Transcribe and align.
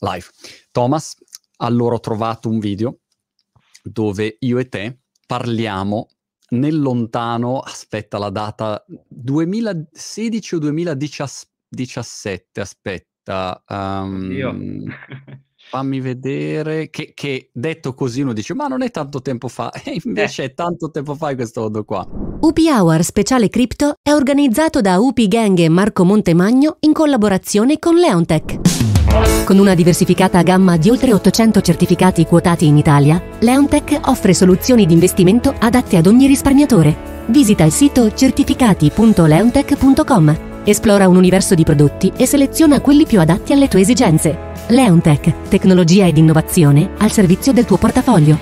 Live. 0.00 0.26
Thomas, 0.70 1.16
allora 1.58 1.96
ho 1.96 2.00
trovato 2.00 2.48
un 2.48 2.58
video 2.58 3.00
dove 3.82 4.36
io 4.40 4.58
e 4.58 4.68
te 4.68 4.98
parliamo 5.26 6.08
nel 6.50 6.78
lontano, 6.78 7.58
aspetta 7.58 8.18
la 8.18 8.30
data, 8.30 8.84
2016 9.08 10.54
o 10.54 10.58
2017, 10.58 12.60
aspetta. 12.60 13.64
Um, 13.68 14.84
fammi 15.68 16.00
vedere, 16.00 16.90
che, 16.90 17.12
che, 17.14 17.50
detto 17.52 17.94
così 17.94 18.20
uno 18.20 18.32
dice 18.32 18.54
ma 18.54 18.68
non 18.68 18.82
è 18.82 18.90
tanto 18.90 19.20
tempo 19.20 19.48
fa, 19.48 19.70
e 19.72 20.00
invece 20.04 20.44
eh. 20.44 20.46
è 20.46 20.54
tanto 20.54 20.90
tempo 20.90 21.14
fa 21.14 21.30
in 21.30 21.36
questo 21.36 21.62
modo 21.62 21.84
qua. 21.84 22.06
UP 22.40 22.58
Hour 22.58 23.02
Speciale 23.02 23.48
Crypto 23.48 23.94
è 24.00 24.12
organizzato 24.12 24.80
da 24.80 24.98
UP 24.98 25.20
Gang 25.26 25.58
e 25.58 25.68
Marco 25.68 26.04
Montemagno 26.04 26.76
in 26.80 26.92
collaborazione 26.92 27.78
con 27.78 27.96
Leontech. 27.96 28.95
Con 29.44 29.58
una 29.58 29.74
diversificata 29.74 30.42
gamma 30.42 30.76
di 30.76 30.90
oltre 30.90 31.12
800 31.12 31.60
certificati 31.60 32.24
quotati 32.26 32.66
in 32.66 32.76
Italia, 32.76 33.22
Leontech 33.38 34.00
offre 34.06 34.34
soluzioni 34.34 34.84
di 34.86 34.92
investimento 34.92 35.54
adatte 35.56 35.96
ad 35.96 36.06
ogni 36.06 36.26
risparmiatore. 36.26 37.14
Visita 37.26 37.62
il 37.64 37.70
sito 37.72 38.12
certificati.leontech.com, 38.12 40.64
esplora 40.64 41.06
un 41.08 41.14
universo 41.16 41.54
di 41.54 41.62
prodotti 41.62 42.12
e 42.16 42.26
seleziona 42.26 42.80
quelli 42.80 43.06
più 43.06 43.20
adatti 43.20 43.52
alle 43.52 43.68
tue 43.68 43.82
esigenze. 43.82 44.54
Leontech, 44.68 45.48
tecnologia 45.48 46.06
ed 46.06 46.16
innovazione 46.16 46.94
al 46.98 47.12
servizio 47.12 47.52
del 47.52 47.64
tuo 47.64 47.76
portafoglio. 47.76 48.36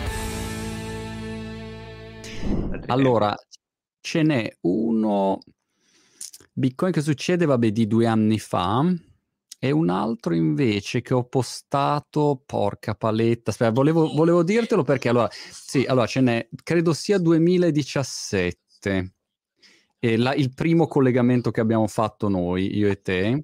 Allora, 2.87 3.37
ce 4.01 4.23
n'è 4.23 4.51
uno 4.62 5.39
Bitcoin 6.53 6.92
che 6.92 7.03
succede, 7.03 7.45
vabbè, 7.45 7.70
di 7.70 7.87
due 7.87 8.06
anni 8.06 8.39
fa 8.39 8.83
e 9.65 9.71
un 9.71 9.89
altro 9.89 10.35
invece 10.35 11.01
che 11.01 11.15
ho 11.15 11.25
postato, 11.25 12.43
porca 12.45 12.95
paletta, 12.95 13.51
aspetta, 13.51 13.71
volevo, 13.71 14.13
volevo 14.13 14.43
dirtelo 14.43 14.83
perché 14.83 15.09
allora, 15.09 15.31
sì, 15.33 15.87
allora 15.87 16.05
ce 16.05 16.21
n'è, 16.21 16.48
credo 16.62 16.93
sia 16.93 17.17
2017, 17.17 19.15
e 19.98 20.17
la, 20.19 20.34
il 20.34 20.53
primo 20.53 20.87
collegamento 20.87 21.51
che 21.51 21.62
abbiamo 21.62 21.87
fatto 21.87 22.29
noi, 22.29 22.77
io 22.77 22.91
e 22.91 23.01
te, 23.01 23.43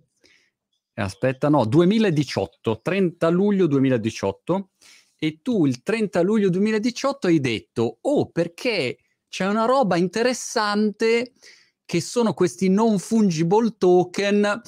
aspetta, 0.93 1.49
no, 1.49 1.65
2018, 1.65 2.83
30 2.83 3.29
luglio 3.31 3.67
2018, 3.67 4.73
e 5.17 5.39
tu 5.41 5.65
il 5.65 5.83
30 5.83 6.21
luglio 6.21 6.51
2018 6.51 7.29
hai 7.29 7.41
detto, 7.41 7.97
oh, 7.99 8.29
perché 8.29 8.99
c'è 9.27 9.47
una 9.47 9.65
roba 9.65 9.97
interessante 9.97 11.33
che 11.87 12.03
sono 12.03 12.35
questi 12.35 12.69
non 12.69 12.99
fungible 12.99 13.77
token 13.79 14.61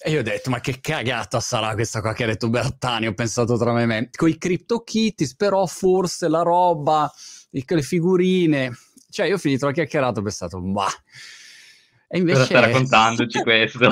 e 0.00 0.10
io 0.10 0.20
ho 0.20 0.22
detto, 0.22 0.48
ma 0.48 0.60
che 0.60 0.78
cagata 0.80 1.40
sarà 1.40 1.74
questa 1.74 2.00
qua 2.00 2.12
che 2.12 2.22
ha 2.22 2.28
detto 2.28 2.48
Bertani? 2.48 3.08
Ho 3.08 3.14
pensato 3.14 3.58
tra 3.58 3.72
me 3.72 3.82
e 3.82 3.86
me. 3.86 4.10
Con 4.14 4.28
i 4.28 4.38
CryptoKitties, 4.38 5.34
però 5.34 5.66
forse 5.66 6.28
la 6.28 6.42
roba, 6.42 7.10
le 7.74 7.82
figurine... 7.82 8.76
Cioè, 9.10 9.26
io 9.26 9.34
ho 9.34 9.38
finito 9.38 9.66
la 9.66 9.72
chiacchierata 9.72 10.20
ho 10.20 10.22
pensato, 10.22 10.60
ma... 10.60 10.86
E 12.06 12.18
invece... 12.18 12.38
Cosa 12.38 12.46
stai 12.46 12.60
raccontandoci 12.60 13.42
questo? 13.42 13.90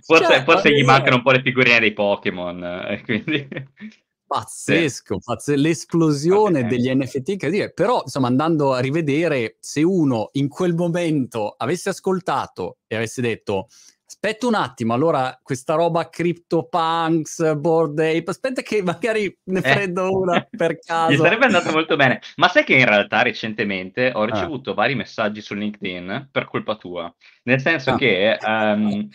forse, 0.00 0.24
cioè, 0.24 0.42
forse 0.42 0.74
gli 0.74 0.82
mancano 0.82 1.16
un 1.16 1.22
po' 1.22 1.30
le 1.30 1.42
figurine 1.42 1.78
dei 1.78 1.92
Pokémon, 1.92 2.64
eh, 2.64 3.02
quindi... 3.04 3.46
Pazzesco, 4.26 5.18
pazz- 5.22 5.54
l'esplosione 5.54 6.60
okay. 6.60 6.70
degli 6.70 6.92
NFT, 6.92 7.36
che 7.36 7.72
però 7.72 8.00
insomma 8.02 8.26
andando 8.26 8.72
a 8.72 8.80
rivedere 8.80 9.58
se 9.60 9.82
uno 9.82 10.30
in 10.32 10.48
quel 10.48 10.74
momento 10.74 11.54
avesse 11.56 11.90
ascoltato 11.90 12.78
e 12.88 12.96
avesse 12.96 13.20
detto 13.20 13.68
aspetta 14.14 14.46
un 14.46 14.54
attimo, 14.54 14.94
allora 14.94 15.38
questa 15.42 15.74
roba 15.74 16.08
CryptoPunks, 16.08 17.56
Board 17.56 17.98
Ape, 17.98 18.24
aspetta 18.26 18.62
che 18.62 18.82
magari 18.82 19.36
ne 19.44 19.58
eh. 19.58 19.62
prendo 19.62 20.06
eh. 20.06 20.14
una 20.14 20.46
per 20.56 20.78
caso. 20.78 21.10
Mi 21.10 21.16
sarebbe 21.16 21.46
andato 21.46 21.72
molto 21.72 21.96
bene. 21.96 22.20
Ma 22.36 22.48
sai 22.48 22.64
che 22.64 22.74
in 22.74 22.86
realtà 22.86 23.22
recentemente 23.22 24.12
ho 24.14 24.22
ah. 24.22 24.26
ricevuto 24.26 24.70
ah. 24.70 24.74
vari 24.74 24.94
messaggi 24.94 25.40
su 25.40 25.54
LinkedIn 25.54 26.28
per 26.30 26.46
colpa 26.46 26.76
tua. 26.76 27.12
Nel 27.42 27.60
senso 27.60 27.90
ah. 27.90 27.96
che 27.96 28.38
um, 28.46 29.08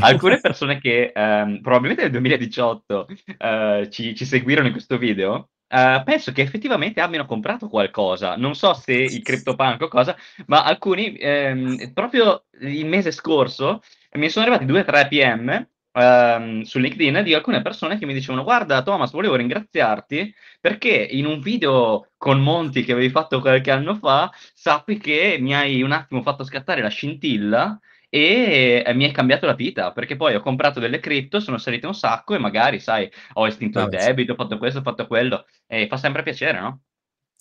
alcune 0.00 0.40
persone 0.40 0.80
che 0.80 1.12
um, 1.14 1.60
probabilmente 1.60 2.02
nel 2.02 2.12
2018 2.12 3.06
uh, 3.06 3.44
eh, 3.44 3.88
ci, 3.90 4.14
ci 4.14 4.24
seguirono 4.24 4.66
in 4.66 4.72
questo 4.72 4.96
video 4.96 5.50
Uh, 5.72 6.02
penso 6.04 6.32
che 6.32 6.42
effettivamente 6.42 7.00
abbiano 7.00 7.24
comprato 7.24 7.66
qualcosa. 7.66 8.36
Non 8.36 8.54
so 8.54 8.74
se 8.74 8.92
il 8.92 9.22
CryptoPunk 9.22 9.80
o 9.80 9.88
cosa, 9.88 10.14
ma 10.44 10.64
alcuni 10.64 11.16
ehm, 11.16 11.94
proprio 11.94 12.44
il 12.60 12.84
mese 12.84 13.10
scorso 13.10 13.80
mi 14.14 14.28
sono 14.28 14.44
arrivati 14.44 14.66
due 14.66 14.80
o 14.80 14.84
tre 14.84 15.08
PM 15.08 15.66
ehm, 15.92 16.62
su 16.62 16.78
LinkedIn 16.78 17.22
di 17.22 17.34
alcune 17.34 17.62
persone 17.62 17.98
che 17.98 18.06
mi 18.06 18.14
dicevano 18.14 18.44
guarda 18.44 18.82
Thomas 18.82 19.10
volevo 19.12 19.36
ringraziarti 19.36 20.34
perché 20.60 20.90
in 20.90 21.26
un 21.26 21.40
video 21.40 22.10
con 22.16 22.40
Monti 22.40 22.84
che 22.84 22.92
avevi 22.92 23.10
fatto 23.10 23.40
qualche 23.40 23.70
anno 23.70 23.94
fa 23.94 24.30
sappi 24.54 24.98
che 24.98 25.36
mi 25.40 25.54
hai 25.54 25.82
un 25.82 25.92
attimo 25.92 26.22
fatto 26.22 26.44
scattare 26.44 26.82
la 26.82 26.88
scintilla 26.88 27.78
e 28.14 28.84
mi 28.94 29.08
è 29.08 29.10
cambiato 29.10 29.46
la 29.46 29.54
vita 29.54 29.92
perché 29.92 30.16
poi 30.16 30.34
ho 30.34 30.40
comprato 30.42 30.78
delle 30.80 31.00
cripto, 31.00 31.40
sono 31.40 31.56
salite 31.56 31.86
un 31.86 31.94
sacco 31.94 32.34
e 32.34 32.38
magari 32.38 32.78
sai 32.78 33.10
ho 33.34 33.46
estinto 33.46 33.80
il 33.80 33.88
debito, 33.88 34.32
ho 34.32 34.36
fatto 34.36 34.58
questo, 34.58 34.80
ho 34.80 34.82
fatto 34.82 35.06
quello 35.06 35.46
e 35.66 35.86
fa 35.88 35.96
sempre 35.96 36.22
piacere 36.22 36.60
no? 36.60 36.82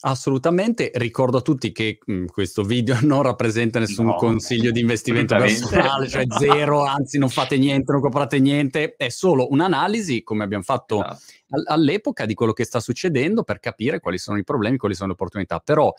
Assolutamente, 0.03 0.91
ricordo 0.95 1.37
a 1.37 1.41
tutti 1.41 1.71
che 1.71 1.99
mh, 2.03 2.13
mhmm, 2.13 2.25
questo 2.25 2.63
video 2.63 2.97
non 3.03 3.21
rappresenta 3.21 3.79
nessun 3.79 4.07
no, 4.07 4.15
consiglio 4.15 4.71
di 4.71 4.79
investimento 4.79 5.35
personale, 5.35 6.07
cioè 6.07 6.25
zero, 6.39 6.83
anzi 6.83 7.19
non 7.19 7.29
fate 7.29 7.57
niente, 7.57 7.91
non 7.91 8.01
comprate 8.01 8.39
niente, 8.39 8.95
è 8.97 9.09
solo 9.09 9.47
un'analisi, 9.51 10.23
come 10.23 10.43
abbiamo 10.43 10.63
fatto 10.63 11.03
esatto. 11.03 11.63
all'epoca, 11.65 12.25
di 12.25 12.33
quello 12.33 12.53
che 12.53 12.65
sta 12.65 12.79
succedendo 12.79 13.43
per 13.43 13.59
capire 13.59 13.99
quali 13.99 14.17
sono 14.17 14.37
i 14.37 14.43
problemi, 14.43 14.77
quali 14.77 14.95
sono 14.95 15.07
le 15.07 15.13
opportunità. 15.13 15.59
Però 15.59 15.93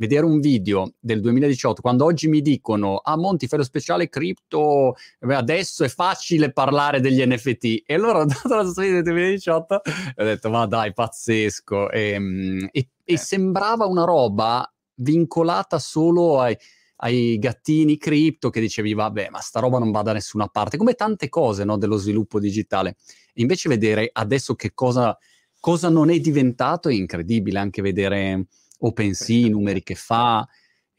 vedere 0.00 0.24
un 0.24 0.40
video 0.40 0.94
del 0.98 1.20
2018, 1.20 1.82
quando 1.82 2.06
oggi 2.06 2.26
mi 2.26 2.40
dicono, 2.40 2.96
ah 2.96 3.18
Monti 3.18 3.46
fai 3.46 3.58
lo 3.58 3.64
speciale 3.64 4.08
cripto, 4.08 4.94
adesso 5.20 5.84
è 5.84 5.88
facile 5.88 6.52
parlare 6.52 7.00
degli 7.00 7.22
NFT, 7.22 7.82
e 7.84 7.94
allora 7.94 8.20
ho 8.20 8.24
dato 8.24 8.54
la 8.54 8.64
storia 8.64 8.92
del 8.92 9.02
2018 9.02 9.82
e 10.16 10.22
ho 10.22 10.24
detto, 10.24 10.48
ma 10.48 10.64
dai, 10.66 10.94
pazzesco, 10.94 11.90
e, 11.90 12.10
ehm, 12.12 12.68
e, 12.72 12.88
e 13.10 13.14
eh. 13.14 13.18
sembrava 13.18 13.86
una 13.86 14.04
roba 14.04 14.72
vincolata 14.94 15.78
solo 15.78 16.40
ai, 16.40 16.56
ai 16.96 17.38
gattini 17.38 17.96
cripto 17.96 18.50
che 18.50 18.60
dicevi 18.60 18.94
vabbè 18.94 19.28
ma 19.30 19.40
sta 19.40 19.60
roba 19.60 19.78
non 19.78 19.90
va 19.90 20.02
da 20.02 20.12
nessuna 20.12 20.46
parte 20.46 20.76
come 20.76 20.94
tante 20.94 21.28
cose 21.28 21.64
no, 21.64 21.76
dello 21.76 21.96
sviluppo 21.96 22.38
digitale 22.38 22.96
invece 23.34 23.68
vedere 23.68 24.10
adesso 24.12 24.54
che 24.54 24.72
cosa, 24.74 25.16
cosa 25.58 25.88
non 25.88 26.10
è 26.10 26.18
diventato 26.18 26.88
è 26.88 26.94
incredibile 26.94 27.58
anche 27.58 27.82
vedere 27.82 28.46
OpenSea, 28.78 29.46
i 29.46 29.50
numeri 29.50 29.82
che 29.82 29.94
fa 29.94 30.46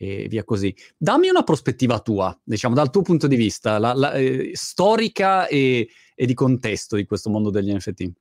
e 0.02 0.28
via 0.28 0.44
così. 0.44 0.76
Dammi 0.98 1.30
una 1.30 1.44
prospettiva 1.44 2.00
tua, 2.00 2.36
diciamo, 2.44 2.74
dal 2.74 2.90
tuo 2.90 3.04
punto 3.04 3.28
di 3.28 3.36
vista, 3.36 3.78
la, 3.78 3.94
la, 3.94 4.14
eh, 4.14 4.50
storica 4.54 5.46
e, 5.46 5.88
e, 6.16 6.26
di 6.26 6.34
contesto 6.34 6.96
di 6.96 7.06
questo 7.06 7.30
mondo 7.30 7.52
degli 7.52 7.72
NFT. 7.72 8.12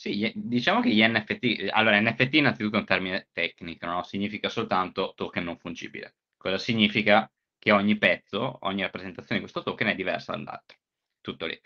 Sì, 0.00 0.30
diciamo 0.36 0.80
che 0.80 0.90
gli 0.90 1.02
NFT, 1.04 1.70
allora 1.70 2.00
NFT 2.00 2.34
innanzitutto 2.34 2.76
è 2.76 2.78
un 2.78 2.86
termine 2.86 3.28
tecnico, 3.32 3.84
no? 3.86 4.04
significa 4.04 4.48
soltanto 4.48 5.12
token 5.16 5.42
non 5.42 5.58
fungibile. 5.58 6.14
Cosa 6.36 6.56
significa? 6.56 7.28
Che 7.58 7.72
ogni 7.72 7.98
pezzo, 7.98 8.58
ogni 8.60 8.82
rappresentazione 8.82 9.40
di 9.40 9.50
questo 9.50 9.68
token 9.68 9.88
è 9.88 9.94
diversa 9.96 10.36
dall'altro. 10.36 10.78
Tutto 11.20 11.46
lì. 11.46 11.60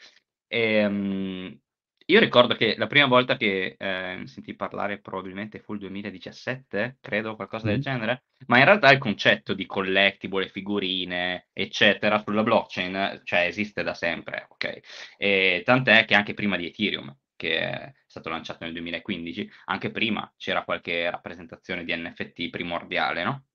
E, 0.46 0.84
um, 0.86 1.60
io 2.06 2.20
ricordo 2.20 2.54
che 2.54 2.74
la 2.78 2.86
prima 2.86 3.06
volta 3.06 3.36
che 3.36 3.76
eh, 3.78 4.22
sentì 4.24 4.54
parlare 4.54 4.98
probabilmente 5.00 5.58
fu 5.60 5.74
il 5.74 5.80
2017, 5.80 6.96
credo, 7.02 7.36
qualcosa 7.36 7.66
del 7.66 7.80
genere, 7.82 8.24
ma 8.46 8.56
in 8.58 8.64
realtà 8.64 8.90
il 8.92 8.98
concetto 8.98 9.52
di 9.52 9.66
collectible, 9.66 10.48
figurine, 10.48 11.48
eccetera, 11.52 12.18
sulla 12.22 12.42
blockchain, 12.42 13.20
cioè 13.24 13.40
esiste 13.40 13.82
da 13.82 13.92
sempre, 13.92 14.46
ok? 14.48 14.80
E 15.18 15.62
tant'è 15.66 16.06
che 16.06 16.14
anche 16.14 16.32
prima 16.34 16.56
di 16.56 16.66
Ethereum, 16.66 17.14
che 17.42 17.58
è 17.58 17.94
stato 18.06 18.28
lanciato 18.28 18.64
nel 18.64 18.72
2015, 18.74 19.50
anche 19.64 19.90
prima 19.90 20.32
c'era 20.36 20.62
qualche 20.62 21.10
rappresentazione 21.10 21.84
di 21.84 21.92
NFT 21.94 22.50
primordiale, 22.50 23.24
no? 23.24 23.46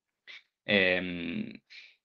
Ehm, 0.64 1.50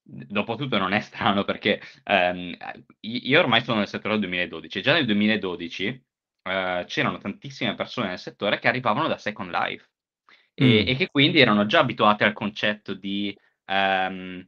Dopotutto 0.04 0.78
non 0.78 0.92
è 0.92 1.00
strano 1.00 1.44
perché 1.44 1.80
ehm, 2.02 2.56
io 3.00 3.38
ormai 3.38 3.62
sono 3.62 3.78
nel 3.78 3.88
settore 3.88 4.14
del 4.14 4.28
2012 4.28 4.78
e 4.78 4.80
già 4.80 4.92
nel 4.92 5.06
2012 5.06 6.04
eh, 6.42 6.84
c'erano 6.88 7.18
tantissime 7.18 7.76
persone 7.76 8.08
nel 8.08 8.18
settore 8.18 8.58
che 8.58 8.66
arrivavano 8.66 9.06
da 9.06 9.16
Second 9.16 9.50
Life 9.52 9.88
e, 10.54 10.64
mm. 10.64 10.88
e 10.88 10.96
che 10.96 11.08
quindi 11.08 11.38
erano 11.38 11.66
già 11.66 11.80
abituate 11.80 12.24
al 12.24 12.32
concetto 12.32 12.94
di 12.94 13.36
ehm, 13.64 14.44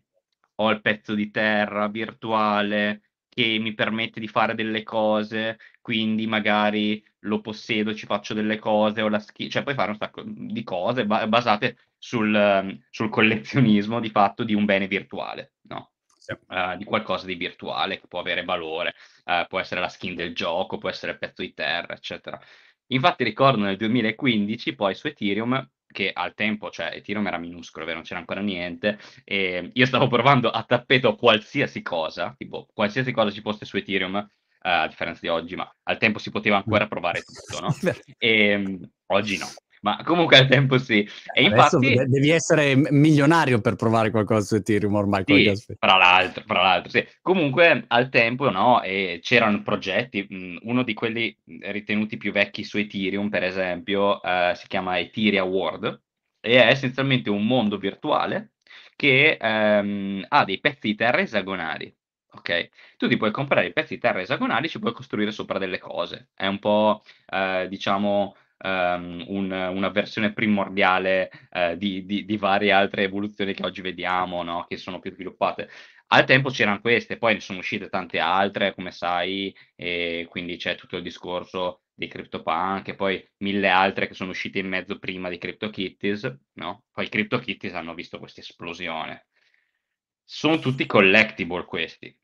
ho 0.56 0.70
il 0.70 0.80
pezzo 0.80 1.14
di 1.14 1.30
terra 1.30 1.86
virtuale 1.86 3.02
che 3.34 3.58
mi 3.58 3.74
permette 3.74 4.20
di 4.20 4.28
fare 4.28 4.54
delle 4.54 4.82
cose, 4.82 5.58
quindi 5.80 6.26
magari 6.26 7.04
lo 7.20 7.40
possiedo, 7.40 7.94
ci 7.94 8.06
faccio 8.06 8.34
delle 8.34 8.58
cose, 8.58 9.02
ho 9.02 9.08
la 9.08 9.18
skill, 9.18 9.48
cioè 9.48 9.62
puoi 9.62 9.74
fare 9.74 9.90
un 9.90 9.96
sacco 9.98 10.22
di 10.24 10.62
cose 10.62 11.04
ba- 11.04 11.26
basate 11.26 11.76
sul, 11.98 12.80
sul 12.90 13.08
collezionismo 13.10 14.00
di 14.00 14.10
fatto 14.10 14.44
di 14.44 14.54
un 14.54 14.64
bene 14.64 14.86
virtuale, 14.86 15.54
no? 15.62 15.92
sì. 16.24 16.32
uh, 16.32 16.76
di 16.76 16.84
qualcosa 16.84 17.26
di 17.26 17.34
virtuale 17.34 18.00
che 18.00 18.06
può 18.06 18.20
avere 18.20 18.44
valore, 18.44 18.94
uh, 19.24 19.46
può 19.46 19.58
essere 19.58 19.80
la 19.80 19.88
skin 19.88 20.14
del 20.14 20.34
gioco, 20.34 20.78
può 20.78 20.88
essere 20.88 21.12
il 21.12 21.18
pezzo 21.18 21.42
di 21.42 21.52
terra, 21.52 21.94
eccetera. 21.94 22.40
Infatti 22.88 23.24
ricordo 23.24 23.62
nel 23.62 23.76
2015 23.76 24.74
poi 24.74 24.94
su 24.94 25.06
Ethereum 25.06 25.68
che 25.94 26.10
al 26.12 26.34
tempo, 26.34 26.70
cioè 26.70 26.90
Ethereum 26.92 27.26
era 27.28 27.38
minuscolo, 27.38 27.90
non 27.94 28.02
c'era 28.02 28.18
ancora 28.18 28.40
niente, 28.40 28.98
e 29.22 29.70
io 29.72 29.86
stavo 29.86 30.08
provando 30.08 30.50
a 30.50 30.64
tappeto 30.64 31.14
qualsiasi 31.14 31.82
cosa, 31.82 32.34
tipo 32.36 32.66
qualsiasi 32.74 33.12
cosa 33.12 33.30
ci 33.30 33.40
fosse 33.40 33.64
su 33.64 33.76
Ethereum, 33.76 34.14
uh, 34.14 34.28
a 34.60 34.88
differenza 34.88 35.20
di 35.22 35.28
oggi, 35.28 35.54
ma 35.54 35.72
al 35.84 35.98
tempo 35.98 36.18
si 36.18 36.30
poteva 36.30 36.56
ancora 36.56 36.88
provare 36.88 37.22
tutto, 37.22 37.60
no? 37.60 37.72
E 38.18 38.54
um, 38.56 38.90
oggi 39.06 39.38
no 39.38 39.46
ma 39.84 40.00
comunque 40.02 40.38
al 40.38 40.48
tempo 40.48 40.78
sì. 40.78 41.06
E 41.34 41.44
Adesso 41.44 41.76
infatti, 41.76 42.08
devi 42.08 42.30
essere 42.30 42.74
milionario 42.74 43.60
per 43.60 43.76
provare 43.76 44.10
qualcosa 44.10 44.40
su 44.40 44.54
Ethereum 44.54 44.94
ormai. 44.94 45.24
Sì, 45.26 45.76
fra 45.78 45.96
l'altro, 45.96 46.42
fra 46.46 46.62
l'altro 46.62 46.90
sì. 46.90 47.06
Comunque 47.20 47.84
al 47.88 48.08
tempo 48.08 48.50
no, 48.50 48.82
e 48.82 49.20
c'erano 49.22 49.62
progetti, 49.62 50.58
uno 50.62 50.82
di 50.82 50.94
quelli 50.94 51.36
ritenuti 51.60 52.16
più 52.16 52.32
vecchi 52.32 52.64
su 52.64 52.78
Ethereum, 52.78 53.28
per 53.28 53.44
esempio, 53.44 54.22
eh, 54.22 54.52
si 54.56 54.66
chiama 54.68 54.98
Ethereum 54.98 55.48
World 55.50 56.02
e 56.40 56.62
è 56.62 56.66
essenzialmente 56.66 57.28
un 57.28 57.46
mondo 57.46 57.76
virtuale 57.76 58.52
che 58.96 59.36
ehm, 59.38 60.24
ha 60.28 60.44
dei 60.44 60.60
pezzi 60.60 60.88
di 60.88 60.94
terra 60.94 61.20
esagonali. 61.20 61.94
Ok, 62.36 62.68
tu 62.96 63.06
ti 63.06 63.16
puoi 63.16 63.30
comprare 63.30 63.66
i 63.66 63.72
pezzi 63.72 63.94
di 63.94 64.00
terra 64.00 64.20
esagonali, 64.20 64.68
ci 64.68 64.80
puoi 64.80 64.92
costruire 64.92 65.30
sopra 65.30 65.58
delle 65.58 65.78
cose. 65.78 66.30
È 66.34 66.46
un 66.46 66.58
po', 66.58 67.02
eh, 67.30 67.66
diciamo, 67.68 68.34
um, 68.58 69.24
un, 69.28 69.50
una 69.50 69.88
versione 69.90 70.32
primordiale 70.32 71.30
uh, 71.50 71.76
di, 71.76 72.04
di, 72.04 72.24
di, 72.24 72.36
varie 72.36 72.72
altre 72.72 73.04
evoluzioni 73.04 73.54
che 73.54 73.64
oggi 73.64 73.80
vediamo, 73.80 74.42
no? 74.42 74.64
che 74.68 74.76
sono 74.76 75.00
più 75.00 75.12
sviluppate. 75.12 75.68
Al 76.08 76.24
tempo 76.26 76.50
c'erano 76.50 76.80
queste, 76.80 77.16
poi 77.16 77.34
ne 77.34 77.40
sono 77.40 77.58
uscite 77.58 77.88
tante 77.88 78.18
altre, 78.18 78.74
come 78.74 78.90
sai, 78.90 79.54
e 79.74 80.26
quindi 80.28 80.56
c'è 80.56 80.76
tutto 80.76 80.96
il 80.96 81.02
discorso 81.02 81.82
di 81.94 82.08
CryptoPunk 82.08 82.88
e 82.88 82.94
poi 82.94 83.26
mille 83.38 83.68
altre 83.68 84.06
che 84.06 84.14
sono 84.14 84.30
uscite 84.30 84.58
in 84.58 84.68
mezzo 84.68 84.98
prima 84.98 85.28
di 85.28 85.38
CryptoKitties, 85.38 86.36
no? 86.54 86.84
Poi 86.92 87.08
CryptoKitties 87.08 87.74
hanno 87.74 87.94
visto 87.94 88.18
questa 88.18 88.40
esplosione. 88.40 89.26
Sono 90.22 90.58
tutti 90.58 90.86
collectible 90.86 91.64
questi. 91.64 92.16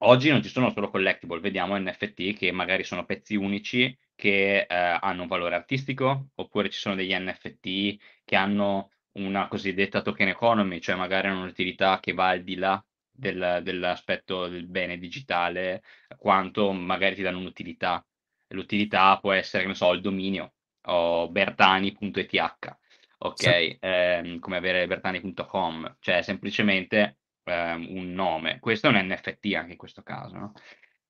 Oggi 0.00 0.28
non 0.30 0.42
ci 0.42 0.48
sono 0.48 0.70
solo 0.70 0.90
collectible, 0.90 1.40
vediamo 1.40 1.78
NFT 1.78 2.36
che 2.36 2.52
magari 2.52 2.84
sono 2.84 3.06
pezzi 3.06 3.34
unici 3.34 3.96
che 4.16 4.66
eh, 4.68 4.98
hanno 5.00 5.22
un 5.22 5.28
valore 5.28 5.54
artistico, 5.54 6.30
oppure 6.34 6.70
ci 6.70 6.78
sono 6.80 6.96
degli 6.96 7.14
NFT 7.14 7.96
che 8.24 8.36
hanno 8.36 8.90
una 9.12 9.46
cosiddetta 9.48 10.02
token 10.02 10.28
economy, 10.28 10.80
cioè 10.80 10.96
magari 10.96 11.28
hanno 11.28 11.42
un'utilità 11.42 12.00
che 12.00 12.12
va 12.12 12.28
al 12.28 12.42
di 12.42 12.56
là 12.56 12.82
del, 13.10 13.60
dell'aspetto 13.62 14.48
del 14.48 14.66
bene 14.66 14.98
digitale, 14.98 15.82
quanto 16.16 16.72
magari 16.72 17.14
ti 17.14 17.22
danno 17.22 17.38
un'utilità. 17.38 18.04
L'utilità 18.48 19.18
può 19.18 19.32
essere, 19.32 19.62
che 19.62 19.68
ne 19.68 19.74
so, 19.74 19.92
il 19.92 20.00
dominio 20.00 20.52
o 20.88 21.28
bertani.eth, 21.28 22.76
ok? 23.18 23.38
Sì. 23.38 23.76
Eh, 23.80 24.36
come 24.40 24.56
avere 24.56 24.86
bertani.com, 24.86 25.96
cioè 26.00 26.22
semplicemente 26.22 27.18
eh, 27.44 27.72
un 27.72 28.12
nome. 28.12 28.58
Questo 28.60 28.88
è 28.88 28.90
un 28.90 29.06
NFT 29.06 29.54
anche 29.54 29.72
in 29.72 29.78
questo 29.78 30.02
caso, 30.02 30.36
no? 30.36 30.52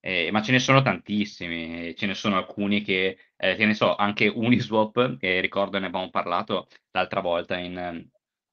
Eh, 0.06 0.30
ma 0.30 0.40
ce 0.40 0.52
ne 0.52 0.60
sono 0.60 0.82
tantissimi, 0.82 1.92
ce 1.96 2.06
ne 2.06 2.14
sono 2.14 2.36
alcuni 2.36 2.80
che, 2.82 3.18
eh, 3.36 3.56
che 3.56 3.66
ne 3.66 3.74
so, 3.74 3.96
anche 3.96 4.28
Uniswap, 4.28 5.16
che 5.16 5.40
ricordo 5.40 5.80
ne 5.80 5.86
abbiamo 5.86 6.10
parlato 6.10 6.68
l'altra 6.92 7.20
volta 7.20 7.58
in, 7.58 8.08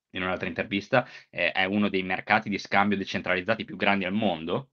in 0.10 0.22
un'altra 0.24 0.48
intervista, 0.48 1.08
eh, 1.30 1.52
è 1.52 1.66
uno 1.66 1.90
dei 1.90 2.02
mercati 2.02 2.50
di 2.50 2.58
scambio 2.58 2.98
decentralizzati 2.98 3.66
più 3.66 3.76
grandi 3.76 4.06
al 4.06 4.14
mondo. 4.14 4.72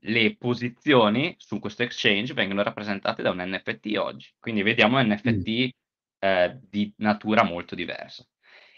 Le 0.00 0.36
posizioni 0.36 1.34
su 1.38 1.58
questo 1.58 1.84
exchange 1.84 2.34
vengono 2.34 2.62
rappresentate 2.62 3.22
da 3.22 3.30
un 3.30 3.38
NFT 3.42 3.96
oggi, 3.96 4.30
quindi 4.38 4.62
vediamo 4.62 5.00
NFT 5.02 5.48
mm. 5.48 5.68
Eh, 6.18 6.58
di 6.70 6.92
natura 6.98 7.44
molto 7.44 7.74
diversa 7.74 8.26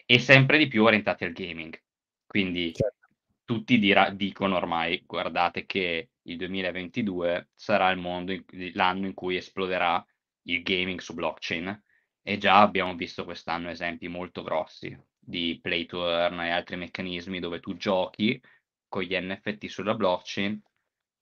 e 0.05 0.19
sempre 0.19 0.59
di 0.59 0.69
più 0.69 0.85
orientati 0.85 1.25
al 1.25 1.33
gaming. 1.33 1.77
Quindi 2.25 2.73
certo 2.73 3.09
tutti 3.45 3.79
dirà, 3.79 4.11
dicono 4.11 4.57
ormai, 4.57 5.03
guardate 5.07 5.67
che 5.67 6.11
il 6.27 6.37
2022 6.37 7.51
sarà 7.55 7.91
il 7.91 7.99
mondo, 7.99 8.33
in, 8.33 8.45
l'anno 8.75 9.07
in 9.07 9.15
cui 9.15 9.37
esploderà 9.37 10.05
il 10.43 10.63
gaming 10.63 11.01
su 11.01 11.15
blockchain 11.15 11.83
e 12.23 12.39
già 12.39 12.61
abbiamo 12.61 12.95
visto 12.95 13.25
quest'anno 13.25 13.71
esempi 13.71 14.09
molto 14.09 14.43
grossi 14.43 14.97
di 15.19 15.59
play 15.61 15.87
to 15.87 16.09
earn 16.09 16.41
e 16.41 16.51
altri 16.51 16.77
meccanismi 16.77 17.41
dove 17.41 17.61
tu 17.61 17.77
giochi 17.77 18.41
con 18.89 19.03
gli 19.03 19.17
NFT 19.19 19.67
sulla 19.67 19.95
blockchain, 19.95 20.61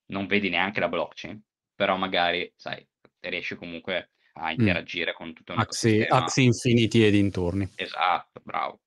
non 0.07 0.27
vedi 0.27 0.51
neanche 0.51 0.81
la 0.81 0.89
blockchain, 0.89 1.43
però 1.75 1.97
magari, 1.97 2.53
sai, 2.55 2.87
riesci 3.21 3.57
comunque 3.57 4.13
a 4.35 4.49
mm. 4.49 4.59
interagire 4.59 5.13
mm. 5.13 5.15
con 5.15 5.33
tutto 5.33 5.53
un 5.53 5.59
Axie, 5.59 6.07
Axie 6.07 6.45
Infinity 6.45 7.03
e 7.03 7.11
dintorni. 7.11 7.71
Esatto, 7.77 8.41
bravo. 8.45 8.81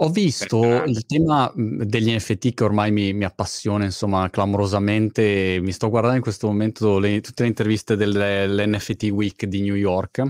Ho 0.00 0.10
visto 0.10 0.84
il 0.84 1.06
tema 1.06 1.50
degli 1.54 2.14
NFT 2.14 2.54
che 2.54 2.62
ormai 2.62 2.92
mi, 2.92 3.12
mi, 3.12 3.24
appassiona, 3.24 3.84
insomma, 3.84 4.30
clamorosamente. 4.30 5.58
Mi 5.60 5.72
sto 5.72 5.88
guardando 5.88 6.16
in 6.16 6.22
questo 6.22 6.46
momento 6.46 7.00
le, 7.00 7.20
tutte 7.20 7.42
le 7.42 7.48
interviste 7.48 7.96
dell'NFT 7.96 9.04
Week 9.10 9.44
di 9.46 9.60
New 9.60 9.74
York. 9.74 10.22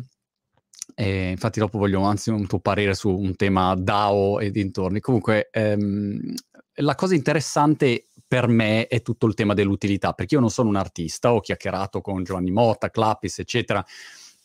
E 0.94 1.30
infatti, 1.30 1.58
dopo 1.58 1.76
voglio 1.76 2.00
anzi 2.00 2.30
un 2.30 2.46
tuo 2.46 2.60
parere 2.60 2.94
su 2.94 3.10
un 3.10 3.36
tema 3.36 3.74
DAO 3.74 4.40
e 4.40 4.50
dintorni. 4.50 5.00
Comunque, 5.00 5.50
ehm, 5.52 6.18
la 6.76 6.94
cosa 6.94 7.14
interessante 7.14 8.06
per 8.26 8.48
me 8.48 8.86
è 8.86 9.02
tutto 9.02 9.26
il 9.26 9.34
tema 9.34 9.52
dell'utilità, 9.52 10.14
perché 10.14 10.36
io 10.36 10.40
non 10.40 10.50
sono 10.50 10.70
un 10.70 10.76
artista, 10.76 11.34
ho 11.34 11.40
chiacchierato 11.40 12.00
con 12.00 12.24
Giovanni 12.24 12.50
Motta, 12.50 12.88
Clapis, 12.88 13.40
eccetera 13.40 13.84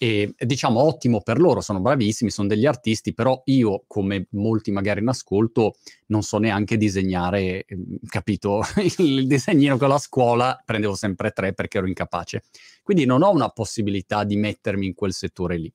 e 0.03 0.33
diciamo 0.37 0.81
ottimo 0.81 1.21
per 1.21 1.39
loro, 1.39 1.61
sono 1.61 1.79
bravissimi, 1.79 2.29
sono 2.29 2.49
degli 2.49 2.65
artisti, 2.65 3.13
però 3.13 3.41
io, 3.45 3.85
come 3.87 4.27
molti 4.31 4.69
magari 4.69 4.99
in 4.99 5.07
ascolto, 5.07 5.75
non 6.07 6.23
so 6.23 6.39
neanche 6.39 6.75
disegnare, 6.75 7.63
ehm, 7.63 7.99
capito? 8.09 8.63
Il 8.99 9.25
disegnino 9.27 9.77
con 9.77 9.87
la 9.87 9.97
scuola 9.97 10.61
prendevo 10.65 10.93
sempre 10.93 11.31
tre 11.31 11.53
perché 11.53 11.77
ero 11.77 11.87
incapace. 11.87 12.43
Quindi 12.83 13.05
non 13.05 13.21
ho 13.21 13.31
una 13.31 13.47
possibilità 13.47 14.25
di 14.25 14.35
mettermi 14.35 14.87
in 14.87 14.93
quel 14.93 15.13
settore 15.13 15.57
lì. 15.57 15.71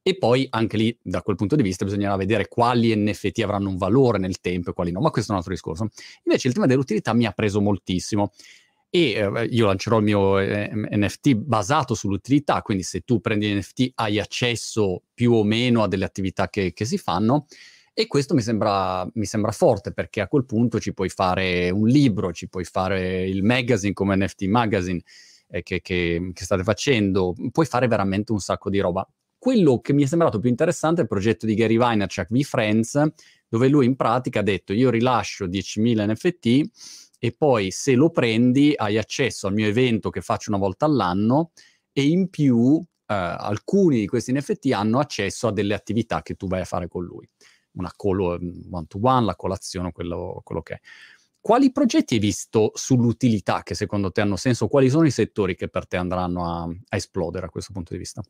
E 0.00 0.16
poi 0.16 0.46
anche 0.50 0.76
lì, 0.76 0.96
da 1.02 1.20
quel 1.22 1.34
punto 1.34 1.56
di 1.56 1.64
vista, 1.64 1.84
bisognerà 1.84 2.14
vedere 2.14 2.46
quali 2.46 2.94
NFT 2.94 3.40
avranno 3.40 3.68
un 3.68 3.78
valore 3.78 4.18
nel 4.18 4.38
tempo 4.38 4.70
e 4.70 4.74
quali 4.74 4.92
no, 4.92 5.00
ma 5.00 5.10
questo 5.10 5.32
è 5.32 5.34
un 5.34 5.40
altro 5.40 5.54
discorso. 5.54 5.88
Invece 6.22 6.46
il 6.46 6.54
tema 6.54 6.66
dell'utilità 6.66 7.12
mi 7.14 7.26
ha 7.26 7.32
preso 7.32 7.60
moltissimo 7.60 8.30
e 8.96 9.10
eh, 9.10 9.44
io 9.50 9.66
lancerò 9.66 9.98
il 9.98 10.04
mio 10.04 10.38
eh, 10.38 10.70
NFT 10.72 11.34
basato 11.34 11.94
sull'utilità, 11.94 12.62
quindi 12.62 12.82
se 12.82 13.00
tu 13.00 13.20
prendi 13.20 13.52
NFT 13.52 13.92
hai 13.96 14.18
accesso 14.18 15.02
più 15.12 15.34
o 15.34 15.44
meno 15.44 15.82
a 15.82 15.88
delle 15.88 16.06
attività 16.06 16.48
che, 16.48 16.72
che 16.72 16.86
si 16.86 16.96
fanno 16.96 17.46
e 17.92 18.06
questo 18.06 18.34
mi 18.34 18.40
sembra, 18.40 19.06
mi 19.14 19.26
sembra, 19.26 19.52
forte 19.52 19.92
perché 19.92 20.20
a 20.22 20.28
quel 20.28 20.46
punto 20.46 20.80
ci 20.80 20.94
puoi 20.94 21.10
fare 21.10 21.70
un 21.70 21.86
libro, 21.86 22.32
ci 22.32 22.48
puoi 22.48 22.64
fare 22.64 23.26
il 23.26 23.42
magazine 23.42 23.92
come 23.92 24.16
NFT 24.16 24.44
Magazine 24.44 25.00
eh, 25.48 25.62
che, 25.62 25.80
che, 25.82 26.30
che 26.32 26.44
state 26.44 26.62
facendo, 26.62 27.34
puoi 27.52 27.66
fare 27.66 27.88
veramente 27.88 28.32
un 28.32 28.40
sacco 28.40 28.70
di 28.70 28.80
roba. 28.80 29.06
Quello 29.38 29.80
che 29.80 29.92
mi 29.92 30.02
è 30.02 30.06
sembrato 30.06 30.38
più 30.38 30.48
interessante 30.48 31.00
è 31.00 31.02
il 31.02 31.08
progetto 31.08 31.44
di 31.44 31.54
Gary 31.54 31.76
Vaynerchuk, 31.76 32.28
V-Friends, 32.30 33.02
dove 33.48 33.68
lui 33.68 33.86
in 33.86 33.96
pratica 33.96 34.40
ha 34.40 34.42
detto 34.42 34.72
io 34.72 34.90
rilascio 34.90 35.46
10.000 35.46 36.10
NFT 36.10 37.05
e 37.18 37.32
poi 37.32 37.70
se 37.70 37.94
lo 37.94 38.10
prendi 38.10 38.72
hai 38.76 38.98
accesso 38.98 39.46
al 39.46 39.54
mio 39.54 39.66
evento 39.66 40.10
che 40.10 40.20
faccio 40.20 40.50
una 40.50 40.58
volta 40.58 40.84
all'anno 40.86 41.52
e 41.92 42.06
in 42.06 42.28
più 42.28 42.78
eh, 42.78 43.14
alcuni 43.14 44.00
di 44.00 44.06
questi 44.06 44.32
NFT 44.32 44.72
hanno 44.72 44.98
accesso 44.98 45.48
a 45.48 45.52
delle 45.52 45.74
attività 45.74 46.22
che 46.22 46.34
tu 46.34 46.46
vai 46.46 46.60
a 46.60 46.64
fare 46.64 46.88
con 46.88 47.04
lui. 47.04 47.28
Una 47.72 47.90
call 47.96 48.38
mm, 48.42 48.72
one 48.72 48.86
to 48.86 48.98
one, 49.00 49.24
la 49.24 49.36
colazione, 49.36 49.92
quello, 49.92 50.40
quello 50.44 50.62
che 50.62 50.74
è. 50.74 50.80
Quali 51.40 51.70
progetti 51.70 52.14
hai 52.14 52.20
visto 52.20 52.72
sull'utilità 52.74 53.62
che 53.62 53.74
secondo 53.74 54.10
te 54.10 54.20
hanno 54.20 54.36
senso? 54.36 54.66
Quali 54.66 54.90
sono 54.90 55.06
i 55.06 55.12
settori 55.12 55.54
che 55.54 55.68
per 55.68 55.86
te 55.86 55.96
andranno 55.96 56.44
a, 56.44 56.62
a 56.64 56.96
esplodere 56.96 57.46
a 57.46 57.50
questo 57.50 57.72
punto 57.72 57.92
di 57.92 57.98
vista? 57.98 58.20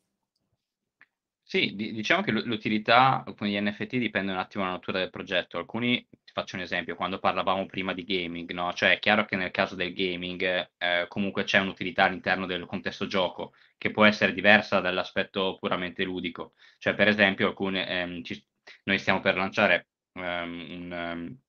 Sì, 1.41 1.73
diciamo 1.75 2.21
che 2.21 2.31
l'utilità 2.31 3.23
con 3.35 3.47
gli 3.47 3.57
NFT 3.57 3.95
dipende 3.95 4.33
un 4.33 4.37
attimo 4.37 4.63
dalla 4.63 4.75
natura 4.75 4.99
del 4.99 5.09
progetto. 5.09 5.57
Alcuni 5.57 6.05
faccio 6.37 6.55
un 6.55 6.61
esempio, 6.61 6.95
quando 6.95 7.17
parlavamo 7.17 7.65
prima 7.65 7.93
di 7.93 8.03
gaming, 8.03 8.51
no? 8.51 8.71
Cioè 8.71 8.91
è 8.91 8.99
chiaro 8.99 9.25
che 9.25 9.35
nel 9.35 9.49
caso 9.49 9.73
del 9.73 9.91
gaming 9.93 10.69
eh, 10.77 11.05
comunque 11.07 11.43
c'è 11.43 11.57
un'utilità 11.59 12.03
all'interno 12.03 12.45
del 12.45 12.65
contesto 12.67 13.07
gioco 13.07 13.53
che 13.77 13.89
può 13.89 14.05
essere 14.05 14.33
diversa 14.33 14.79
dall'aspetto 14.79 15.57
puramente 15.59 16.03
ludico. 16.03 16.53
Cioè 16.77 16.93
per 16.93 17.07
esempio 17.07 17.47
alcune, 17.47 17.87
ehm, 17.87 18.23
ci, 18.23 18.45
noi 18.83 18.99
stiamo 18.99 19.19
per 19.19 19.35
lanciare 19.35 19.87
um, 20.13 20.23
un, 20.69 20.91
um, 20.91 21.39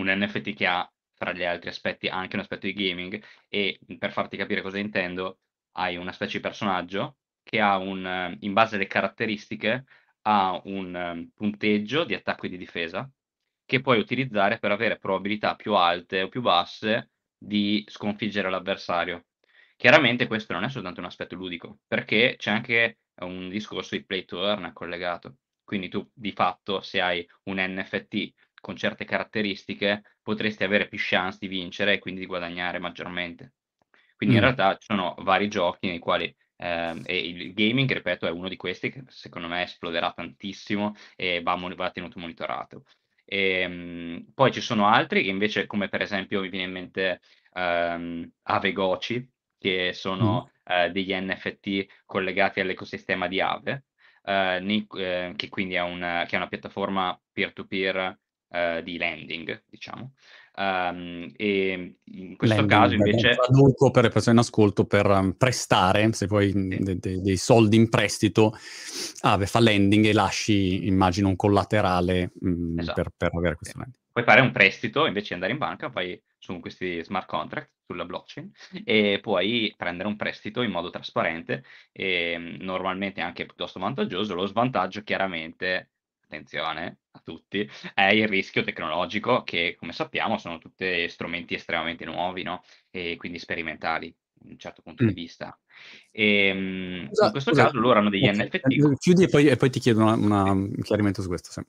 un 0.00 0.18
NFT 0.18 0.54
che 0.54 0.66
ha 0.66 0.92
fra 1.14 1.32
gli 1.32 1.44
altri 1.44 1.68
aspetti 1.68 2.08
anche 2.08 2.34
un 2.34 2.42
aspetto 2.42 2.66
di 2.66 2.72
gaming 2.72 3.22
e 3.48 3.78
per 3.98 4.10
farti 4.10 4.36
capire 4.36 4.60
cosa 4.60 4.78
intendo 4.78 5.38
hai 5.72 5.96
una 5.96 6.12
specie 6.12 6.38
di 6.38 6.42
personaggio 6.42 7.18
che 7.44 7.60
ha 7.60 7.76
un, 7.78 8.36
in 8.40 8.52
base 8.52 8.74
alle 8.74 8.86
caratteristiche 8.88 9.84
ha 10.22 10.60
un 10.64 10.94
um, 10.94 11.30
punteggio 11.34 12.04
di 12.04 12.14
attacco 12.14 12.46
e 12.46 12.48
di 12.48 12.56
difesa 12.58 13.08
che 13.72 13.80
puoi 13.80 13.98
utilizzare 13.98 14.58
per 14.58 14.70
avere 14.70 14.98
probabilità 14.98 15.56
più 15.56 15.72
alte 15.72 16.20
o 16.20 16.28
più 16.28 16.42
basse 16.42 17.12
di 17.38 17.82
sconfiggere 17.88 18.50
l'avversario. 18.50 19.28
Chiaramente 19.76 20.26
questo 20.26 20.52
non 20.52 20.64
è 20.64 20.68
soltanto 20.68 21.00
un 21.00 21.06
aspetto 21.06 21.36
ludico, 21.36 21.78
perché 21.86 22.34
c'è 22.36 22.50
anche 22.50 22.98
un 23.20 23.48
discorso 23.48 23.96
di 23.96 24.04
play 24.04 24.26
to 24.26 24.44
earn 24.46 24.72
collegato. 24.74 25.36
Quindi 25.64 25.88
tu 25.88 26.06
di 26.12 26.32
fatto 26.32 26.82
se 26.82 27.00
hai 27.00 27.26
un 27.44 27.56
NFT 27.66 28.34
con 28.60 28.76
certe 28.76 29.06
caratteristiche 29.06 30.18
potresti 30.20 30.64
avere 30.64 30.86
più 30.86 30.98
chance 31.00 31.38
di 31.40 31.48
vincere 31.48 31.94
e 31.94 31.98
quindi 31.98 32.20
di 32.20 32.26
guadagnare 32.26 32.78
maggiormente. 32.78 33.54
Quindi 34.14 34.34
mm. 34.34 34.38
in 34.38 34.44
realtà 34.44 34.76
ci 34.76 34.84
sono 34.88 35.14
vari 35.20 35.48
giochi 35.48 35.86
nei 35.86 35.98
quali 35.98 36.24
eh, 36.58 37.00
e 37.06 37.18
il 37.18 37.54
gaming, 37.54 37.90
ripeto, 37.90 38.26
è 38.26 38.30
uno 38.30 38.50
di 38.50 38.56
questi 38.56 38.90
che 38.90 39.02
secondo 39.08 39.48
me 39.48 39.62
esploderà 39.62 40.12
tantissimo 40.12 40.94
e 41.16 41.40
va, 41.40 41.54
va 41.54 41.90
tenuto 41.90 42.20
monitorato. 42.20 42.84
E, 43.32 43.60
ehm, 43.60 44.26
poi 44.34 44.52
ci 44.52 44.60
sono 44.60 44.86
altri 44.86 45.22
che 45.22 45.30
invece, 45.30 45.66
come 45.66 45.88
per 45.88 46.02
esempio 46.02 46.42
mi 46.42 46.50
viene 46.50 46.66
in 46.66 46.72
mente 46.72 47.20
um, 47.54 48.30
Avegoci, 48.42 49.26
che 49.58 49.92
sono 49.94 50.50
mm. 50.70 50.88
uh, 50.88 50.92
degli 50.92 51.14
NFT 51.14 52.02
collegati 52.04 52.60
all'ecosistema 52.60 53.28
di 53.28 53.40
Ave, 53.40 53.86
uh, 54.24 54.62
nei, 54.62 54.86
uh, 54.86 55.34
che 55.34 55.48
quindi 55.48 55.74
è, 55.74 55.80
un, 55.80 56.24
che 56.26 56.34
è, 56.34 56.36
una 56.36 56.48
piattaforma 56.48 57.18
peer-to-peer 57.32 58.18
di 58.82 58.98
lending, 58.98 59.64
diciamo. 59.66 60.12
Um, 60.54 61.32
e 61.36 61.96
in 62.04 62.36
questo 62.36 62.56
Lending, 62.56 62.80
caso 62.80 62.94
invece... 62.94 63.30
Traduco 63.30 63.90
per 63.90 64.02
le 64.04 64.10
persone 64.10 64.36
in 64.36 64.42
ascolto 64.42 64.84
per 64.84 65.06
um, 65.06 65.32
prestare, 65.32 66.12
se 66.12 66.26
vuoi 66.26 66.50
sì. 66.50 66.78
de- 66.78 66.98
de- 66.98 67.20
dei 67.20 67.36
soldi 67.36 67.76
in 67.76 67.88
prestito, 67.88 68.54
ah, 69.22 69.38
beh, 69.38 69.46
fa 69.46 69.60
lending 69.60 70.06
e 70.06 70.12
lasci, 70.12 70.86
immagino, 70.86 71.28
un 71.28 71.36
collaterale 71.36 72.32
mh, 72.38 72.78
esatto. 72.80 73.02
per, 73.02 73.12
per, 73.16 73.30
avere 73.34 73.56
questo 73.56 73.78
lending. 73.78 74.00
Puoi 74.12 74.24
fare 74.24 74.42
un 74.42 74.52
prestito 74.52 75.06
invece 75.06 75.28
di 75.28 75.34
andare 75.34 75.52
in 75.52 75.58
banca, 75.58 75.88
vai 75.88 76.22
su 76.38 76.60
questi 76.60 77.02
smart 77.02 77.26
contract 77.26 77.70
sulla 77.86 78.04
blockchain 78.04 78.50
e 78.84 79.20
puoi 79.22 79.72
prendere 79.76 80.08
un 80.08 80.16
prestito 80.16 80.62
in 80.62 80.70
modo 80.70 80.90
trasparente 80.90 81.64
e 81.92 82.58
normalmente 82.60 83.20
anche 83.20 83.46
piuttosto 83.46 83.80
vantaggioso. 83.80 84.34
Lo 84.34 84.46
svantaggio 84.46 85.02
chiaramente 85.02 85.91
attenzione 86.32 86.98
a 87.10 87.20
tutti, 87.22 87.68
è 87.94 88.06
il 88.06 88.26
rischio 88.26 88.62
tecnologico 88.62 89.42
che, 89.42 89.76
come 89.78 89.92
sappiamo, 89.92 90.38
sono 90.38 90.58
tutti 90.58 91.08
strumenti 91.08 91.54
estremamente 91.54 92.04
nuovi, 92.06 92.42
no? 92.42 92.62
E 92.90 93.16
quindi 93.18 93.38
sperimentali, 93.38 94.14
da 94.32 94.50
un 94.50 94.58
certo 94.58 94.80
punto 94.82 95.04
mm. 95.04 95.08
di 95.08 95.14
vista. 95.14 95.58
E, 96.10 96.46
ehm, 96.46 97.06
scusa, 97.08 97.26
in 97.26 97.30
questo 97.30 97.50
scusa, 97.50 97.64
caso 97.64 97.78
loro 97.78 97.98
hanno 97.98 98.10
degli 98.10 98.26
okay. 98.26 98.46
NFT. 98.46 98.54
Eh, 98.54 98.96
chiudi 98.98 99.24
e 99.24 99.28
poi, 99.28 99.46
e 99.46 99.56
poi 99.56 99.70
ti 99.70 99.80
chiedo 99.80 100.00
una, 100.00 100.14
una, 100.14 100.50
un 100.50 100.80
chiarimento 100.82 101.20
su 101.20 101.28
questo. 101.28 101.50
Sì 101.50 101.62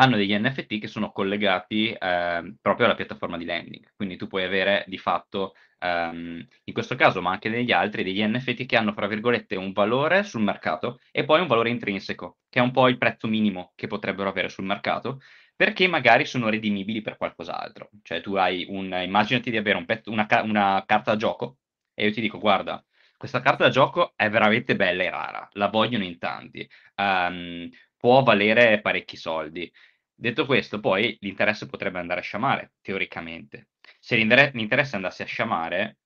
hanno 0.00 0.16
degli 0.16 0.32
NFT 0.32 0.78
che 0.78 0.86
sono 0.86 1.10
collegati 1.10 1.90
eh, 1.90 2.54
proprio 2.60 2.86
alla 2.86 2.94
piattaforma 2.94 3.36
di 3.36 3.44
lending. 3.44 3.84
Quindi 3.96 4.16
tu 4.16 4.28
puoi 4.28 4.44
avere 4.44 4.84
di 4.86 4.96
fatto, 4.96 5.54
ehm, 5.78 6.46
in 6.64 6.72
questo 6.72 6.94
caso, 6.94 7.20
ma 7.22 7.30
anche 7.30 7.48
negli 7.48 7.72
altri, 7.72 8.02
degli 8.02 8.22
NFT 8.22 8.66
che 8.66 8.76
hanno, 8.76 8.92
fra 8.92 9.06
virgolette, 9.06 9.56
un 9.56 9.72
valore 9.72 10.22
sul 10.22 10.42
mercato 10.42 11.00
e 11.10 11.24
poi 11.24 11.40
un 11.40 11.46
valore 11.46 11.70
intrinseco, 11.70 12.38
che 12.48 12.58
è 12.58 12.62
un 12.62 12.70
po' 12.70 12.88
il 12.88 12.98
prezzo 12.98 13.26
minimo 13.28 13.72
che 13.74 13.86
potrebbero 13.86 14.28
avere 14.28 14.48
sul 14.48 14.64
mercato, 14.64 15.20
perché 15.56 15.88
magari 15.88 16.24
sono 16.24 16.48
redimibili 16.48 17.02
per 17.02 17.16
qualcos'altro. 17.16 17.90
Cioè 18.02 18.20
tu 18.20 18.34
hai 18.36 18.66
un, 18.68 18.92
immaginati 19.02 19.50
di 19.50 19.56
avere 19.56 19.78
un 19.78 19.84
pezzo, 19.84 20.10
una, 20.10 20.26
una 20.42 20.84
carta 20.86 21.12
da 21.12 21.16
gioco 21.16 21.58
e 21.94 22.06
io 22.06 22.12
ti 22.12 22.20
dico, 22.20 22.38
guarda, 22.38 22.84
questa 23.16 23.40
carta 23.40 23.64
da 23.64 23.70
gioco 23.70 24.12
è 24.14 24.30
veramente 24.30 24.76
bella 24.76 25.02
e 25.02 25.10
rara, 25.10 25.48
la 25.54 25.68
vogliono 25.68 26.04
in 26.04 26.18
tanti. 26.18 26.68
Um, 26.94 27.68
può 27.96 28.22
valere 28.22 28.80
parecchi 28.80 29.16
soldi. 29.16 29.70
Detto 30.14 30.46
questo, 30.46 30.78
poi 30.78 31.16
l'interesse 31.20 31.66
potrebbe 31.66 31.98
andare 31.98 32.20
a 32.20 32.22
sciamare, 32.22 32.74
teoricamente. 32.80 33.70
Se 33.98 34.16
l'interesse 34.16 34.96
andasse 34.96 35.22
a 35.22 35.26
sciamare, 35.26 35.98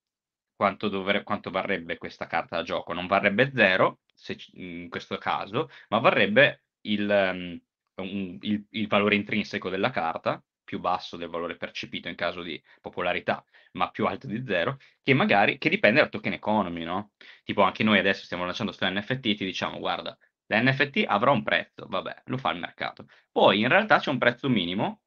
quanto, 0.55 0.89
dovre- 0.89 1.23
quanto 1.23 1.51
varrebbe 1.51 1.99
questa 1.99 2.27
carta 2.27 2.57
da 2.57 2.63
gioco? 2.63 2.93
Non 2.93 3.07
varrebbe 3.07 3.51
zero, 3.55 4.01
se, 4.15 4.37
in 4.55 4.89
questo 4.89 5.17
caso, 5.19 5.69
ma 5.89 5.99
varrebbe 5.99 6.65
il, 6.83 7.61
um, 7.97 8.39
il, 8.41 8.67
il 8.71 8.87
valore 8.87 9.15
intrinseco 9.17 9.69
della 9.69 9.91
carta, 9.91 10.43
più 10.65 10.79
basso 10.81 11.17
del 11.17 11.29
valore 11.29 11.57
percepito 11.57 12.09
in 12.09 12.15
caso 12.15 12.43
di 12.43 12.61
popolarità, 12.81 13.45
ma 13.73 13.91
più 13.91 14.07
alto 14.07 14.27
di 14.27 14.43
zero, 14.47 14.79
che 15.03 15.13
magari 15.15 15.59
che 15.59 15.69
dipende 15.69 16.01
dal 16.01 16.09
token 16.09 16.33
economy, 16.35 16.85
no? 16.85 17.13
Tipo 17.45 17.63
anche 17.63 17.83
noi 17.83 17.99
adesso 17.99 18.25
stiamo 18.25 18.45
lanciando 18.45 18.73
sto 18.73 18.89
NFT, 18.89 19.21
ti 19.21 19.45
diciamo, 19.45 19.79
guarda, 19.79 20.17
L'NFT 20.47 21.05
avrà 21.07 21.31
un 21.31 21.43
prezzo, 21.43 21.87
vabbè, 21.89 22.23
lo 22.27 22.37
fa 22.37 22.51
il 22.51 22.59
mercato. 22.59 23.07
Poi 23.31 23.61
in 23.61 23.69
realtà 23.69 23.99
c'è 23.99 24.11
un 24.11 24.19
prezzo 24.19 24.49
minimo, 24.51 25.02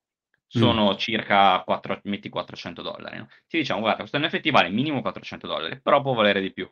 sono 0.57 0.93
mm. 0.93 0.97
circa 0.97 1.61
4, 1.63 2.01
metti 2.03 2.29
400 2.29 2.81
dollari. 2.81 3.17
No? 3.17 3.27
Ti 3.47 3.57
diciamo, 3.57 3.81
guarda, 3.81 3.99
questo 3.99 4.19
NFT 4.19 4.51
vale 4.51 4.69
minimo 4.69 5.01
400 5.01 5.47
dollari, 5.47 5.81
però 5.81 6.01
può 6.01 6.13
valere 6.13 6.41
di 6.41 6.53
più. 6.53 6.69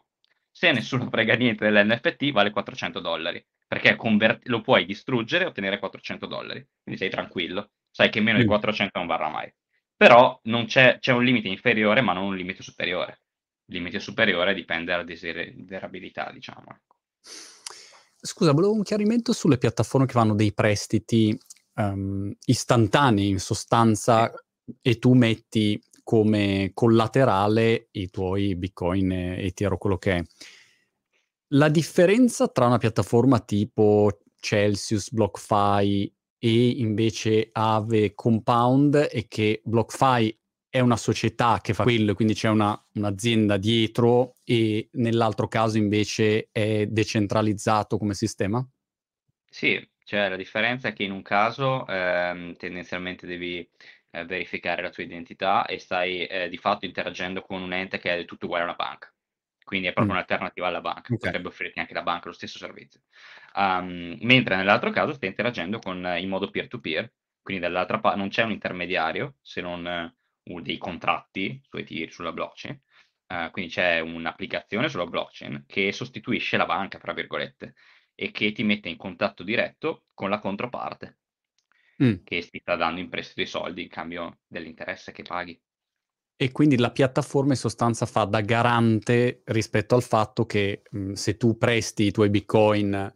Se 0.49 0.71
nessuno 0.71 1.09
frega 1.11 1.35
niente 1.35 1.69
dell'NFT, 1.69 2.31
vale 2.31 2.51
400 2.51 2.99
dollari, 2.99 3.45
perché 3.67 3.95
convert- 3.95 4.47
lo 4.47 4.61
puoi 4.61 4.85
distruggere 4.85 5.43
e 5.43 5.47
ottenere 5.47 5.79
400 5.79 6.25
dollari. 6.25 6.65
Quindi 6.81 7.01
sei 7.01 7.09
tranquillo, 7.09 7.71
sai 7.91 8.09
che 8.09 8.21
meno 8.21 8.37
mm. 8.37 8.41
di 8.41 8.47
400 8.47 8.99
non 8.99 9.07
varrà 9.07 9.29
mai. 9.29 9.53
Però 9.95 10.39
c'è, 10.65 10.97
c'è, 10.99 11.13
un 11.13 11.23
limite 11.23 11.47
inferiore, 11.47 12.01
ma 12.01 12.13
non 12.13 12.25
un 12.25 12.35
limite 12.35 12.63
superiore. 12.63 13.21
Il 13.65 13.75
limite 13.75 13.99
superiore 13.99 14.53
dipende 14.53 14.91
dalla 14.91 15.03
desiderabilità, 15.03 16.29
diciamo. 16.33 16.65
Ecco. 16.69 16.95
Scusa, 18.25 18.53
volevo 18.53 18.73
un 18.73 18.83
chiarimento 18.83 19.33
sulle 19.33 19.57
piattaforme 19.57 20.05
che 20.05 20.13
fanno 20.13 20.33
dei 20.33 20.53
prestiti 20.53 21.37
um, 21.75 22.31
istantanei 22.45 23.29
in 23.29 23.39
sostanza 23.39 24.31
e 24.81 24.99
tu 24.99 25.13
metti 25.13 25.81
come 26.03 26.71
collaterale 26.73 27.87
i 27.91 28.09
tuoi 28.09 28.55
bitcoin 28.55 29.11
e 29.11 29.45
Ether 29.45 29.73
o 29.73 29.77
quello 29.77 29.97
che 29.97 30.17
è. 30.17 30.23
La 31.53 31.69
differenza 31.69 32.47
tra 32.47 32.65
una 32.65 32.77
piattaforma 32.77 33.39
tipo 33.39 34.19
Celsius, 34.39 35.11
BlockFi 35.11 36.13
e 36.37 36.67
invece 36.69 37.49
Aave 37.51 38.13
Compound 38.13 38.95
è 38.97 39.27
che 39.27 39.61
BlockFi 39.63 40.37
è 40.67 40.79
una 40.79 40.97
società 40.97 41.59
che 41.61 41.75
fa 41.75 41.83
quello, 41.83 42.15
quindi 42.15 42.33
c'è 42.33 42.49
una, 42.49 42.77
un'azienda 42.95 43.57
dietro 43.57 44.37
e 44.43 44.89
nell'altro 44.93 45.47
caso 45.47 45.77
invece 45.77 46.49
è 46.51 46.87
decentralizzato 46.87 47.99
come 47.99 48.15
sistema? 48.15 48.67
Sì, 49.45 49.79
cioè 50.13 50.29
la 50.29 50.35
differenza 50.35 50.89
è 50.89 50.93
che 50.93 51.01
in 51.01 51.11
un 51.11 51.23
caso 51.23 51.87
ehm, 51.87 52.55
tendenzialmente 52.55 53.25
devi 53.25 53.67
eh, 54.11 54.25
verificare 54.25 54.83
la 54.83 54.91
tua 54.91 55.01
identità 55.01 55.65
e 55.65 55.79
stai 55.79 56.27
eh, 56.27 56.49
di 56.49 56.57
fatto 56.57 56.85
interagendo 56.85 57.41
con 57.41 57.63
un 57.63 57.73
ente 57.73 57.97
che 57.97 58.11
è 58.13 58.15
del 58.17 58.25
tutto 58.25 58.45
uguale 58.45 58.61
a 58.61 58.67
una 58.67 58.75
banca. 58.75 59.11
Quindi 59.63 59.87
è 59.87 59.91
proprio 59.91 60.13
mm. 60.13 60.17
un'alternativa 60.17 60.67
alla 60.67 60.81
banca, 60.81 61.11
okay. 61.11 61.17
potrebbe 61.17 61.47
offrirti 61.47 61.79
anche 61.79 61.95
la 61.95 62.03
banca 62.03 62.27
lo 62.27 62.33
stesso 62.33 62.59
servizio. 62.59 63.01
Um, 63.55 64.15
mentre 64.21 64.55
nell'altro 64.55 64.91
caso 64.91 65.13
stai 65.13 65.29
interagendo 65.29 65.79
con, 65.79 66.05
in 66.15 66.29
modo 66.29 66.51
peer-to-peer, 66.51 67.11
quindi 67.41 67.63
dall'altra 67.63 67.99
parte 67.99 68.19
non 68.19 68.29
c'è 68.29 68.43
un 68.43 68.51
intermediario 68.51 69.37
se 69.41 69.61
non 69.61 70.13
dei 70.43 70.77
contratti 70.77 71.59
su 71.67 71.77
Ethereum, 71.77 72.09
sulla 72.09 72.33
blockchain, 72.33 72.79
uh, 73.29 73.49
quindi 73.49 73.71
c'è 73.71 73.99
un'applicazione 73.99 74.89
sulla 74.89 75.07
blockchain 75.07 75.63
che 75.65 75.91
sostituisce 75.91 76.55
la 76.55 76.67
banca, 76.67 76.99
tra 76.99 77.13
virgolette, 77.13 77.73
e 78.15 78.31
che 78.31 78.51
ti 78.51 78.63
mette 78.63 78.89
in 78.89 78.97
contatto 78.97 79.43
diretto 79.43 80.05
con 80.13 80.29
la 80.29 80.39
controparte, 80.39 81.17
mm. 82.03 82.13
che 82.23 82.47
ti 82.49 82.59
sta 82.59 82.75
dando 82.75 82.99
in 82.99 83.09
prestito 83.09 83.41
i 83.41 83.45
soldi 83.45 83.83
in 83.83 83.89
cambio 83.89 84.39
dell'interesse 84.47 85.11
che 85.11 85.23
paghi. 85.23 85.59
E 86.35 86.51
quindi 86.51 86.77
la 86.77 86.91
piattaforma 86.91 87.51
in 87.51 87.57
sostanza 87.57 88.05
fa 88.05 88.25
da 88.25 88.41
garante 88.41 89.43
rispetto 89.45 89.95
al 89.95 90.03
fatto 90.03 90.45
che 90.45 90.81
mh, 90.89 91.13
se 91.13 91.37
tu 91.37 91.57
presti 91.57 92.03
i 92.03 92.11
tuoi 92.11 92.29
bitcoin 92.29 93.11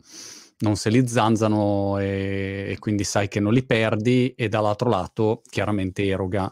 non 0.59 0.75
se 0.75 0.89
li 0.89 1.07
zanzano 1.07 1.99
e, 1.99 2.67
e, 2.69 2.79
quindi 2.79 3.03
sai 3.03 3.27
che 3.27 3.39
non 3.39 3.53
li 3.53 3.63
perdi 3.63 4.33
e 4.33 4.49
dall'altro 4.49 4.89
lato 4.89 5.41
chiaramente 5.49 6.05
eroga 6.05 6.51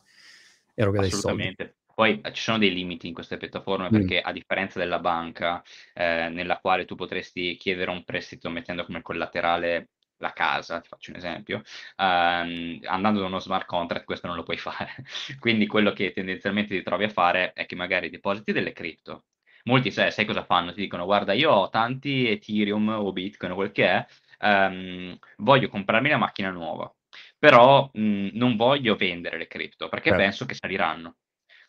eroga 0.74 1.02
dei 1.02 1.12
soldi. 1.12 1.56
Poi 1.96 2.22
eh, 2.22 2.34
ci 2.34 2.42
sono 2.42 2.58
dei 2.58 2.74
limiti 2.74 3.08
in 3.08 3.14
queste 3.14 3.38
piattaforme 3.38 3.88
mm. 3.88 3.92
perché 3.92 4.22
a 4.22 4.32
differenza 4.32 4.78
della 4.80 5.00
banca, 5.00 5.64
eh, 5.94 6.30
nella 6.30 6.60
quale 6.60 6.86
tu 6.86 6.96
potresti 6.96 7.56
chiedere 7.56 7.90
un 7.90 8.04
prestito 8.04 8.50
mettendo 8.50 8.86
come 8.86 9.02
collaterale 9.02 9.90
la 10.18 10.32
casa, 10.34 10.80
ti 10.82 10.88
faccio 10.88 11.12
un 11.12 11.18
esempio, 11.18 11.62
ehm, 11.98 12.80
andando 12.84 13.20
da 13.20 13.26
uno 13.26 13.40
smart 13.40 13.66
contract 13.66 14.06
questo 14.06 14.28
non 14.28 14.36
lo 14.36 14.44
puoi 14.44 14.58
fare. 14.60 14.94
Quindi 15.40 15.68
quello 15.68 15.92
che 15.94 16.12
tendenzialmente 16.12 16.76
ti 16.76 16.84
trovi 16.84 17.06
a 17.06 17.10
fare 17.10 17.54
è 17.54 17.66
che 17.66 17.76
magari 17.76 18.10
depositi 18.10 18.52
delle 18.52 18.74
cripto. 18.74 19.26
Molti 19.64 19.90
sai, 19.90 20.12
sai 20.12 20.26
cosa 20.26 20.44
fanno? 20.44 20.74
Ti 20.74 20.82
dicono 20.82 21.06
guarda 21.06 21.34
io 21.34 21.52
ho 21.52 21.70
tanti 21.70 22.30
Ethereum 22.30 22.90
o 22.90 23.12
Bitcoin 23.12 23.54
o 23.54 23.56
quel 23.56 23.72
che 23.72 23.88
è, 23.88 24.06
ehm, 24.40 25.18
voglio 25.38 25.70
comprarmi 25.70 26.10
la 26.10 26.18
macchina 26.18 26.52
nuova 26.52 26.94
però 27.38 27.90
mh, 27.94 28.30
non 28.34 28.56
voglio 28.56 28.96
vendere 28.96 29.38
le 29.38 29.48
cripto 29.48 29.88
perché 29.90 30.10
certo. 30.10 30.24
penso 30.24 30.46
che 30.46 30.56
saliranno. 30.56 31.16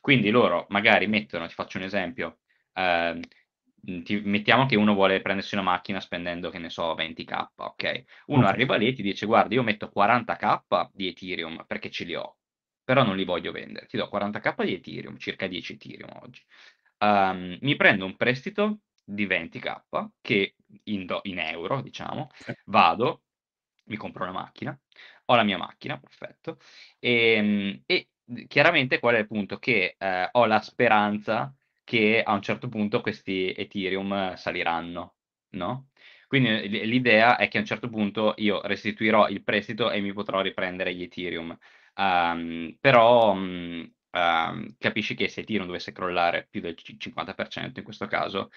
Quindi 0.06 0.30
loro 0.30 0.66
magari 0.68 1.08
mettono, 1.08 1.48
ti 1.48 1.54
faccio 1.54 1.78
un 1.78 1.82
esempio, 1.82 2.38
eh, 2.74 3.18
ti 4.04 4.20
mettiamo 4.20 4.64
che 4.64 4.76
uno 4.76 4.94
vuole 4.94 5.20
prendersi 5.20 5.54
una 5.56 5.64
macchina 5.64 5.98
spendendo, 5.98 6.48
che 6.48 6.58
ne 6.60 6.70
so, 6.70 6.94
20k, 6.94 7.54
ok? 7.56 8.04
Uno 8.26 8.46
Ok. 8.46 8.46
arriva 8.46 8.76
lì 8.76 8.86
e 8.86 8.92
ti 8.92 9.02
dice: 9.02 9.26
"Guarda, 9.26 9.52
io 9.56 9.64
metto 9.64 9.88
40k 9.88 10.90
di 10.92 11.08
Ethereum 11.08 11.64
perché 11.66 11.90
ce 11.90 12.04
li 12.04 12.14
ho, 12.14 12.36
però 12.84 13.02
non 13.02 13.16
li 13.16 13.24
voglio 13.24 13.50
vendere. 13.50 13.86
Ti 13.86 13.96
do 13.96 14.06
40k 14.08 14.62
di 14.62 14.74
Ethereum, 14.74 15.16
circa 15.18 15.48
10 15.48 15.72
Ethereum 15.72 16.10
oggi. 16.22 16.44
Uhm, 16.98 17.58
mi 17.62 17.74
prendo 17.74 18.04
un 18.04 18.14
prestito 18.16 18.82
di 19.04 19.26
20k 19.26 20.12
che 20.20 20.54
in 20.84 21.04
do 21.04 21.18
in 21.24 21.40
euro, 21.40 21.82
diciamo, 21.82 22.28
Sì. 22.36 22.52
vado, 22.66 23.24
mi 23.86 23.96
compro 23.96 24.22
una 24.22 24.32
macchina, 24.32 24.78
ho 25.26 25.34
la 25.34 25.42
mia 25.42 25.58
macchina, 25.58 25.98
perfetto, 25.98 26.58
ehm, 27.00 27.82
e 27.86 28.08
d 28.12 28.15
chiaramente 28.48 28.98
qual 28.98 29.14
è 29.16 29.18
il 29.18 29.26
punto? 29.26 29.58
Che, 29.58 29.96
ehm, 29.98 30.28
ho 30.32 30.46
la 30.46 30.60
speranza 30.60 31.54
che 31.84 32.22
a 32.22 32.32
un 32.32 32.42
certo 32.42 32.68
punto 32.68 33.00
questi 33.00 33.52
Ethereum 33.56 34.34
saliranno, 34.34 35.16
no, 35.50 35.88
quindi 36.26 36.48
l 36.68 36.88
l'idea 36.88 37.36
è 37.36 37.48
che 37.48 37.58
a 37.58 37.60
un 37.60 37.66
certo 37.66 37.88
punto 37.88 38.34
io 38.38 38.60
restituirò 38.66 39.28
il 39.28 39.42
prestito 39.44 39.90
e 39.90 40.00
mi 40.00 40.12
potrò 40.12 40.40
riprendere 40.40 40.94
gli 40.94 41.02
Ethereum. 41.02 41.56
Uhm, 41.96 42.76
però, 42.80 43.34
mhmm, 43.34 43.92
uhm, 44.12 44.74
capisci 44.78 45.14
che 45.14 45.28
se 45.28 45.40
Ethereum 45.42 45.66
dovesse 45.66 45.92
crollare 45.92 46.46
più 46.50 46.60
del 46.60 46.74
ci 46.76 46.98
50% 46.98 47.78
in 47.78 47.84
questo 47.84 48.06
caso, 48.06 48.50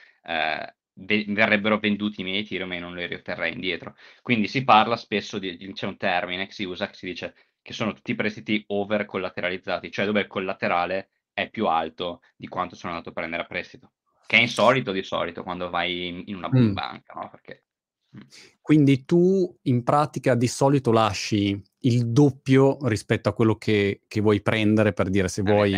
ve 1.01 1.25
verrebbero 1.29 1.77
venduti 1.79 2.21
i 2.21 2.23
miei 2.23 2.39
Ethereum 2.41 2.73
e 2.73 2.79
non 2.79 2.95
li 2.95 3.05
riotterrei 3.07 3.53
indietro. 3.53 3.95
Quindi 4.21 4.47
si 4.47 4.63
parla 4.63 4.95
spesso 4.97 5.39
di 5.39 5.55
c'è 5.73 5.85
un 5.87 5.97
termine 5.97 6.45
che 6.47 6.51
si 6.53 6.63
usa, 6.65 6.87
che 6.87 6.95
si 6.95 7.05
dice 7.05 7.35
che 7.69 7.75
sono 7.75 7.93
tutti 7.93 8.15
prestiti 8.15 8.63
over 8.69 9.05
collateralizzati, 9.05 9.91
cioè 9.91 10.05
dove 10.05 10.21
il 10.21 10.27
collaterale 10.27 11.09
è 11.31 11.51
più 11.51 11.67
alto 11.67 12.21
di 12.35 12.47
quanto 12.47 12.73
sono 12.75 12.93
andato 12.93 13.09
a 13.09 13.13
prendere 13.13 13.43
a 13.43 13.45
prestito, 13.45 13.91
che 14.25 14.37
è 14.37 14.41
insolito 14.41 14.91
di 14.91 15.03
solito 15.03 15.43
quando 15.43 15.69
vai 15.69 16.07
in 16.07 16.23
in 16.25 16.35
una 16.35 16.49
Mh. 16.49 16.71
banca, 16.73 17.13
no, 17.13 17.29
perché 17.29 17.65
mh. 18.09 18.19
Quindi 18.59 19.05
tu 19.05 19.55
in 19.63 19.83
pratica 19.83 20.33
di 20.33 20.47
solito 20.47 20.91
lasci 20.91 21.61
il 21.81 22.07
doppio 22.11 22.77
rispetto 22.87 23.29
a 23.29 23.33
quello 23.33 23.55
che 23.55 24.01
che 24.07 24.19
vuoi 24.19 24.41
prendere, 24.41 24.91
per 24.93 25.09
dire 25.11 25.27
se 25.27 25.43
Per 25.43 25.53
vuoi 25.53 25.71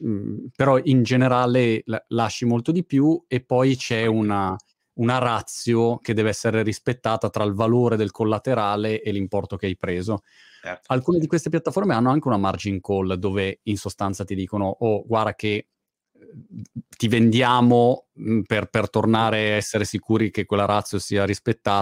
mhmm, 0.00 0.48
però 0.54 0.78
in 0.84 1.02
generale 1.02 1.80
la 1.86 2.04
lasci 2.08 2.44
molto 2.44 2.72
di 2.72 2.84
più 2.84 3.24
e 3.26 3.40
poi 3.42 3.74
c'è 3.74 4.04
una 4.04 4.54
una 5.00 5.18
ratio 5.18 5.98
che 5.98 6.14
deve 6.14 6.30
essere 6.30 6.62
rispettata 6.62 7.30
tra 7.30 7.44
il 7.44 7.54
valore 7.54 7.96
del 7.96 8.10
collaterale 8.12 9.02
e 9.02 9.12
l'importo 9.12 9.56
che 9.56 9.66
hai 9.66 9.76
preso. 9.76 10.20
Certo, 10.62 10.90
Alcune 10.90 11.18
di 11.20 11.26
sì. 11.26 11.28
queste 11.28 11.50
piattaforme 11.50 11.94
hanno 11.94 12.10
anche 12.10 12.28
una 12.28 12.36
margin 12.38 12.80
call 12.80 13.14
dove 13.14 13.60
in 13.64 13.76
sostanza 13.78 14.24
ti 14.24 14.34
dicono: 14.34 14.66
"Oh, 14.80 15.04
guarda 15.06 15.34
che, 15.34 15.68
uhm, 16.14 16.62
ti 16.96 17.08
vendiamo, 17.08 18.08
mhmm, 18.14 18.42
per 18.42 18.68
per 18.70 18.90
tornare 18.90 19.52
a 19.52 19.56
essere 19.56 19.84
sicuri 19.84 20.30
che 20.30 20.44
quella 20.46 20.66
ratio 20.66 20.98
sia 20.98 21.24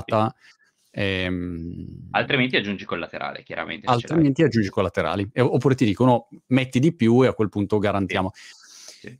Sì. 0.09 0.19
rispettata, 0.23 0.35
ehm" 0.91 2.15
Altrimenti 2.15 2.57
aggiungi 2.57 2.87
collaterale, 2.87 3.43
chiaramente, 3.43 3.89
altrimenti 3.89 4.43
aggiungi 4.43 4.69
collaterali. 4.69 5.29
E 5.33 5.41
oppure 5.41 5.75
ti 5.75 5.85
dicono: 5.87 6.29
"Metti 6.49 6.79
di 6.81 6.95
più 6.95 7.23
e 7.25 7.29
a 7.29 7.33
quel 7.35 7.49
punto 7.49 7.79
Sì. 8.09 8.19
garantiamo". 8.19 8.31
Sì. 8.63 8.68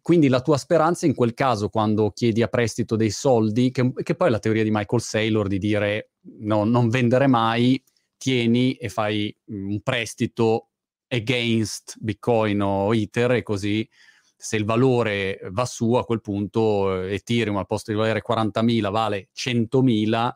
Quindi 0.03 0.29
la 0.29 0.41
tua 0.41 0.57
speranza 0.57 1.07
in 1.07 1.15
quel 1.15 1.35
caso, 1.35 1.69
quando 1.69 2.11
chiedi 2.11 2.43
a 2.43 2.49
prestito 2.49 2.97
dei 2.97 3.11
soldi, 3.11 3.71
che 3.71 3.93
che 4.03 4.15
poi 4.15 4.29
è 4.29 4.31
la 4.31 4.39
teoria 4.39 4.63
di 4.63 4.71
Michael 4.71 5.03
Saylor 5.03 5.47
di 5.49 5.59
dire: 5.59 6.11
"No 6.41 6.65
non 6.65 6.89
vendere 6.89 7.27
mai, 7.27 7.83
tieni 8.17 8.75
e 8.75 8.89
fai, 8.89 9.35
mhmm, 9.47 9.71
un 9.71 9.81
prestito 9.83 10.69
against 11.09 11.97
Bitcoin 12.01 12.61
o 12.61 12.95
Ether 12.95 13.33
e 13.33 13.43
così 13.43 13.89
se 14.37 14.57
il 14.57 14.65
valore 14.65 15.41
va 15.51 15.65
su 15.65 15.95
a 15.95 16.05
quel 16.05 16.21
punto 16.21 17.03
Ethereum 17.03 17.57
al 17.57 17.67
posto 17.67 17.91
di 17.91 17.97
valere 17.99 18.23
40.000 18.23 18.91
vale 18.91 19.29
100.000 19.33 20.35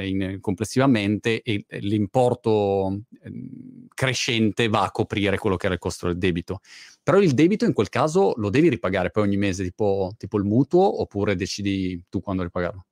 in 0.00 0.38
complessivamente 0.40 1.42
e 1.42 1.64
l'importo, 1.80 3.00
ehm, 3.22 3.86
crescente 3.94 4.68
va 4.68 4.82
a 4.84 4.90
coprire 4.90 5.38
quello 5.38 5.56
che 5.56 5.64
era 5.66 5.74
il 5.74 5.80
costo 5.80 6.06
del 6.06 6.18
debito. 6.18 6.60
Però 7.08 7.20
il 7.22 7.32
debito 7.32 7.64
in 7.64 7.72
quel 7.72 7.88
caso 7.88 8.34
lo 8.36 8.50
devi 8.50 8.68
ripagare 8.68 9.10
poi 9.10 9.22
ogni 9.22 9.38
mese, 9.38 9.62
tipo 9.64 10.12
tipo 10.18 10.36
il 10.36 10.44
mutuo, 10.44 11.00
oppure 11.00 11.36
decidi 11.36 12.02
tu 12.10 12.20
quando 12.20 12.42
ripagarlo? 12.42 12.84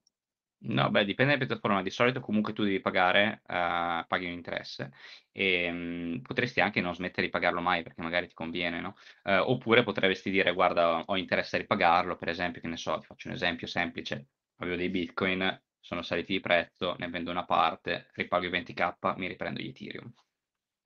No, 0.62 0.90
beh, 0.90 1.04
dipende 1.04 1.32
da 1.36 1.44
piattaforma. 1.44 1.82
Di 1.82 1.90
solito 1.90 2.20
comunque 2.20 2.52
tu 2.54 2.64
devi 2.64 2.80
pagare, 2.80 3.42
uhm, 3.46 4.04
paghi 4.08 4.24
un 4.26 4.32
interesse, 4.32 4.90
ehm, 5.32 6.20
potresti 6.22 6.60
anche 6.60 6.80
non 6.80 6.94
smettere 6.94 7.26
di 7.26 7.30
pagarlo 7.32 7.60
mai 7.60 7.82
perché 7.82 8.00
magari 8.02 8.26
ti 8.28 8.34
conviene, 8.34 8.80
no, 8.80 8.96
uhm, 9.24 9.42
oppure 9.46 9.82
potresti 9.84 10.30
dire: 10.30 10.52
"Guarda, 10.54 11.02
ho 11.04 11.16
interesse 11.16 11.56
a 11.56 11.58
ripagarlo", 11.58 12.16
per 12.16 12.28
esempio, 12.30 12.60
che 12.62 12.68
ne 12.68 12.76
so, 12.78 12.98
ti 12.98 13.06
faccio 13.06 13.28
un 13.28 13.34
esempio 13.34 13.66
semplice: 13.66 14.28
avevo 14.56 14.76
dei 14.76 14.88
Bitcoin, 14.88 15.62
sono 15.78 16.00
saliti 16.02 16.32
di 16.32 16.40
prezzo, 16.40 16.96
ne 16.98 17.08
vendo 17.10 17.30
una 17.30 17.44
parte, 17.44 18.08
ripago 18.14 18.46
i 18.46 18.48
20k, 18.48 19.14
mi 19.18 19.28
riprendo 19.28 19.60
gli 19.60 19.68
Ethereum, 19.68 20.10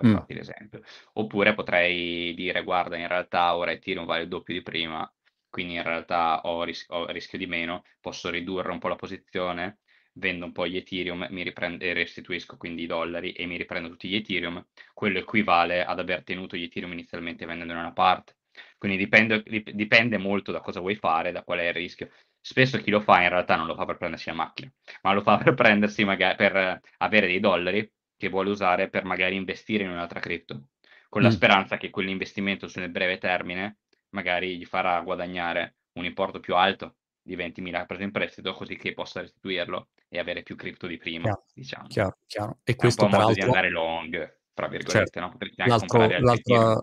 per 0.01 0.09
Mh. 0.09 0.13
farti 0.13 0.35
l'esempio. 0.35 0.81
Oppure 1.15 1.55
potrei 1.55 2.35
dire: 2.35 2.63
"Guarda, 2.63 2.97
in 2.97 3.09
realtà 3.09 3.55
ora 3.57 3.73
Ethereum 3.73 4.07
vale 4.07 4.23
il 4.23 4.29
doppio 4.29 4.55
di 4.55 4.63
prima, 4.63 5.11
quindi 5.49 5.75
in 5.75 5.83
realtà 5.83 6.41
ho 6.45 6.63
ris 6.65 6.85
ho 6.89 7.07
rischio 7.11 7.39
di 7.39 7.47
meno, 7.47 7.85
posso 8.01 8.31
ridurre 8.31 8.71
un 8.73 8.79
po' 8.79 8.89
la 8.89 8.97
posizione, 8.97 9.81
vendo 10.15 10.45
un 10.47 10.53
po' 10.53 10.67
gli 10.67 10.77
Ethereum, 10.77 11.27
mi 11.31 11.43
riprend 11.43 11.83
e 11.83 11.93
restituisco 11.93 12.57
quindi 12.57 12.83
i 12.83 12.87
dollari 12.87 13.33
e 13.33 13.47
mi 13.47 13.57
riprendo 13.57 13.89
tutti 13.89 14.09
gli 14.09 14.15
Ethereum". 14.17 14.65
Quello 14.95 15.19
equivale 15.19 15.85
ad 15.85 15.99
aver 15.99 16.23
tenuto 16.25 16.57
gli 16.57 16.63
Ethereum 16.65 16.93
inizialmente 16.93 17.47
vendendone 17.47 17.81
una 17.81 17.93
parte. 17.93 18.37
Quindi 18.79 18.97
dipende 18.97 19.43
dip 19.45 19.71
dipende 19.71 20.19
molto 20.19 20.53
da 20.53 20.61
cosa 20.61 20.81
vuoi 20.81 20.97
fare, 20.97 21.33
da 21.33 21.43
qual 21.43 21.59
è 21.61 21.69
il 21.69 21.73
rischio. 21.75 22.11
Spesso 22.41 22.79
chi 22.79 22.91
lo 22.91 23.01
fa 23.01 23.23
in 23.23 23.29
realtà 23.29 23.57
non 23.57 23.67
lo 23.67 23.75
fa 23.75 23.85
per 23.85 23.97
prendersi 23.99 24.29
la 24.31 24.35
macchina, 24.35 24.73
ma 25.03 25.13
lo 25.13 25.21
fa 25.23 25.37
per 25.39 25.55
prendersi 25.55 26.05
maga 26.05 26.35
per 26.35 26.81
avere 26.99 27.27
dei 27.27 27.41
dollari 27.41 27.91
che 28.21 28.29
vuole 28.29 28.51
usare 28.51 28.91
per 28.91 29.05
magari 29.05 29.35
investire 29.37 29.85
in 29.85 29.91
un'altra 29.91 30.21
cripto, 30.21 30.69
con 31.09 31.23
la 31.23 31.31
Mh. 31.31 31.31
speranza 31.31 31.79
che 31.79 31.89
quell'investimento 31.91 32.69
sul 32.69 32.91
breve 32.91 33.17
termine 33.19 33.79
magari 34.11 34.59
gli 34.59 34.65
farà 34.67 35.01
guadagnare 35.01 35.77
un 35.95 36.05
importo 36.05 36.39
più 36.39 36.55
alto 36.55 36.97
di 37.23 37.35
20.000 37.35 37.87
preso 37.87 38.03
in 38.03 38.11
prestito, 38.13 38.53
così 38.53 38.77
che 38.77 38.93
possa 38.93 39.23
restituirlo 39.23 39.89
e 40.09 40.19
avere 40.19 40.43
più 40.43 40.55
cripto 40.57 40.87
di 40.87 40.99
prima, 40.99 41.35
Chiaro, 41.35 41.45
diciamo. 41.53 41.89
chiaro, 41.89 42.17
chiaro. 42.27 42.61
E 42.65 42.75
È 42.77 42.85
questo 42.85 43.07
un 43.07 43.11
modo 43.13 43.33
di 43.33 43.41
peraltro 43.41 43.43
andare 43.43 43.71
"long", 43.71 44.41
tra 44.55 44.69
Certo. 44.87 45.11
virgolette, 45.11 45.21
no, 45.21 45.31
potresti 45.31 45.63
anche 45.63 45.87
L'altro 45.87 46.15
l'altra 46.19 46.83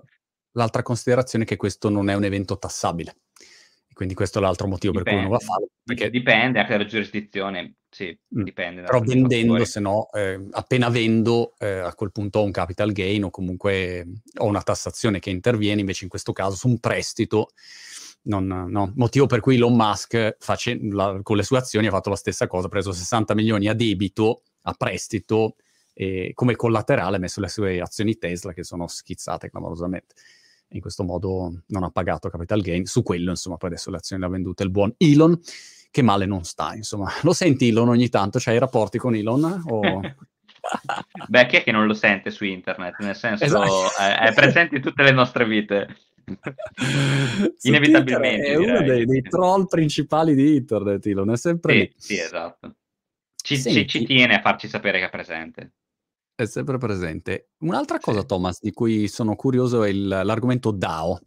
l'altra 0.53 0.81
considerazione 0.83 1.43
è 1.45 1.47
che 1.47 1.55
questo 1.55 1.89
non 1.89 2.09
è 2.09 2.15
un 2.15 2.23
evento 2.23 2.57
tassabile. 2.57 3.17
Quindi 3.93 4.13
questo 4.15 4.39
è 4.39 4.41
l'altro 4.41 4.67
motivo 4.67 4.93
per 4.93 5.05
cui 5.05 5.17
uno 5.17 5.29
va 5.29 5.37
a 5.37 5.39
Dipende, 5.39 5.39
farlo, 5.39 5.67
perché 5.83 6.09
dipende 6.09 6.59
anche 6.59 6.71
dalla 6.71 6.85
giurisdizione, 6.85 7.76
sì, 7.89 8.17
Mh. 8.27 8.43
dipende 8.43 8.81
Però 8.83 8.99
vendendo 8.99 9.63
se 9.65 9.79
no, 9.79 10.09
ehm, 10.11 10.49
appena 10.51 10.89
vendo, 10.89 11.53
ehm, 11.57 11.85
a 11.85 11.93
quel 11.93 12.11
punto 12.11 12.39
ho 12.39 12.43
un 12.43 12.51
capital 12.51 12.91
gain 12.91 13.23
o 13.23 13.29
comunque 13.29 14.05
ho 14.37 14.45
una 14.45 14.61
tassazione 14.61 15.19
che 15.19 15.29
interviene, 15.29 15.79
invece 15.79 16.03
in 16.03 16.09
questo 16.09 16.33
caso 16.33 16.55
su 16.55 16.67
un 16.67 16.79
prestito 16.79 17.49
non 18.23 18.45
no. 18.45 18.91
Motivo 18.95 19.25
per 19.25 19.39
cui 19.39 19.55
Elon 19.55 19.75
Musk 19.75 20.35
face 20.39 20.77
la 20.91 21.19
con 21.23 21.37
le 21.37 21.43
sue 21.43 21.57
azioni 21.57 21.87
ha 21.87 21.91
fatto 21.91 22.09
la 22.09 22.15
stessa 22.15 22.45
cosa, 22.47 22.67
ha 22.67 22.69
preso 22.69 22.91
60.000.000 22.91 23.69
a 23.69 23.73
debito, 23.73 24.41
a 24.63 24.73
prestito 24.73 25.55
e 25.93 26.31
come 26.33 26.55
collaterale 26.55 27.15
ha 27.15 27.19
messo 27.19 27.39
le 27.41 27.47
sue 27.47 27.79
azioni 27.79 28.17
Tesla 28.17 28.53
che 28.53 28.63
sono 28.63 28.87
schizzate 28.87 29.49
clamorosamente. 29.49 30.15
In 30.71 30.81
questo 30.81 31.03
modo 31.03 31.61
non 31.67 31.83
ha 31.83 31.89
pagato 31.89 32.27
capital 32.29 32.61
gain. 32.61 32.85
Su 32.85 33.01
quello 33.01 33.29
insomma 33.29 33.55
poi 33.55 33.69
adesso 33.69 33.89
le 33.89 33.97
azioni 33.97 34.21
le 34.21 34.27
ha 34.27 34.31
vendute 34.31 34.63
il 34.63 34.71
buon 34.71 34.93
Elon, 34.97 35.39
che 35.91 36.01
male 36.01 36.25
non 36.25 36.43
sta 36.43 36.73
insomma. 36.75 37.11
Lo 37.23 37.33
senti 37.33 37.69
Elon 37.69 37.89
ogni 37.89 38.09
tanto? 38.09 38.39
C'hai 38.39 38.57
rapporti 38.59 38.97
con 38.97 39.15
Elon 39.15 39.63
o 39.67 40.01
Beh, 41.27 41.45
chi 41.45 41.55
è 41.57 41.63
che 41.63 41.71
non 41.71 41.85
lo 41.85 41.93
sente 41.93 42.29
su 42.29 42.43
internet? 42.43 42.97
Nel 42.99 43.15
senso 43.15 43.43
Esa 43.43 43.63
è 44.19 44.27
è 44.29 44.33
presente 44.33 44.75
in 44.75 44.81
tutte 44.81 45.03
le 45.03 45.11
nostre 45.11 45.45
vite. 45.45 45.95
Inevitabilmente 47.63 48.47
è 48.47 48.55
uno 48.55 48.81
dei 48.81 49.05
dei 49.05 49.21
troll 49.21 49.65
principali 49.67 50.35
di 50.35 50.55
internet 50.57 51.05
Elon, 51.05 51.31
è 51.31 51.37
sempre 51.37 51.73
Sì, 51.73 51.79
lì. 51.79 51.93
sì, 51.97 52.19
esatto. 52.19 52.75
Ci 53.41 53.61
ci 53.61 53.87
ci 53.87 54.03
tiene 54.05 54.35
a 54.35 54.41
farci 54.41 54.67
sapere 54.67 54.99
che 54.99 55.05
è 55.05 55.09
presente. 55.09 55.73
È 56.35 56.45
sempre 56.45 56.77
presente. 56.77 57.51
Un'altra 57.59 57.99
cosa 57.99 58.19
Sì. 58.19 58.25
Thomas 58.25 58.59
di 58.61 58.71
cui 58.71 59.07
sono 59.07 59.35
curioso 59.35 59.83
è 59.83 59.89
il 59.89 60.07
l'argomento 60.07 60.71
DAO. 60.71 61.19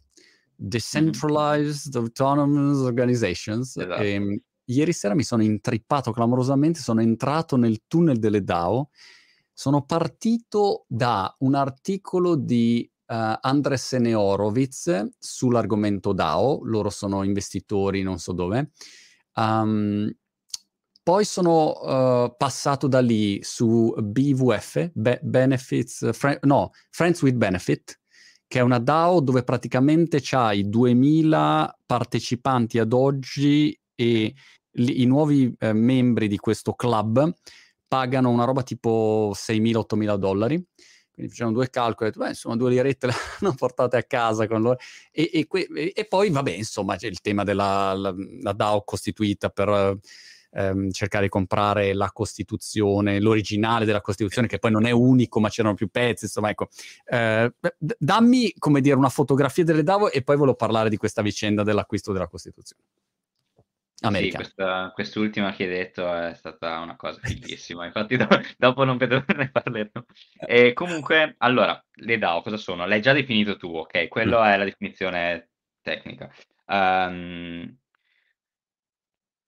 Decentralized 0.55 1.95
Autonomous 1.95 2.77
Organizations. 2.85 3.75
Esatto. 3.77 4.03
Ehm, 4.03 4.39
ieri 4.71 4.93
sera 4.93 5.13
mi 5.15 5.23
sono 5.23 5.43
intrippato 5.43 6.11
clamorosamente, 6.11 6.79
sono 6.79 7.01
entrato 7.01 7.57
nel 7.57 7.81
tunnel 7.87 8.19
delle 8.19 8.43
DAO, 8.43 8.89
sono 9.53 9.83
partito 9.85 10.85
da 10.87 11.33
un 11.39 11.55
articolo 11.55 12.35
di, 12.35 12.89
uhm, 13.07 13.37
Andreessen 13.41 14.05
e 14.07 14.13
Horowitz 14.15 15.09
sull'argomento 15.19 16.13
DAO, 16.13 16.61
loro 16.63 16.89
sono 16.89 17.23
investitori 17.23 18.01
non 18.03 18.17
so 18.19 18.33
dove. 18.33 18.71
Uhm, 19.35 20.11
poi 21.03 21.25
sono, 21.25 21.73
uhm, 21.81 22.35
passato 22.37 22.87
da 22.87 22.99
lì 23.01 23.39
su 23.43 23.93
BVF, 23.97 24.91
Be 24.93 25.19
Benefits 25.23 26.11
Frie 26.13 26.39
no, 26.43 26.71
Friends 26.91 27.21
with 27.23 27.35
Benefit, 27.35 27.99
che 28.47 28.59
è 28.59 28.61
una 28.61 28.79
DAO 28.79 29.19
dove 29.21 29.43
praticamente 29.43 30.19
c'hai 30.21 30.69
2000 30.69 31.75
partecipanti 31.85 32.79
ad 32.79 32.93
oggi 32.93 33.77
e 33.95 34.33
li, 34.73 35.01
i 35.01 35.05
nuovi 35.05 35.53
eh, 35.59 35.73
membri 35.73 36.27
di 36.27 36.37
questo 36.37 36.73
club 36.73 37.33
pagano 37.87 38.29
una 38.29 38.45
roba 38.45 38.63
tipo 38.63 39.33
6.000-8.000 39.35 40.15
dollari. 40.15 40.65
Quindi 41.11 41.31
facciamo 41.31 41.51
due 41.51 41.69
calcoli, 41.69 42.11
beh, 42.15 42.29
insomma, 42.29 42.55
due 42.55 42.69
lirette 42.69 43.07
le 43.07 43.13
hanno 43.41 43.53
portate 43.53 43.97
a 43.97 44.03
casa 44.03 44.47
con 44.47 44.61
loro. 44.61 44.77
E, 45.11 45.29
e, 45.33 45.45
que- 45.47 45.67
e, 45.67 46.05
poi, 46.05 46.29
vabbè, 46.29 46.51
insomma, 46.51 46.95
c'è 46.95 47.07
il 47.07 47.19
tema 47.19 47.43
della 47.43 47.93
la, 47.93 48.15
la 48.41 48.53
DAO 48.53 48.83
costituita 48.83 49.49
per 49.49 49.99
ehm, 50.51 50.91
cercare 50.91 51.25
di 51.25 51.29
comprare 51.29 51.93
la 51.93 52.11
Costituzione, 52.11 53.19
l'originale 53.19 53.85
della 53.85 54.01
Costituzione, 54.01 54.47
che 54.47 54.59
poi 54.59 54.71
non 54.71 54.85
è 54.85 54.91
unico, 54.91 55.39
ma 55.39 55.49
c'erano 55.49 55.75
più 55.75 55.89
pezzi. 55.89 56.25
Insomma, 56.25 56.49
ecco, 56.49 56.69
eh, 57.05 57.53
dammi, 57.97 58.53
come 58.57 58.81
dire, 58.81 58.95
una 58.95 59.09
fotografia 59.09 59.63
delle 59.63 59.83
DAO 59.83 60.11
e 60.11 60.21
poi 60.23 60.37
volevo 60.37 60.55
parlare 60.55 60.89
di 60.89 60.97
questa 60.97 61.21
vicenda 61.21 61.63
dell'acquisto 61.63 62.11
della 62.11 62.27
Costituzione. 62.27 62.83
Americana. 64.01 64.43
Sì, 64.43 64.51
questa, 64.53 64.91
quest'ultima 64.93 65.51
che 65.51 65.63
hai 65.63 65.69
detto 65.69 66.11
è 66.11 66.33
stata 66.33 66.79
una 66.79 66.95
cosa 66.95 67.19
fighissima, 67.23 67.85
infatti 67.85 68.17
do, 68.17 68.27
dopo 68.57 68.83
non 68.83 68.97
vedo 68.97 69.23
ne 69.35 69.49
parlerò. 69.49 70.03
E 70.47 70.73
comunque, 70.73 71.35
allora, 71.37 71.83
le 71.93 72.17
DAO 72.17 72.41
cosa 72.41 72.57
sono? 72.57 72.85
L'hai 72.85 73.01
già 73.01 73.13
definito 73.13 73.57
tu, 73.57 73.67
ok? 73.75 74.07
Quella 74.07 74.41
mm. 74.41 74.51
è 74.53 74.57
la 74.57 74.63
definizione 74.63 75.49
tecnica. 75.81 76.31
Um, 76.65 77.77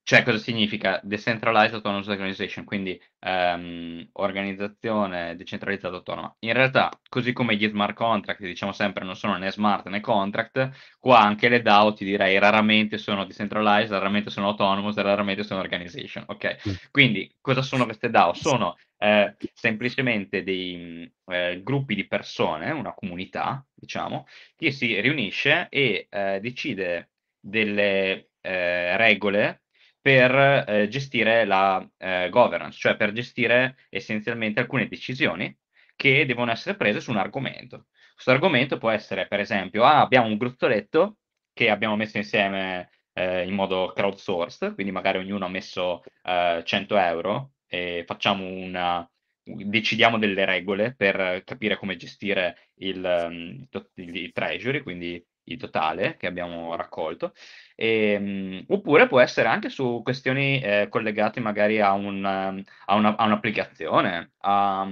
cioè, 0.05 0.23
cosa 0.23 0.37
significa 0.37 0.99
Decentralized 1.01 1.75
Autonomous 1.75 2.07
Organization? 2.07 2.65
Quindi 2.65 3.01
ehm, 3.19 4.09
organizzazione 4.13 5.37
decentralizzata 5.37 5.95
autonoma. 5.95 6.35
In 6.39 6.51
realtà, 6.51 6.89
così 7.07 7.31
come 7.31 7.55
gli 7.55 7.65
smart 7.69 7.93
contract, 7.95 8.41
diciamo 8.41 8.73
sempre, 8.73 9.05
non 9.05 9.15
sono 9.15 9.37
né 9.37 9.49
smart 9.49 9.87
né 9.87 10.01
contract, 10.01 10.97
qua 10.99 11.19
anche 11.19 11.47
le 11.47 11.61
DAO 11.61 11.93
ti 11.93 12.03
direi 12.03 12.37
raramente 12.37 12.97
sono 12.97 13.23
decentralized, 13.23 13.93
raramente 13.93 14.29
sono 14.29 14.47
autonomous, 14.47 14.97
raramente 14.97 15.43
sono 15.43 15.61
organization. 15.61 16.25
Ok? 16.27 16.89
Quindi, 16.91 17.33
cosa 17.39 17.61
sono 17.61 17.85
queste 17.85 18.09
DAO? 18.09 18.33
Sono 18.33 18.75
eh, 18.97 19.37
semplicemente 19.53 20.43
dei 20.43 21.09
eh, 21.27 21.61
gruppi 21.63 21.95
di 21.95 22.07
persone, 22.07 22.71
una 22.71 22.93
comunità, 22.93 23.65
diciamo, 23.73 24.27
che 24.57 24.71
si 24.71 24.99
riunisce 24.99 25.67
e 25.69 26.07
eh, 26.09 26.39
decide 26.41 27.11
delle 27.39 28.31
eh, 28.41 28.97
regole 28.97 29.62
per 30.03 30.65
eh, 30.67 30.87
gestire 30.89 31.45
la 31.45 31.81
eh, 31.97 32.27
governance, 32.29 32.77
cioè 32.77 32.97
per 32.97 33.13
gestire 33.13 33.77
essenzialmente 33.89 34.59
alcune 34.59 34.89
decisioni 34.89 35.57
che 35.95 36.25
devono 36.25 36.51
essere 36.51 36.75
prese 36.75 36.99
su 36.99 37.09
un 37.09 37.17
argomento. 37.17 37.87
Questo 38.13 38.31
argomento 38.31 38.77
può 38.77 38.89
essere, 38.89 39.27
per 39.27 39.39
esempio, 39.39 39.85
ah, 39.85 40.01
abbiamo 40.01 40.27
un 40.27 40.35
gruzzoletto 40.35 41.19
che 41.53 41.69
abbiamo 41.69 41.95
messo 41.95 42.17
insieme 42.17 42.89
eh, 43.13 43.47
in 43.47 43.53
modo 43.53 43.93
crowdsourced, 43.95 44.73
quindi 44.73 44.91
magari 44.91 45.19
ognuno 45.19 45.45
ha 45.45 45.49
messo 45.49 46.03
100 46.21 46.97
eh, 46.97 47.01
euro 47.01 47.53
e 47.65 48.03
facciamo 48.05 48.45
una, 48.45 49.09
decidiamo 49.41 50.17
delle 50.17 50.43
regole 50.43 50.95
per 50.95 51.43
capire 51.45 51.77
come 51.77 51.95
gestire 51.95 52.71
il, 52.79 52.99
mm, 52.99 53.63
il, 53.95 54.15
il 54.17 54.31
treasury, 54.33 54.81
quindi 54.81 55.25
il 55.45 55.57
totale 55.57 56.17
che 56.17 56.27
abbiamo 56.27 56.75
raccolto, 56.75 57.33
e, 57.75 58.15
um, 58.17 58.65
oppure 58.67 59.07
può 59.07 59.19
essere 59.19 59.47
anche 59.49 59.69
su 59.69 60.01
questioni 60.03 60.61
eh, 60.61 60.87
collegate 60.89 61.39
magari 61.39 61.79
a, 61.79 61.91
un, 61.91 62.23
a, 62.25 62.95
una, 62.95 63.15
a 63.15 63.25
un'applicazione, 63.25 64.33
a, 64.39 64.87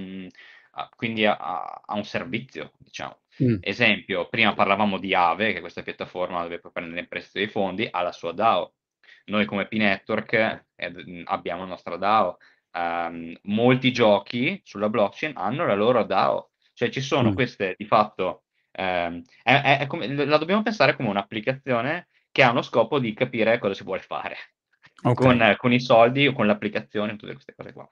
a, 0.72 0.88
quindi 0.94 1.24
a, 1.26 1.82
un 1.88 2.04
servizio, 2.04 2.72
diciamo. 2.78 3.18
Mm. 3.42 3.56
Esempio, 3.60 4.28
prima 4.28 4.54
parlavamo 4.54 4.98
di 4.98 5.14
Ave, 5.14 5.52
che 5.52 5.58
è 5.58 5.60
questa 5.60 5.82
piattaforma 5.82 6.42
dove 6.42 6.58
puoi 6.58 6.72
prendere 6.72 7.00
in 7.00 7.08
prestito 7.08 7.38
dei 7.38 7.48
fondi, 7.48 7.88
ha 7.90 8.02
la 8.02 8.12
sua 8.12 8.32
DAO. 8.32 8.74
Noi 9.26 9.46
come 9.46 9.68
P-Network 9.68 10.32
eh, 10.74 10.92
abbiamo 11.24 11.62
la 11.62 11.68
nostra 11.68 11.96
DAO. 11.96 12.38
Um, 12.74 13.36
molti 13.42 13.92
giochi 13.92 14.60
sulla 14.64 14.88
blockchain 14.88 15.36
hanno 15.36 15.66
la 15.66 15.74
loro 15.74 16.04
DAO, 16.04 16.52
cioè 16.72 16.88
ci 16.88 17.02
sono 17.02 17.30
mm. 17.30 17.34
queste 17.34 17.74
di 17.76 17.84
fatto 17.84 18.44
eh, 18.72 19.22
è, 19.42 19.60
è, 19.60 19.78
è 19.80 19.86
come, 19.86 20.06
la 20.08 20.38
dobbiamo 20.38 20.62
pensare 20.62 20.96
come 20.96 21.10
un'applicazione 21.10 22.08
che 22.30 22.42
ha 22.42 22.50
uno 22.50 22.62
scopo 22.62 22.98
di 22.98 23.12
capire 23.12 23.58
cosa 23.58 23.74
si 23.74 23.84
vuole 23.84 24.00
fare 24.00 24.36
okay. 25.04 25.14
con, 25.14 25.54
con, 25.58 25.72
i 25.72 25.80
soldi 25.80 26.26
o 26.26 26.32
con 26.32 26.46
l'applicazione, 26.46 27.16
tutte 27.16 27.34
queste 27.34 27.54
cose 27.54 27.72
qua. 27.72 27.90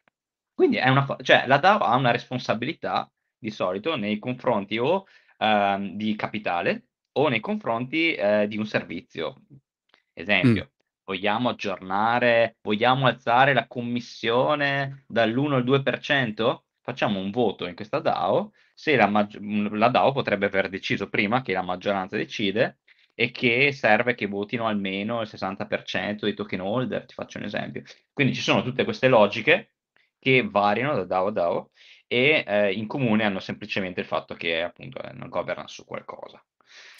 Quindi 0.54 0.76
è 0.76 0.88
una, 0.88 1.06
cioè, 1.22 1.46
la 1.46 1.58
DAO 1.58 1.78
ha 1.78 1.96
una 1.96 2.10
responsabilità 2.10 3.10
di 3.38 3.50
solito 3.50 3.96
nei 3.96 4.18
confronti 4.18 4.78
o 4.78 5.06
eh, 5.38 5.92
di 5.94 6.14
capitale 6.16 6.88
o 7.12 7.28
nei 7.28 7.40
confronti 7.40 8.14
eh, 8.14 8.46
di 8.48 8.58
un 8.58 8.66
servizio. 8.66 9.42
Esempio, 10.12 10.64
mm. 10.64 10.78
vogliamo 11.04 11.48
aggiornare, 11.48 12.56
vogliamo 12.60 13.06
alzare 13.06 13.52
la 13.52 13.66
commissione 13.66 15.04
dall'1 15.06 15.52
al 15.54 15.64
2%? 15.64 16.58
Facciamo 16.82 17.18
un 17.18 17.30
voto 17.30 17.66
in 17.66 17.74
questa 17.74 17.98
DAO 17.98 18.52
se 18.74 18.96
la, 18.96 19.06
maggi- 19.06 19.38
la 19.70 19.88
DAO 19.88 20.12
potrebbe 20.12 20.46
aver 20.46 20.68
deciso 20.68 21.08
prima 21.08 21.42
che 21.42 21.52
la 21.52 21.62
maggioranza 21.62 22.16
decide 22.16 22.78
e 23.14 23.30
che 23.30 23.72
serve 23.72 24.14
che 24.14 24.26
votino 24.26 24.66
almeno 24.66 25.20
il 25.20 25.28
60% 25.28 26.20
dei 26.20 26.34
token 26.34 26.60
holder, 26.60 27.04
ti 27.04 27.14
faccio 27.14 27.38
un 27.38 27.44
esempio. 27.44 27.82
Quindi 28.12 28.34
ci 28.34 28.40
sono 28.40 28.62
tutte 28.62 28.84
queste 28.84 29.08
logiche 29.08 29.72
che 30.18 30.46
variano 30.48 30.94
da 30.94 31.04
DAO 31.04 31.26
a 31.26 31.30
DAO 31.32 31.70
e 32.06 32.44
eh, 32.46 32.72
in 32.72 32.86
comune 32.86 33.24
hanno 33.24 33.40
semplicemente 33.40 34.00
il 34.00 34.06
fatto 34.06 34.34
che 34.34 34.62
appunto 34.62 35.00
è 35.00 35.12
una 35.12 35.28
governance 35.28 35.74
su 35.74 35.84
qualcosa. 35.84 36.42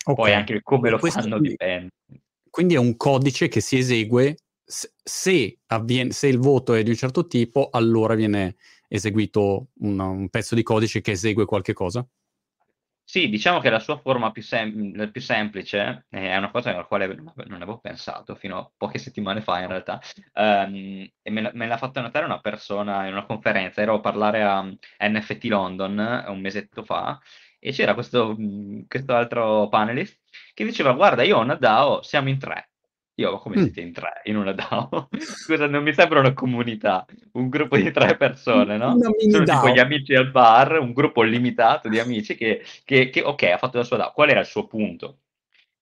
Okay. 0.05 0.15
Poi 0.15 0.35
anche 0.35 0.63
come 0.63 0.91
lo 0.91 0.99
Questo 0.99 1.21
fanno 1.21 1.37
quindi, 1.37 1.49
dipende. 1.51 1.91
Quindi 2.51 2.75
è 2.75 2.79
un 2.79 2.97
codice 2.97 3.49
che 3.49 3.61
si 3.61 3.79
esegue 3.79 4.37
se, 4.65 5.59
avviene, 5.67 6.13
se 6.13 6.29
il 6.29 6.39
voto 6.39 6.75
è 6.75 6.83
di 6.83 6.91
un 6.91 6.97
certo 6.97 7.27
tipo, 7.27 7.71
allora 7.71 8.15
viene 8.15 8.57
eseguito 8.93 9.69
un, 9.81 9.99
un 10.01 10.29
pezzo 10.29 10.55
di 10.55 10.63
codice 10.65 11.01
che 11.01 11.13
esegue 11.13 11.45
qualche 11.45 11.73
cosa? 11.73 12.07
Sì, 13.05 13.29
diciamo 13.29 13.59
che 13.59 13.71
la 13.71 13.81
sua 13.81 13.99
forma 13.99 14.31
più, 14.31 14.41
sem- 14.41 15.11
più 15.11 15.21
semplice 15.21 16.07
è 16.09 16.37
una 16.37 16.51
cosa 16.51 16.71
alla 16.71 16.85
quale 16.85 17.07
non 17.09 17.57
avevo 17.61 17.79
pensato 17.81 18.37
fino 18.37 18.59
a 18.59 18.71
poche 18.77 18.99
settimane 18.99 19.41
fa 19.41 19.61
in 19.61 19.67
realtà, 19.67 20.01
um, 20.35 21.09
e 21.21 21.31
me, 21.31 21.51
me 21.53 21.67
l'ha 21.67 21.77
fatta 21.77 22.01
notare 22.01 22.25
una 22.25 22.39
persona 22.41 23.07
in 23.07 23.13
una 23.13 23.27
conferenza, 23.27 23.81
ero 23.81 23.95
a 23.95 24.01
parlare 24.01 24.43
a 24.45 24.63
NFT 24.63 25.45
London 25.47 26.25
un 26.29 26.41
mesetto 26.41 26.85
fa, 26.85 27.21
e 27.59 27.73
c'era 27.73 27.95
questo, 27.95 28.37
questo 28.87 29.15
altro 29.15 29.69
panelist 29.69 30.21
che 30.55 30.65
diceva 30.65 30.93
guarda 30.93 31.25
io 31.25 31.39
ho 31.39 31.41
una 31.41 31.57
DAO, 31.57 32.03
siamo 32.03 32.29
in 32.29 32.39
tre, 32.39 32.70
io, 33.21 33.39
come 33.39 33.59
mm. 33.59 33.63
siete 33.63 33.81
in 33.83 33.93
tre 33.93 34.21
in 34.25 34.37
una 34.37 34.53
DAO? 34.53 35.09
Scusa, 35.21 35.67
non 35.67 35.83
mi 35.83 35.93
sembra 35.93 36.21
una 36.21 36.33
comunità, 36.33 37.05
un 37.33 37.49
gruppo 37.49 37.77
di 37.77 37.91
tre 37.91 38.17
persone, 38.17 38.77
no? 38.77 38.97
Sono 38.99 39.45
DAO. 39.45 39.61
tipo 39.61 39.75
gli 39.75 39.79
amici 39.79 40.15
al 40.15 40.31
bar, 40.31 40.79
un 40.81 40.93
gruppo 40.93 41.23
limitato 41.23 41.89
di 41.89 41.99
amici 41.99 42.35
che, 42.35 42.65
che, 42.85 43.11
che, 43.11 43.23
ok, 43.23 43.43
ha 43.43 43.59
fatto 43.59 43.79
la 43.79 43.85
sua 43.85 43.99
DAO. 43.99 44.13
Qual 44.13 44.31
era 44.31 44.41
il 44.41 44.47
suo 44.47 44.67
punto? 44.67 45.19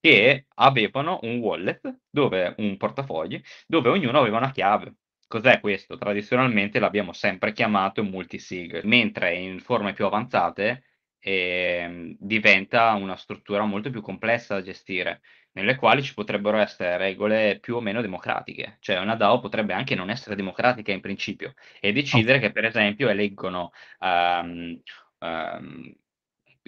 Che 0.01 0.47
avevano 0.55 1.21
un 1.23 1.39
wallet, 1.39 2.01
dove, 2.11 2.55
un 2.59 2.77
portafogli, 2.77 3.41
dove 3.67 3.89
ognuno 3.89 4.19
aveva 4.19 4.39
una 4.39 4.53
chiave. 4.53 4.95
Cos'è 5.27 5.61
questo? 5.61 5.97
Tradizionalmente 5.97 6.79
l'abbiamo 6.79 7.13
sempre 7.13 7.53
chiamato 7.53 8.03
multisig, 8.03 8.83
mentre 8.85 9.37
in 9.37 9.61
forme 9.61 9.93
più 9.93 10.07
avanzate 10.07 10.85
eh, 11.21 12.17
diventa 12.19 12.93
una 12.95 13.17
struttura 13.17 13.65
molto 13.65 13.91
più 13.91 14.01
complessa 14.01 14.55
da 14.55 14.63
gestire 14.63 15.21
nelle 15.53 15.77
quali 15.77 16.03
ci 16.03 16.15
potrebbero 16.15 16.59
essere 16.59 16.97
regole 16.97 17.59
più 17.61 17.77
o 17.77 17.81
meno 17.81 18.01
democratiche, 18.01 18.77
cioè 18.81 18.99
una 18.99 19.15
DAO 19.17 19.41
potrebbe 19.41 19.73
anche 19.73 19.95
non 19.95 20.11
essere 20.11 20.37
democratica 20.37 20.93
in 20.93 21.01
principio 21.01 21.55
e 21.81 21.93
decidere 21.93 22.39
che 22.39 22.53
per 22.53 22.65
esempio 22.65 23.09
eleggono 23.09 23.73
um, 24.01 24.81
um, 25.19 25.95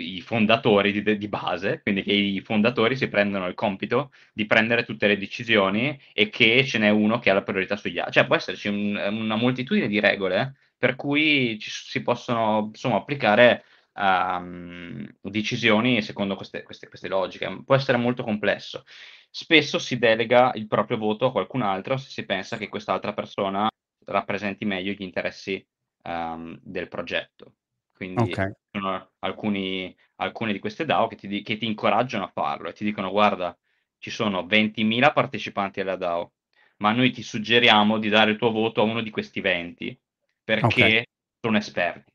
i 0.00 0.20
fondatori 0.20 0.92
di, 0.92 1.18
di, 1.18 1.28
base, 1.28 1.82
quindi 1.82 2.02
che 2.02 2.12
i 2.12 2.40
fondatori 2.40 2.96
si 2.96 3.08
prendono 3.08 3.46
il 3.46 3.54
compito 3.54 4.12
di 4.32 4.46
prendere 4.46 4.84
tutte 4.84 5.06
le 5.06 5.18
decisioni 5.18 5.98
e 6.12 6.30
che 6.30 6.64
ce 6.64 6.78
n'è 6.78 6.88
uno 6.88 7.18
che 7.18 7.30
ha 7.30 7.34
la 7.34 7.42
priorità 7.42 7.76
sugli 7.76 7.98
altri. 7.98 8.14
Cioè 8.14 8.26
può 8.26 8.36
esserci 8.36 8.68
un, 8.68 8.96
una 8.96 9.36
moltitudine 9.36 9.88
di 9.88 10.00
regole 10.00 10.54
per 10.76 10.96
cui 10.96 11.58
ci, 11.58 11.70
si 11.70 12.02
possono 12.02 12.68
insomma, 12.68 12.96
applicare 12.96 13.64
um, 14.00 15.06
decisioni 15.20 16.02
secondo 16.02 16.34
queste, 16.34 16.62
queste, 16.62 16.88
queste 16.88 17.08
logiche. 17.08 17.62
Può 17.64 17.74
essere 17.74 17.98
molto 17.98 18.22
complesso. 18.22 18.84
Spesso 19.28 19.78
si 19.78 19.98
delega 19.98 20.52
il 20.54 20.66
proprio 20.66 20.96
voto 20.96 21.26
a 21.26 21.32
qualcun 21.32 21.62
altro 21.62 21.96
se 21.96 22.08
si 22.08 22.24
pensa 22.24 22.56
che 22.56 22.68
quest'altra 22.68 23.12
persona 23.12 23.68
rappresenti 24.06 24.64
meglio 24.64 24.92
gli 24.92 25.02
interessi 25.02 25.64
um, 26.04 26.58
del 26.62 26.88
progetto. 26.88 27.54
Quindi 27.92 28.32
okay. 28.32 28.50
sono 28.72 29.10
alcuni, 29.18 29.94
alcune 30.16 30.52
di 30.52 30.58
queste 30.58 30.86
DAO 30.86 31.06
che 31.06 31.16
ti, 31.16 31.42
che 31.42 31.58
ti, 31.58 31.66
incoraggiano 31.66 32.24
a 32.24 32.30
farlo 32.32 32.68
e 32.68 32.72
ti 32.72 32.82
dicono 32.82 33.10
guarda, 33.10 33.56
ci 33.98 34.08
sono 34.08 34.42
20.000 34.46 35.12
partecipanti 35.12 35.80
alla 35.80 35.96
DAO, 35.96 36.32
ma 36.78 36.92
noi 36.92 37.10
ti 37.10 37.22
suggeriamo 37.22 37.98
di 37.98 38.08
dare 38.08 38.30
il 38.30 38.38
tuo 38.38 38.50
voto 38.50 38.80
a 38.80 38.84
uno 38.84 39.02
di 39.02 39.10
questi 39.10 39.42
20 39.42 40.00
perché 40.42 40.82
okay. 40.82 41.04
sono 41.42 41.58
esperti. 41.58 42.10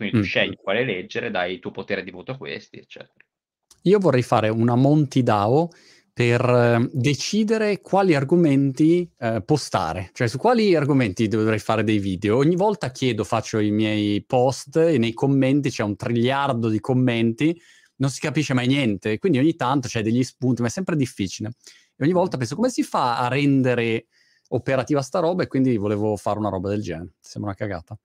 Quindi 0.00 0.16
tu 0.16 0.22
mm. 0.22 0.26
scegli 0.26 0.56
quale 0.56 0.82
leggere, 0.82 1.30
dai 1.30 1.52
il 1.52 1.60
tuo 1.60 1.72
potere 1.72 2.02
di 2.02 2.10
voto 2.10 2.32
a 2.32 2.38
questi, 2.38 2.78
eccetera. 2.78 3.22
Io 3.82 3.98
vorrei 3.98 4.22
fare 4.22 4.48
una 4.48 4.74
Monty 4.74 5.22
DAO 5.22 5.68
per 6.10 6.40
ehm, 6.42 6.88
decidere 6.90 7.82
quali 7.82 8.14
argomenti 8.14 9.06
eh, 9.18 9.42
postare, 9.44 10.08
cioè 10.14 10.26
su 10.26 10.38
quali 10.38 10.74
argomenti 10.74 11.28
dovrei 11.28 11.58
fare 11.58 11.84
dei 11.84 11.98
video. 11.98 12.38
Ogni 12.38 12.56
volta 12.56 12.90
chiedo, 12.92 13.24
faccio 13.24 13.58
i 13.58 13.70
miei 13.70 14.24
post 14.24 14.76
e 14.76 14.96
nei 14.96 15.12
commenti 15.12 15.68
c'è 15.68 15.82
un 15.82 15.96
triliardo 15.96 16.70
di 16.70 16.80
commenti, 16.80 17.60
non 17.96 18.08
si 18.08 18.20
capisce 18.20 18.54
mai 18.54 18.68
niente, 18.68 19.18
quindi 19.18 19.36
ogni 19.36 19.54
tanto 19.54 19.86
c'è 19.86 20.00
degli 20.00 20.22
spunti, 20.22 20.62
ma 20.62 20.68
è 20.68 20.70
sempre 20.70 20.96
difficile. 20.96 21.52
E 21.94 22.04
ogni 22.04 22.14
volta 22.14 22.38
penso 22.38 22.54
come 22.54 22.70
si 22.70 22.82
fa 22.82 23.18
a 23.18 23.28
rendere 23.28 24.06
operativa 24.48 25.02
sta 25.02 25.18
roba 25.20 25.42
e 25.42 25.46
quindi 25.46 25.76
volevo 25.76 26.16
fare 26.16 26.38
una 26.38 26.48
roba 26.48 26.70
del 26.70 26.80
genere. 26.80 27.12
Sembra 27.20 27.50
una 27.50 27.58
cagata. 27.58 27.98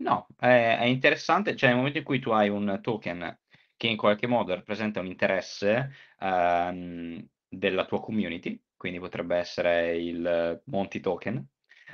No, 0.00 0.26
è, 0.38 0.78
è 0.80 0.84
interessante, 0.84 1.54
cioè 1.56 1.68
nel 1.68 1.78
momento 1.78 1.98
in 1.98 2.04
cui 2.04 2.18
tu 2.20 2.30
hai 2.30 2.48
un 2.48 2.78
token 2.82 3.38
che 3.76 3.86
in 3.86 3.96
qualche 3.96 4.26
modo 4.26 4.54
rappresenta 4.54 5.00
un 5.00 5.06
interesse, 5.06 5.92
ehm, 6.18 7.26
della 7.48 7.84
tua 7.84 8.00
community, 8.00 8.62
quindi 8.76 8.98
potrebbe 8.98 9.36
essere 9.36 9.96
il 9.98 10.62
Monty 10.66 11.00
Token. 11.00 11.46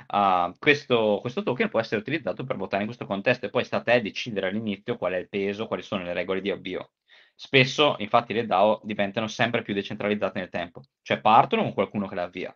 Uh, 0.07 0.53
questo, 0.59 1.17
questo, 1.21 1.43
token 1.43 1.69
può 1.69 1.79
essere 1.79 1.99
utilizzato 1.99 2.43
per 2.43 2.55
votare 2.55 2.83
in 2.83 2.87
questo 2.87 3.05
contesto 3.07 3.45
e 3.47 3.49
poi 3.49 3.63
sta 3.65 3.77
a 3.77 3.81
te 3.81 4.01
decidere 4.01 4.47
all'inizio 4.47 4.95
qual 4.95 5.13
è 5.13 5.17
il 5.17 5.27
peso, 5.27 5.67
quali 5.67 5.81
sono 5.81 6.03
le 6.03 6.13
regole 6.13 6.41
di 6.41 6.51
avvio. 6.51 6.91
Spesso, 7.35 7.95
infatti, 7.99 8.33
le 8.33 8.45
DAO 8.45 8.81
diventano 8.83 9.27
sempre 9.27 9.63
più 9.63 9.73
decentralizzate 9.73 10.39
nel 10.39 10.49
tempo, 10.49 10.81
cioè 11.01 11.19
partono 11.19 11.63
con 11.63 11.73
qualcuno 11.73 12.07
che 12.07 12.15
la 12.15 12.23
avvia. 12.23 12.55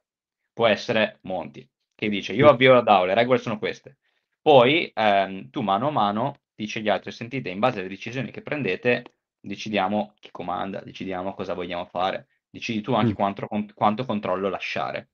Può 0.54 0.68
essere 0.68 1.20
Monty, 1.24 1.68
che 1.96 2.10
dice 2.10 2.34
io 2.34 2.48
avvio 2.48 2.74
la 2.74 2.82
DAO, 2.82 3.06
le 3.06 3.14
regole 3.16 3.40
sono 3.40 3.58
queste. 3.58 3.98
Poi 4.42 4.92
ehm, 4.94 5.50
tu 5.50 5.62
mano 5.62 5.88
a 5.88 5.92
mano 5.92 6.42
dici 6.56 6.80
agli 6.80 6.90
altri, 6.90 7.12
sentite, 7.12 7.50
in 7.50 7.60
base 7.60 7.80
alle 7.80 7.90
decisioni 7.90 8.32
che 8.32 8.42
prendete, 8.42 9.16
decidiamo 9.40 10.14
chi 10.20 10.30
comanda, 10.32 10.82
decidiamo 10.82 11.34
cosa 11.34 11.54
vogliamo 11.54 11.86
fare 11.86 12.28
decidi 12.52 12.82
tu 12.82 12.94
anche 12.94 13.14
mm. 13.14 13.16
quanto, 13.16 13.48
quanto, 13.74 14.06
controllo 14.06 14.50
lasciare. 14.50 15.10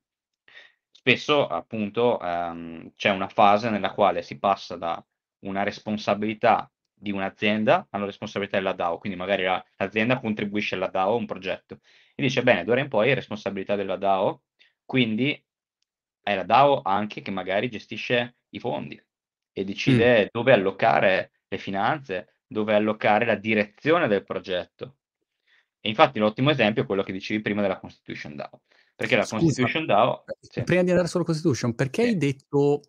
Spesso, 0.92 1.48
appunto, 1.48 2.20
ehm, 2.20 2.92
c'è 2.96 3.12
una 3.12 3.30
fase 3.30 3.70
nella 3.70 3.94
quale 3.94 4.24
si 4.24 4.40
passa 4.40 4.76
da 4.76 5.04
una 5.46 5.64
responsabilità 5.64 6.70
di 7.00 7.12
un'azienda 7.12 7.88
alla 7.92 8.06
responsabilità 8.06 8.58
della 8.58 8.74
DAO, 8.74 8.98
quindi 8.98 9.18
magari 9.18 9.44
la, 9.44 9.64
l'azienda 9.78 10.20
contribuisce 10.20 10.76
alla 10.76 10.88
DAO 10.88 11.12
a 11.12 11.16
un 11.16 11.28
progetto 11.28 11.80
e 12.16 12.24
dice, 12.24 12.42
bene, 12.42 12.64
d'ora 12.64 12.82
in 12.82 12.90
poi 12.90 13.12
è 13.12 13.14
responsabilità 13.14 13.76
della 13.76 13.98
DAO, 13.98 14.44
quindi 14.84 15.42
è 16.24 16.36
la 16.36 16.44
DAO 16.44 16.82
anche 16.82 17.22
che 17.22 17.32
magari 17.32 17.70
gestisce 17.70 18.38
i 18.50 18.60
fondi 18.60 19.00
e 19.58 19.64
decide 19.64 20.26
mm. 20.26 20.28
dove 20.32 20.54
allocare 20.54 21.32
le 21.48 21.58
finanze, 21.58 22.36
dove 22.46 22.76
allocare 22.76 23.26
la 23.26 23.34
direzione 23.34 24.08
del 24.08 24.24
progetto. 24.24 24.98
E 25.80 25.90
infatti 25.90 26.20
l'ottimo 26.20 26.52
esempio 26.52 26.84
è 26.84 26.86
quello 26.86 27.02
che 27.02 27.12
dicevi 27.12 27.42
prima 27.42 27.64
della 27.64 27.80
Constitution 27.80 28.36
DAO. 28.36 28.62
Perché 28.96 29.16
la 29.16 29.24
Scusa, 29.24 29.42
Constitution 29.42 29.86
DAO... 29.88 30.26
Sì. 30.40 30.62
Prima 30.62 30.84
di 30.84 30.92
andare 30.92 31.08
sulla 31.08 31.24
Constitution, 31.24 31.74
perché 31.74 32.04
sì. 32.04 32.10
hai 32.10 32.18
detto, 32.18 32.82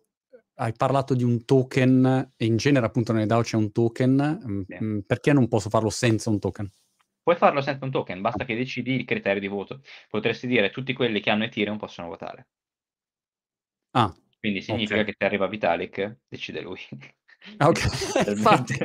hai 0.55 0.73
parlato 0.73 1.15
di 1.15 1.23
un 1.23 1.43
token, 1.43 2.33
e 2.37 2.45
in 2.45 2.57
genere 2.57 2.85
appunto 2.85 3.13
nelle 3.13 3.25
DAO 3.25 3.41
c'è 3.41 3.55
un 3.55 3.71
token, 3.71 4.65
sì. 4.67 5.03
Perché 5.07 5.33
non 5.33 5.47
posso 5.47 5.69
farlo 5.69 5.89
senza 5.89 6.29
un 6.29 6.37
token? 6.37 6.71
Puoi 7.23 7.35
farlo 7.35 7.61
senza 7.61 7.83
un 7.83 7.91
token, 7.91 8.21
basta 8.21 8.45
che 8.45 8.55
decidi 8.55 8.93
il 8.93 9.05
criterio 9.05 9.41
di 9.41 9.47
voto. 9.47 9.81
Potresti 10.07 10.45
dire 10.45 10.69
tutti 10.69 10.93
quelli 10.93 11.19
che 11.19 11.31
hanno 11.31 11.45
Ethereum 11.45 11.77
possono 11.77 12.09
votare. 12.09 12.47
Ah, 13.91 14.15
Quindi 14.39 14.61
significa 14.61 15.01
okay. 15.01 15.05
che 15.05 15.15
se 15.17 15.25
arriva 15.25 15.47
Vitalik, 15.47 16.19
decide 16.27 16.61
lui. 16.61 16.79
Ah, 17.57 17.67
ok, 17.67 17.79
infatti. 18.27 18.77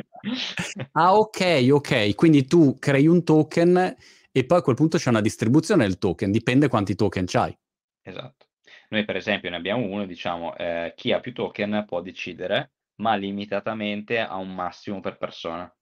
ah, 0.93 1.17
ok, 1.17 1.67
ok. 1.71 2.15
Quindi 2.15 2.45
tu 2.45 2.77
crei 2.77 3.07
un 3.07 3.23
token 3.23 3.95
e 4.31 4.45
poi 4.45 4.57
a 4.57 4.61
quel 4.61 4.75
punto 4.75 4.97
c'è 4.97 5.09
una 5.09 5.21
distribuzione 5.21 5.85
del 5.85 5.97
token, 5.97 6.31
dipende 6.31 6.67
quanti 6.67 6.95
token 6.95 7.25
c'hai. 7.25 7.57
Esatto. 8.01 8.47
Noi 8.89 9.05
per 9.05 9.15
esempio 9.15 9.49
ne 9.49 9.55
abbiamo 9.55 9.85
uno, 9.85 10.05
diciamo, 10.05 10.55
eh, 10.57 10.93
chi 10.95 11.11
ha 11.11 11.19
più 11.19 11.33
token 11.33 11.85
può 11.87 12.01
decidere, 12.01 12.73
ma 12.95 13.15
limitatamente 13.15 14.19
a 14.19 14.35
un 14.35 14.53
massimo 14.53 14.99
per 14.99 15.17
persona. 15.17 15.73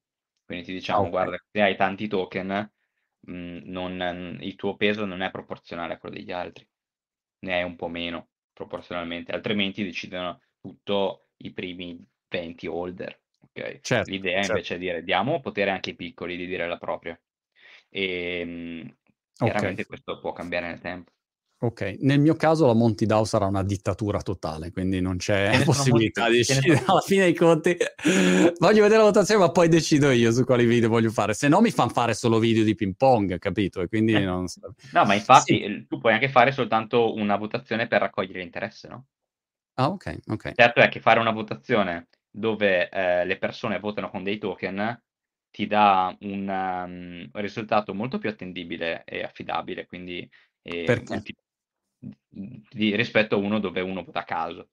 Quindi 0.45 0.65
ti 0.65 0.73
diciamo, 0.73 0.99
okay. 0.99 1.11
guarda, 1.11 1.37
se 1.51 1.61
hai 1.61 1.75
tanti 1.75 2.07
token, 2.07 2.71
mh, 3.21 3.33
mm, 3.35 3.57
non, 3.65 4.37
il 4.41 4.55
tuo 4.55 4.75
peso 4.75 5.05
non 5.05 5.21
è 5.21 5.31
proporzionale 5.31 5.93
a 5.93 5.97
quello 5.97 6.15
degli 6.15 6.31
altri, 6.31 6.67
ne 7.39 7.53
hai 7.55 7.63
un 7.63 7.75
po' 7.75 7.87
meno 7.87 8.29
proporzionalmente, 8.53 9.31
altrimenti 9.31 9.83
decidono 9.83 10.41
tutto 10.59 11.29
i 11.37 11.51
primi 11.51 12.05
20 12.29 12.67
holder. 12.67 13.19
Okay? 13.49 13.79
Certo, 13.81 14.09
L'idea 14.09 14.37
certo. 14.37 14.51
invece 14.51 14.75
è 14.75 14.77
dire 14.77 15.03
diamo 15.03 15.41
potere 15.41 15.71
anche 15.71 15.91
ai 15.91 15.95
piccoli 15.95 16.37
di 16.37 16.45
dire 16.45 16.67
la 16.67 16.77
propria. 16.77 17.19
E 17.89 18.39
ehm, 18.39 18.95
chiaramente 19.35 19.81
okay. 19.81 19.85
questo 19.85 20.19
può 20.19 20.31
cambiare 20.31 20.67
nel 20.67 20.79
tempo. 20.79 21.12
Ok, 21.63 21.95
nel 22.01 22.19
mio 22.19 22.35
caso 22.35 22.65
la 22.65 22.73
Monty 22.73 23.05
DAO 23.05 23.23
sarà 23.23 23.45
una 23.45 23.63
dittatura 23.63 24.21
totale, 24.21 24.69
quindi 24.71 24.99
non 24.99 25.15
c'è 25.15 25.63
possibilità 25.63 26.27
di 26.27 26.35
decidere 26.35 26.83
alla 26.85 26.99
fine 26.99 27.23
dei 27.23 27.33
conti. 27.33 27.77
voglio 28.59 28.81
vedere 28.81 28.97
la 28.97 29.03
votazione, 29.03 29.39
ma 29.39 29.49
poi 29.49 29.69
decido 29.69 30.11
io 30.11 30.33
su 30.33 30.43
quali 30.43 30.65
video 30.65 30.89
voglio 30.89 31.09
fare. 31.09 31.33
Se 31.33 31.47
no 31.47 31.61
mi 31.61 31.71
fanno 31.71 31.91
fare 31.91 32.15
solo 32.15 32.37
video 32.37 32.65
di 32.65 32.75
ping 32.75 32.95
pong, 32.97 33.39
capito? 33.39 33.79
E 33.79 33.87
quindi 33.87 34.11
eh. 34.11 34.25
non... 34.25 34.45
No, 34.91 35.05
ma 35.05 35.13
infatti 35.13 35.57
sì. 35.57 35.85
tu 35.87 35.99
puoi 35.99 36.11
anche 36.11 36.27
fare 36.27 36.51
soltanto 36.51 37.13
una 37.13 37.37
votazione 37.37 37.87
per 37.87 38.01
raccogliere 38.01 38.41
interesse, 38.41 38.89
no? 38.89 39.05
Ah, 39.75 39.87
ok, 39.87 40.17
ok. 40.27 40.51
Certo 40.55 40.81
è 40.81 40.89
che 40.89 40.99
fare 40.99 41.21
una 41.21 41.31
votazione 41.31 42.09
dove 42.29 42.89
eh, 42.89 43.23
le 43.23 43.37
persone 43.37 43.79
votano 43.79 44.09
con 44.09 44.21
dei 44.21 44.37
token 44.37 45.01
ti 45.49 45.65
dà 45.65 46.13
un, 46.21 46.49
um, 46.49 47.41
risultato 47.41 47.93
molto 47.93 48.17
più 48.17 48.27
attendibile 48.27 49.03
e 49.05 49.23
affidabile, 49.23 49.85
quindi 49.85 50.29
eh, 50.63 51.03
ti, 51.21 51.35
di, 52.29 52.95
rispetto 52.95 53.35
a 53.35 53.39
uno 53.39 53.59
dove 53.59 53.81
uno 53.81 54.03
vota 54.03 54.19
a 54.19 54.25
caso. 54.25 54.69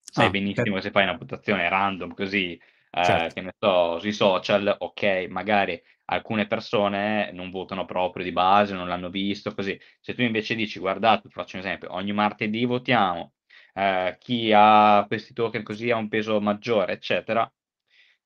Sai 0.00 0.26
ah, 0.26 0.30
benissimo 0.30 0.64
per... 0.64 0.74
che 0.74 0.80
se 0.82 0.90
fai 0.90 1.04
una 1.04 1.16
votazione 1.16 1.68
random 1.68 2.14
così, 2.14 2.52
eh, 2.54 3.04
certo. 3.04 3.34
che 3.34 3.40
ne 3.40 3.54
so, 3.58 3.98
sui 3.98 4.12
social, 4.12 4.76
ok, 4.78 5.26
magari 5.30 5.80
alcune 6.06 6.46
persone 6.46 7.30
non 7.32 7.50
votano 7.50 7.84
proprio 7.84 8.24
di 8.24 8.32
base, 8.32 8.74
non 8.74 8.88
l'hanno 8.88 9.08
visto, 9.08 9.54
così. 9.54 9.78
Se 10.00 10.14
tu 10.14 10.22
invece 10.22 10.54
dici, 10.54 10.78
guardate, 10.78 11.28
faccio 11.30 11.56
un 11.56 11.62
esempio, 11.62 11.92
ogni 11.94 12.12
martedì 12.12 12.64
votiamo, 12.64 13.32
eh, 13.74 14.16
chi 14.18 14.52
ha 14.54 15.04
questi 15.06 15.32
token 15.32 15.62
così 15.62 15.90
ha 15.90 15.96
un 15.96 16.08
peso 16.08 16.40
maggiore, 16.40 16.92
eccetera, 16.92 17.50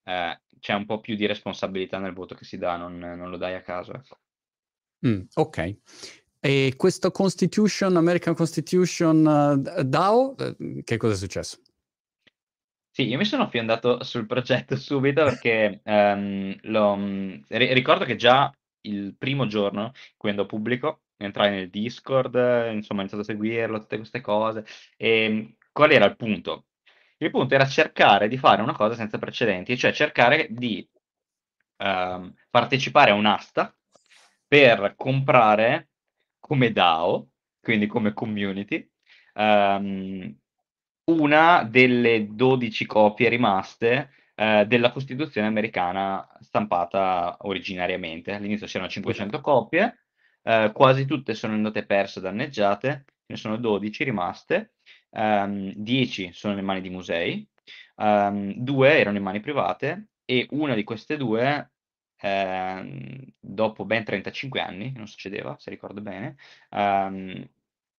eh, 0.04 0.40
c'è 0.58 0.74
un 0.74 0.86
po' 0.86 0.98
più 1.00 1.14
di 1.14 1.26
responsabilità 1.26 1.98
nel 1.98 2.12
voto 2.12 2.34
che 2.34 2.44
si 2.44 2.58
dà, 2.58 2.76
non, 2.76 2.98
non 2.98 3.30
lo 3.30 3.36
dai 3.36 3.54
a 3.54 3.62
caso. 3.62 3.92
Ecco. 3.92 4.18
Mm, 5.06 5.20
ok. 5.34 5.76
E 6.46 6.74
questo 6.76 7.10
Constitution, 7.10 7.96
American 7.96 8.32
Constitution 8.32 9.26
uh, 9.66 9.82
DAO, 9.82 10.36
uh, 10.38 10.80
che 10.84 10.96
cosa 10.96 11.14
è 11.14 11.16
successo? 11.16 11.58
Sì, 12.88 13.08
io 13.08 13.18
mi 13.18 13.24
sono 13.24 13.48
fiondato 13.48 14.04
sul 14.04 14.26
progetto 14.26 14.76
subito 14.78 15.24
perché 15.24 15.80
um, 15.82 16.56
lo, 16.62 16.92
um, 16.92 17.42
ricordo 17.48 18.04
che 18.04 18.14
già 18.14 18.48
il 18.82 19.16
primo 19.18 19.48
giorno, 19.48 19.90
quando 20.16 20.46
pubblico, 20.46 21.00
entrai 21.16 21.50
nel 21.50 21.68
Discord, 21.68 22.36
insomma 22.70 23.00
ho 23.00 23.02
iniziato 23.02 23.22
a 23.22 23.24
seguirlo, 23.24 23.80
tutte 23.80 23.96
queste 23.96 24.20
cose. 24.20 24.64
E 24.96 25.24
ehm, 25.24 25.54
qual 25.72 25.90
era 25.90 26.04
il 26.04 26.14
punto? 26.14 26.66
Il 27.16 27.32
punto 27.32 27.56
era 27.56 27.66
cercare 27.66 28.28
di 28.28 28.38
fare 28.38 28.62
una 28.62 28.76
cosa 28.76 28.94
senza 28.94 29.18
precedenti, 29.18 29.76
cioè 29.76 29.92
cercare 29.92 30.46
di 30.50 30.88
um, 31.78 32.32
partecipare 32.48 33.10
a 33.10 33.14
un'asta 33.14 33.76
per 34.46 34.94
comprare 34.96 35.88
come 36.46 36.70
DAO, 36.70 37.30
quindi 37.60 37.88
come 37.88 38.12
community, 38.12 38.88
um, 39.34 40.32
una 41.06 41.64
delle 41.64 42.28
12 42.30 42.86
copie 42.86 43.28
rimaste 43.28 44.10
uh, 44.36 44.64
della 44.64 44.92
Costituzione 44.92 45.48
americana 45.48 46.24
stampata 46.38 47.36
originariamente. 47.40 48.32
All'inizio 48.32 48.68
c'erano 48.68 48.88
500 48.88 49.40
copie, 49.40 50.06
eh, 50.44 50.70
quasi 50.72 51.04
tutte 51.04 51.34
sono 51.34 51.54
andate 51.54 51.84
perse, 51.84 52.20
danneggiate, 52.20 53.04
ce 53.06 53.24
ne 53.26 53.36
sono 53.36 53.56
12 53.56 54.04
rimaste, 54.04 54.74
um, 55.10 55.72
10 55.74 56.30
sono 56.32 56.54
nelle 56.54 56.64
mani 56.64 56.80
di 56.80 56.90
musei, 56.90 57.44
um, 57.96 58.54
due 58.54 58.96
erano 59.00 59.16
in 59.16 59.24
mani 59.24 59.40
private 59.40 60.10
e 60.24 60.46
una 60.50 60.74
di 60.74 60.84
queste 60.84 61.16
due, 61.16 61.72
eh, 62.20 63.34
dopo 63.38 63.84
ben 63.84 64.04
35 64.04 64.60
anni, 64.60 64.92
non 64.94 65.06
succedeva, 65.06 65.56
se 65.58 65.70
ricordo 65.70 66.00
bene, 66.00 66.36
um, 66.70 67.48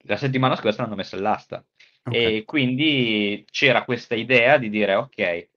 la 0.03 0.17
settimana 0.17 0.55
scorsa 0.55 0.83
l'hanno 0.83 0.95
messa 0.95 1.15
all'asta. 1.15 1.65
Okay. 2.03 2.37
E 2.37 2.45
quindi 2.45 3.45
c'era 3.51 3.83
questa 3.83 4.15
idea 4.15 4.57
di 4.57 4.69
dire, 4.69 4.95
ok, 4.95 5.49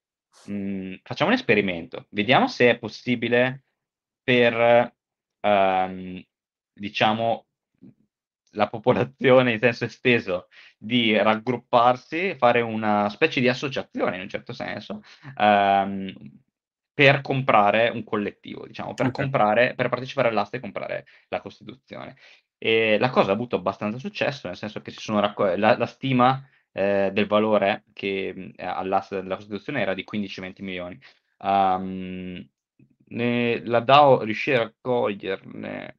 mh, 0.46 0.52
mm, 0.52 0.94
facciamo 1.02 1.30
un 1.30 1.36
esperimento, 1.36 2.06
vediamo 2.10 2.48
se 2.48 2.70
è 2.70 2.78
possibile 2.78 3.64
per 4.22 4.94
um, 5.40 6.22
diciamo, 6.72 7.46
la 8.52 8.68
popolazione 8.68 9.52
in 9.52 9.58
senso 9.58 9.84
esteso 9.84 10.48
di 10.76 11.16
raggrupparsi, 11.16 12.34
fare 12.36 12.60
una 12.60 13.08
specie 13.08 13.40
di 13.40 13.48
associazione 13.48 14.16
in 14.16 14.22
un 14.22 14.28
certo 14.28 14.52
senso, 14.52 15.02
ehm, 15.36 16.12
per 17.00 17.22
comprare 17.22 17.88
un 17.88 18.04
collettivo, 18.04 18.66
diciamo, 18.66 18.92
per, 18.92 19.06
okay. 19.06 19.22
comprare, 19.22 19.74
per 19.74 19.88
partecipare 19.88 20.28
all'asta 20.28 20.58
e 20.58 20.60
comprare 20.60 21.06
la 21.28 21.40
Costituzione. 21.40 22.14
E 22.58 22.98
la 22.98 23.08
cosa 23.08 23.30
ha 23.30 23.32
avuto 23.32 23.56
abbastanza 23.56 23.96
successo, 23.96 24.48
nel 24.48 24.56
senso 24.58 24.82
che 24.82 24.90
si 24.90 25.00
sono 25.00 25.18
raccol- 25.18 25.58
la, 25.58 25.78
la 25.78 25.86
stima 25.86 26.46
eh, 26.72 27.08
del 27.10 27.26
valore 27.26 27.84
che 27.94 28.52
all'asta 28.58 29.18
della 29.18 29.36
Costituzione 29.36 29.80
era 29.80 29.94
di 29.94 30.04
15-20 30.04 30.62
milioni. 30.62 31.00
Um, 31.38 32.46
ne, 33.06 33.64
la 33.64 33.80
DAO 33.80 34.22
riuscì 34.22 34.52
a 34.52 34.58
raccoglierne 34.58 35.96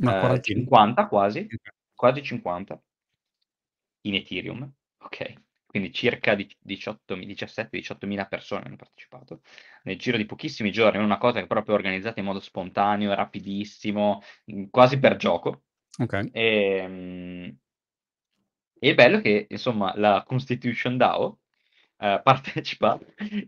eh, 0.00 0.40
50 0.40 1.08
quasi, 1.08 1.48
quasi 1.92 2.22
50 2.22 2.80
in 4.02 4.14
Ethereum, 4.14 4.72
ok? 4.98 5.34
Quindi 5.70 5.92
circa 5.92 6.34
17-18 6.34 8.04
mila 8.04 8.26
persone 8.26 8.64
hanno 8.64 8.74
partecipato 8.74 9.42
nel 9.84 9.96
giro 9.96 10.16
di 10.16 10.26
pochissimi 10.26 10.72
giorni, 10.72 10.98
è 10.98 11.02
una 11.02 11.16
cosa 11.16 11.38
che 11.38 11.44
è 11.44 11.46
proprio 11.46 11.76
organizzata 11.76 12.18
in 12.18 12.26
modo 12.26 12.40
spontaneo, 12.40 13.14
rapidissimo, 13.14 14.20
quasi 14.68 14.98
per 14.98 15.14
gioco. 15.14 15.62
Ok. 15.96 16.30
E, 16.32 16.76
ehm, 16.76 17.56
e 18.80 18.88
il 18.88 18.94
bello 18.96 19.20
che, 19.20 19.46
insomma, 19.48 19.92
la 19.94 20.24
Constitution 20.26 20.96
DAO 20.96 21.38
eh, 21.98 22.18
partecipa 22.24 22.98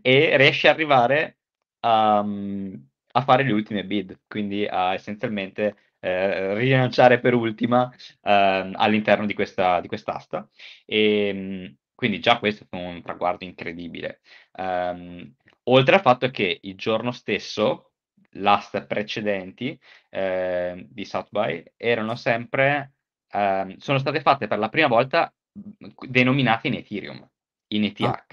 e 0.01 0.37
riesce 0.37 0.69
ad 0.69 0.75
arrivare 0.75 1.39
a, 1.81 2.19
a, 2.19 3.21
fare 3.21 3.43
le 3.43 3.51
ultime 3.51 3.83
bid, 3.83 4.21
quindi 4.29 4.65
a 4.65 4.93
essenzialmente 4.93 5.75
eh, 5.99 6.53
rilanciare 6.53 7.19
per 7.19 7.33
ultima 7.33 7.93
eh, 8.21 8.71
all'interno 8.75 9.25
di, 9.25 9.33
questa, 9.33 9.81
di 9.81 9.89
quest'asta. 9.89 10.47
E, 10.85 11.27
ehm, 11.27 11.77
quindi 12.03 12.19
già 12.19 12.37
questo 12.37 12.65
è 12.69 12.75
un 12.75 13.01
traguardo 13.01 13.45
incredibile. 13.45 14.19
Um, 14.57 15.33
oltre 15.67 15.95
al 15.95 16.01
fatto 16.01 16.29
che 16.31 16.59
il 16.61 16.75
giorno 16.75 17.13
stesso, 17.13 17.93
l'asta 18.31 18.85
precedenti 18.85 19.79
eh, 20.09 20.85
di 20.89 21.05
South 21.05 21.29
by 21.29 21.63
erano 21.77 22.15
sempre, 22.15 22.95
eh, 23.31 23.75
sono 23.77 23.99
state 23.99 24.19
fatte 24.19 24.47
per 24.47 24.59
la 24.59 24.67
prima 24.67 24.87
volta 24.87 25.33
denominate 25.53 26.67
in 26.67 26.73
Ethereum, 26.73 27.25
in 27.67 27.85
ETH. 27.85 28.01
Ah, 28.01 28.25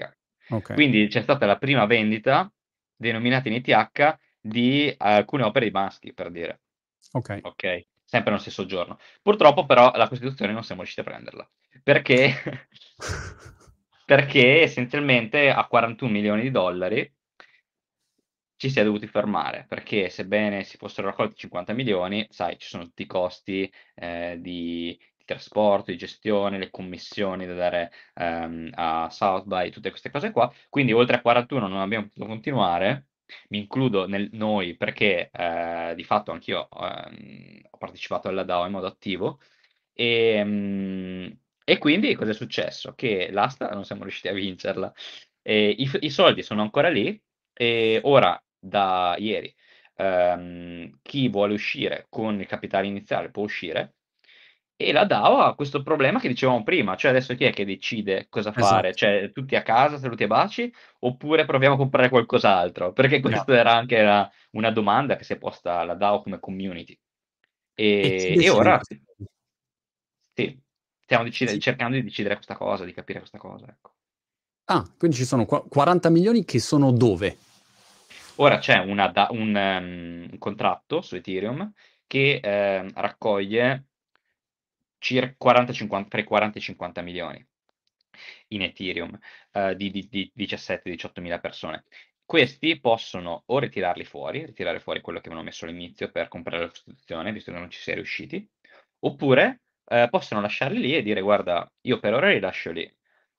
okay. 0.49 0.75
Quindi 0.75 1.07
c'è 1.07 1.23
stata 1.23 1.47
la 1.47 1.57
prima 1.57 1.87
vendita 1.87 2.53
denominata 2.97 3.49
in 3.49 3.55
ETH 3.55 4.19
di 4.41 4.93
alcune 4.99 5.45
opere 5.45 5.67
di 5.67 5.71
Bansky, 5.71 6.13
per 6.13 6.33
dire. 6.33 6.63
Ok. 7.13 7.39
Ok, 7.43 7.87
sempre 8.05 8.31
nello 8.31 8.39
stesso 8.39 8.67
giorno. 8.67 8.99
Purtroppo 9.23 9.65
però 9.65 9.93
la 9.95 10.09
Costituzione 10.09 10.53
non 10.53 10.65
siamo 10.65 10.81
riusciti 10.81 11.07
a 11.07 11.11
prenderla, 11.13 11.49
perché, 11.83 12.69
perché 14.11 14.63
essenzialmente 14.63 15.51
a 15.51 15.69
41 15.69 16.11
milioni 16.11 16.43
di 16.43 16.51
dollari 16.51 17.15
ci 18.57 18.69
si 18.71 18.81
è 18.81 18.85
dovuti 18.85 19.07
fermare, 19.07 19.67
perché 19.69 20.09
sebbene 20.11 20.65
si 20.65 20.77
fossero 20.77 21.07
raccolti 21.07 21.37
50 21.37 21.73
milioni, 21.75 22.27
sai, 22.29 22.59
ci 22.59 22.67
sono 22.69 22.83
tutti 22.85 23.03
i 23.03 23.07
costi 23.07 23.73
eh, 23.95 24.37
di, 24.41 24.99
di, 25.17 25.25
trasporto, 25.25 25.93
di 25.93 25.97
gestione, 25.97 26.59
le 26.59 26.71
commissioni 26.71 27.47
da 27.47 27.55
dare 27.55 27.93
ehm, 28.15 28.71
a 28.75 29.09
South 29.11 29.47
by, 29.47 29.71
tutte 29.71 29.91
queste 29.91 30.11
cose 30.11 30.33
qua, 30.33 30.53
quindi 30.69 30.93
oltre 30.93 31.17
a 31.17 31.21
41 31.21 31.69
non 31.69 31.79
abbiamo 31.79 32.07
potuto 32.07 32.27
continuare, 32.27 33.07
mi 33.51 33.59
includo 33.59 34.09
nel 34.09 34.29
noi 34.33 34.77
perché 34.77 35.31
eh, 35.31 35.93
di 35.95 36.03
fatto 36.03 36.33
anch'io 36.33 36.69
ehm, 36.69 37.61
ho 37.71 37.79
partecipato 37.79 38.27
alla 38.29 38.43
DAO 38.43 38.67
in 38.67 38.73
modo 38.73 38.87
attivo. 38.87 39.39
E, 39.93 40.43
mh, 40.45 41.39
e 41.71 41.79
quindi 41.79 42.17
cosa 42.17 42.33
è 42.33 42.35
successo? 42.35 42.95
Che 42.97 43.29
l'asta 43.31 43.69
non 43.69 43.85
siamo 43.85 44.03
riusciti 44.03 44.27
a 44.27 44.33
vincerla. 44.33 44.93
E 45.41 45.69
i, 45.71 45.89
I 46.01 46.11
soldi 46.11 46.43
sono 46.43 46.63
ancora 46.63 46.89
lì 46.89 47.21
e 47.53 48.01
ora 48.03 48.43
da 48.59 49.15
ieri 49.19 49.55
ehm, 49.95 50.99
chi 51.01 51.29
vuole 51.29 51.55
uscire 51.55 52.07
con 52.09 52.41
il 52.41 52.47
capitale 52.49 52.89
iniziale 52.89 53.31
può 53.31 53.45
uscire 53.45 53.95
e 54.75 54.91
la 54.91 55.05
DAO 55.05 55.39
ha 55.39 55.55
questo 55.55 55.83
problema 55.83 56.19
che 56.19 56.27
dicevamo 56.27 56.65
prima, 56.65 56.97
cioè 56.97 57.13
adesso 57.13 57.37
chi 57.37 57.45
è 57.45 57.53
che 57.53 57.65
decide 57.65 58.27
cosa 58.29 58.51
esatto. 58.51 58.67
fare? 58.67 58.95
Cioè 58.95 59.31
tutti 59.31 59.55
a 59.55 59.63
casa, 59.63 59.99
saluti 59.99 60.25
e 60.25 60.27
baci, 60.27 60.75
oppure 61.01 61.45
proviamo 61.45 61.75
a 61.75 61.79
comprare 61.79 62.09
qualcos'altro? 62.09 62.93
Perché 62.93 63.21
questa 63.21 63.45
no. 63.47 63.59
era 63.59 63.75
anche 63.75 64.03
la, 64.03 64.29
una 64.53 64.73
domanda 64.73 65.15
che 65.15 65.23
si 65.23 65.35
è 65.35 65.39
posta 65.39 65.85
la 65.85 65.95
DAO 65.95 66.23
come 66.23 66.41
community. 66.41 66.99
E, 67.75 68.35
e, 68.37 68.45
e 68.45 68.51
ora 68.51 68.81
sì, 70.33 70.59
stiamo 71.11 71.25
decide- 71.25 71.51
sì. 71.51 71.59
cercando 71.59 71.97
di 71.97 72.05
decidere 72.05 72.35
questa 72.35 72.55
cosa, 72.55 72.85
di 72.85 72.93
capire 72.93 73.19
questa 73.19 73.39
cosa. 73.39 73.67
Ecco. 73.67 73.95
Ah, 74.67 74.89
quindi 74.97 75.17
ci 75.17 75.25
sono 75.25 75.45
qu- 75.45 75.69
40 75.69 76.09
milioni 76.09 76.45
che 76.45 76.61
sono 76.61 76.93
dove? 76.93 77.37
Ora 78.37 78.59
c'è 78.59 78.79
una 78.79 79.09
da- 79.09 79.27
un, 79.33 79.49
um, 79.49 80.29
un, 80.31 80.39
contratto 80.39 81.01
su 81.01 81.17
Ethereum 81.17 81.73
che 82.07 82.39
eh, 82.41 82.89
raccoglie 82.95 83.87
circa 84.99 85.35
40, 85.37 85.73
50, 85.73 86.09
tra 86.09 86.21
i 86.21 86.25
40 86.25 86.57
e 86.57 86.61
i 86.61 86.63
50 86.63 87.03
milioni 87.03 87.47
in 88.49 88.63
Ethereum 88.63 89.19
uh, 89.53 89.75
di, 89.75 89.91
di, 89.91 90.09
di 90.09 90.31
17-18 90.47 91.21
mila 91.21 91.41
persone. 91.41 91.85
Questi 92.25 92.79
possono 92.79 93.43
o 93.47 93.59
ritirarli 93.59 94.05
fuori, 94.05 94.47
ritirare 94.47 94.79
fuori 94.79 95.01
quello 95.01 95.19
che 95.19 95.27
avevano 95.27 95.49
messo 95.49 95.65
all'inizio 95.65 96.11
per 96.13 96.29
comprare 96.29 96.63
la 96.63 96.69
Costituzione, 96.69 97.33
visto 97.33 97.51
che 97.51 97.59
non 97.59 97.71
ci 97.71 97.81
si 97.81 97.91
è 97.91 97.95
riusciti, 97.95 98.49
oppure 99.01 99.63
eh, 99.85 100.09
possono 100.11 100.41
lasciarli 100.41 100.81
lì 100.81 100.97
e 100.97 101.03
dire 101.03 101.21
guarda, 101.21 101.71
io 101.83 101.99
per 101.99 102.15
ora 102.15 102.29
li 102.29 102.41
lascio 102.41 102.71
lì. 102.71 102.91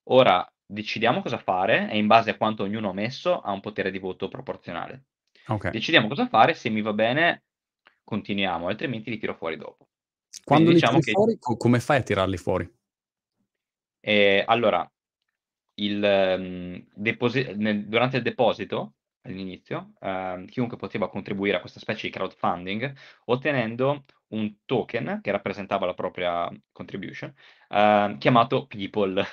Ora 0.06 0.46
decidiamo 0.66 1.22
cosa 1.22 1.38
fare 1.38 1.90
e 1.90 1.98
in 1.98 2.08
base 2.08 2.32
a 2.32 2.38
quanto 2.38 2.64
ognuno 2.64 2.90
ha 2.90 2.94
messo 2.94 3.40
ha 3.40 3.52
un 3.52 3.60
potere 3.60 3.92
di 3.92 4.00
voto 4.00 4.28
proporzionale. 4.28 5.06
Okay. 5.48 5.72
Decidiamo 5.72 6.08
cosa 6.08 6.28
fare, 6.28 6.54
se 6.54 6.70
mi 6.70 6.82
va 6.82 6.94
bene 6.94 7.44
continuiamo, 8.04 8.68
altrimenti 8.68 9.10
li 9.10 9.18
tiro 9.18 9.36
fuori 9.36 9.58
dopo. 9.58 9.88
Quando 10.44 10.70
Quindi, 10.70 10.82
diciamo 10.82 11.00
che... 11.00 11.12
fuori, 11.12 11.38
co- 11.40 11.58
come 11.58 11.80
fai 11.80 11.98
a 11.98 12.04
tirarli 12.04 12.38
fuori? 12.38 12.70
Eh, 14.00 14.44
allora, 14.48 14.90
il, 15.76 16.36
um, 16.38 16.86
deposi- 16.94 17.54
nel, 17.56 17.88
durante 17.88 18.18
il 18.18 18.24
deposito, 18.24 18.94
all'inizio, 19.22 19.94
uh, 20.00 20.44
chiunque 20.46 20.78
poteva 20.78 21.10
contribuire 21.10 21.58
a 21.58 21.60
questa 21.60 21.80
specie 21.80 22.08
di 22.08 22.14
crowdfunding 22.14 22.94
ottenendo 23.26 24.06
un 24.32 24.58
token 24.66 25.20
che 25.22 25.32
rappresentava 25.32 25.86
la 25.86 25.94
propria 25.94 26.50
contribution, 26.72 27.34
uh, 27.70 28.18
chiamato 28.18 28.68
People, 28.68 29.26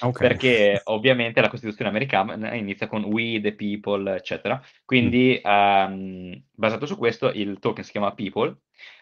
okay. 0.00 0.12
perché 0.28 0.80
ovviamente 0.84 1.40
la 1.40 1.48
Costituzione 1.48 1.90
americana 1.90 2.54
inizia 2.54 2.86
con 2.86 3.04
We 3.04 3.40
the 3.40 3.54
People, 3.54 4.14
eccetera. 4.14 4.62
Quindi, 4.84 5.40
um, 5.42 6.40
basato 6.52 6.86
su 6.86 6.96
questo, 6.96 7.30
il 7.30 7.58
token 7.58 7.84
si 7.84 7.90
chiama 7.92 8.12
People 8.12 8.56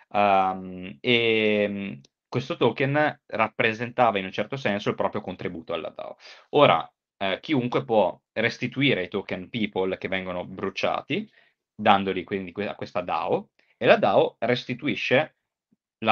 um, 0.08 0.96
e 1.00 2.00
questo 2.28 2.56
token 2.56 3.20
rappresentava 3.26 4.18
in 4.18 4.26
un 4.26 4.32
certo 4.32 4.56
senso 4.56 4.90
il 4.90 4.94
proprio 4.94 5.20
contributo 5.20 5.72
alla 5.72 5.88
DAO. 5.88 6.16
Ora, 6.50 6.90
eh, 7.16 7.38
chiunque 7.40 7.84
può 7.84 8.20
restituire 8.32 9.04
i 9.04 9.08
token 9.08 9.48
People 9.48 9.96
che 9.96 10.08
vengono 10.08 10.44
bruciati, 10.44 11.28
dandoli 11.74 12.24
quindi 12.24 12.52
a 12.64 12.74
questa 12.74 13.00
DAO, 13.00 13.50
e 13.78 13.86
la 13.86 13.96
DAO 13.96 14.36
restituisce 14.40 15.37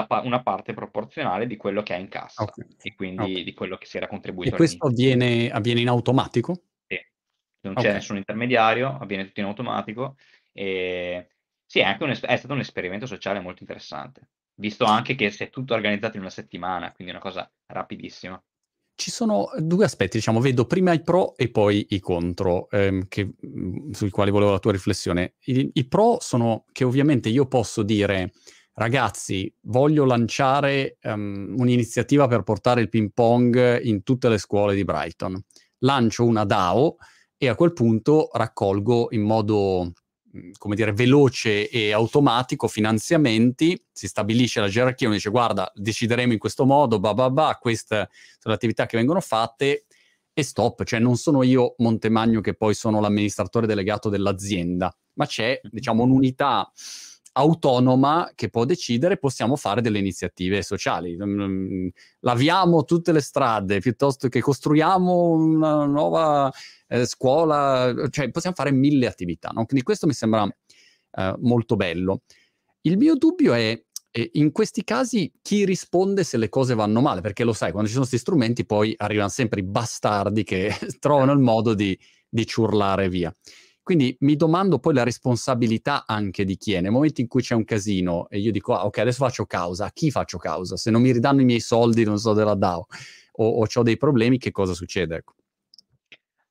pa- 0.07 0.23
una 0.25 0.43
parte 0.43 0.75
proporzionale 0.75 1.47
di 1.47 1.57
quello 1.57 1.83
che 1.83 1.95
è 1.95 1.99
in 1.99 2.09
cassa 2.09 2.43
okay. 2.43 2.67
e 2.83 2.95
quindi 2.95 3.23
okay. 3.23 3.45
di 3.45 3.53
quello 3.53 3.77
che 3.77 3.87
si 3.87 3.97
era 3.97 4.09
contribuito. 4.09 4.53
E 4.53 4.57
questo 4.57 4.87
avviene, 4.87 5.51
avviene, 5.51 5.81
in 5.81 5.89
automatico? 5.89 6.63
Sì, 6.87 6.99
non 7.61 7.75
c'è 7.75 7.93
nessun 7.93 8.17
intermediario, 8.17 8.97
avviene 8.99 9.27
tutto 9.27 9.41
in 9.41 9.47
automatico 9.47 10.17
e 10.53 11.29
sì, 11.67 11.81
è, 11.81 11.83
anche 11.83 12.05
un, 12.05 12.11
è 12.11 12.37
stato 12.37 12.55
un 12.55 12.61
esperimento 12.61 13.07
sociale 13.07 13.41
molto 13.41 13.63
interessante, 13.63 14.31
visto 14.55 14.85
anche 14.85 15.15
che 15.15 15.31
si 15.31 15.43
è 15.43 15.51
tutto 15.51 15.75
organizzato 15.75 16.17
in 16.17 16.23
una 16.23 16.31
settimana, 16.31 16.93
quindi 16.93 17.13
una 17.13 17.23
cosa 17.23 17.51
rapidissima. 17.67 18.41
Ci 18.99 19.11
sono 19.11 19.51
due 19.59 19.85
aspetti, 19.85 20.17
diciamo, 20.17 20.41
vedo 20.41 20.65
prima 20.65 20.95
i 20.95 21.03
pro 21.03 21.37
e 21.37 21.51
poi 21.51 21.87
i 21.91 22.01
contro, 22.01 22.71
ehm, 22.71 23.09
che, 23.09 23.35
sui 23.91 24.09
quali 24.09 24.31
volevo 24.31 24.53
la 24.53 24.59
tua 24.59 24.73
riflessione. 24.73 25.35
I, 25.45 25.71
I 25.75 25.87
pro 25.87 26.17
sono 26.21 26.65
che 26.73 26.85
ovviamente 26.85 27.29
io 27.29 27.47
posso 27.47 27.83
dire 27.83 28.33
ragazzi, 28.77 29.53
voglio 29.63 30.05
lanciare 30.05 30.99
um, 31.03 31.55
un'iniziativa 31.59 32.27
per 32.27 32.43
portare 32.43 32.81
il 32.81 32.89
ping 32.89 33.11
pong 33.13 33.83
in 33.83 34.03
tutte 34.03 34.29
le 34.29 34.39
scuole 34.39 34.75
di 34.75 34.85
Brighton. 34.85 35.43
Lancio 35.79 36.25
una 36.25 36.45
DAO 36.45 36.97
e 37.39 37.49
a 37.49 37.55
quel 37.55 37.73
punto 37.73 38.29
raccolgo 38.33 39.09
in 39.11 39.23
modo, 39.23 39.93
come 40.59 40.75
dire, 40.75 40.93
veloce 40.93 41.69
e 41.69 41.93
automatico 41.93 42.69
finanziamenti, 42.69 43.83
si 43.93 44.09
stabilisce 44.09 44.61
la 44.61 44.69
gerarchia, 44.69 45.07
uno 45.07 45.17
dice 45.17 45.31
guarda, 45.31 45.71
decideremo 45.75 46.33
in 46.33 46.39
questo 46.39 46.67
modo, 46.67 46.99
bah 47.01 47.15
bah 47.15 47.31
bah, 47.31 47.59
queste 47.61 48.09
sono 48.39 48.53
le 48.53 48.55
attività 48.55 48.87
che 48.87 48.97
vengono 48.97 49.21
fatte 49.21 49.87
e 50.33 50.43
stop, 50.43 50.85
cioè 50.85 50.99
non 50.99 51.17
sono 51.17 51.43
io 51.43 51.75
Montemagno 51.79 52.43
che 52.43 52.55
poi 52.55 52.75
sono 52.75 53.01
l'amministratore 53.01 53.67
delegato 53.67 54.11
dell'azienda, 54.11 54.95
ma 55.15 55.25
c'è, 55.25 55.59
diciamo, 55.63 56.03
un'unità 56.03 56.71
autonoma 57.39 58.33
che 58.35 58.49
può 58.49 58.65
decidere, 58.65 59.19
possiamo 59.19 59.57
fare 59.57 59.83
delle 59.83 59.99
iniziative 59.99 60.63
sociali. 60.63 61.17
Mm, 61.17 61.43
mm, 61.43 61.89
laviamo 62.21 62.85
tutte 62.85 63.13
le 63.13 63.21
strade 63.21 63.81
piuttosto 63.81 64.29
che 64.29 64.41
costruiamo 64.41 65.31
una 65.31 65.85
nuova 65.85 66.51
eh, 66.89 67.05
scuola, 67.05 67.95
cioè 68.11 68.31
possiamo 68.31 68.57
fare 68.57 68.73
mille 68.73 69.07
attività. 69.07 69.51
No? 69.53 69.67
Quindi 69.67 69.85
questo 69.85 70.07
mi 70.07 70.15
sembra 70.15 70.49
eh, 71.13 71.35
molto 71.41 71.77
bello. 71.77 72.23
Il 72.83 72.97
mio 72.97 73.17
dubbio 73.17 73.53
è 73.53 73.83
E 74.11 74.31
in 74.35 74.51
questi 74.51 74.83
casi 74.83 75.31
chi 75.43 75.67
risponde 75.67 76.25
se 76.25 76.39
le 76.39 76.49
cose 76.49 76.75
vanno 76.75 77.03
male? 77.03 77.21
Perché 77.21 77.45
lo 77.45 77.53
sai, 77.53 77.71
quando 77.71 77.89
ci 77.89 77.95
sono 77.95 78.07
questi 78.07 78.25
strumenti 78.25 78.65
poi 78.65 78.95
arrivano 78.97 79.29
sempre 79.29 79.61
i 79.61 79.63
bastardi 79.63 80.43
che 80.43 80.73
trovano 81.01 81.33
il 81.33 81.41
modo 81.41 81.75
di, 81.75 81.99
di 82.29 82.47
ciurlare 82.47 83.11
via. 83.11 83.31
Quindi 83.87 84.17
mi 84.23 84.35
domando 84.35 84.81
poi 84.81 84.95
la 84.95 85.05
responsabilità 85.05 86.07
anche 86.09 86.45
di 86.45 86.57
chi 86.57 86.73
è. 86.73 86.81
Nel 86.81 86.91
momento 86.91 87.21
in 87.21 87.29
cui 87.29 87.41
c'è 87.41 87.55
un 87.55 87.63
casino 87.63 88.29
e 88.29 88.41
io 88.41 88.51
dico, 88.51 88.75
ah, 88.75 88.85
ok, 88.85 88.99
adesso 88.99 89.25
faccio 89.25 89.47
causa, 89.47 89.85
a 89.85 89.93
chi 89.93 90.11
faccio 90.11 90.39
causa? 90.39 90.77
Se 90.77 90.91
non 90.91 91.01
mi 91.01 91.13
ridanno 91.13 91.41
i 91.41 91.45
miei 91.45 91.61
soldi, 91.61 92.03
non 92.03 92.19
so, 92.19 92.33
della 92.33 92.57
DAO, 92.57 92.89
o, 93.35 93.49
o 93.49 93.67
ho 93.73 93.83
dei 93.85 93.97
problemi, 93.97 94.39
che 94.39 94.51
cosa 94.51 94.75
succede? 94.75 95.15
Ecco. 95.15 95.35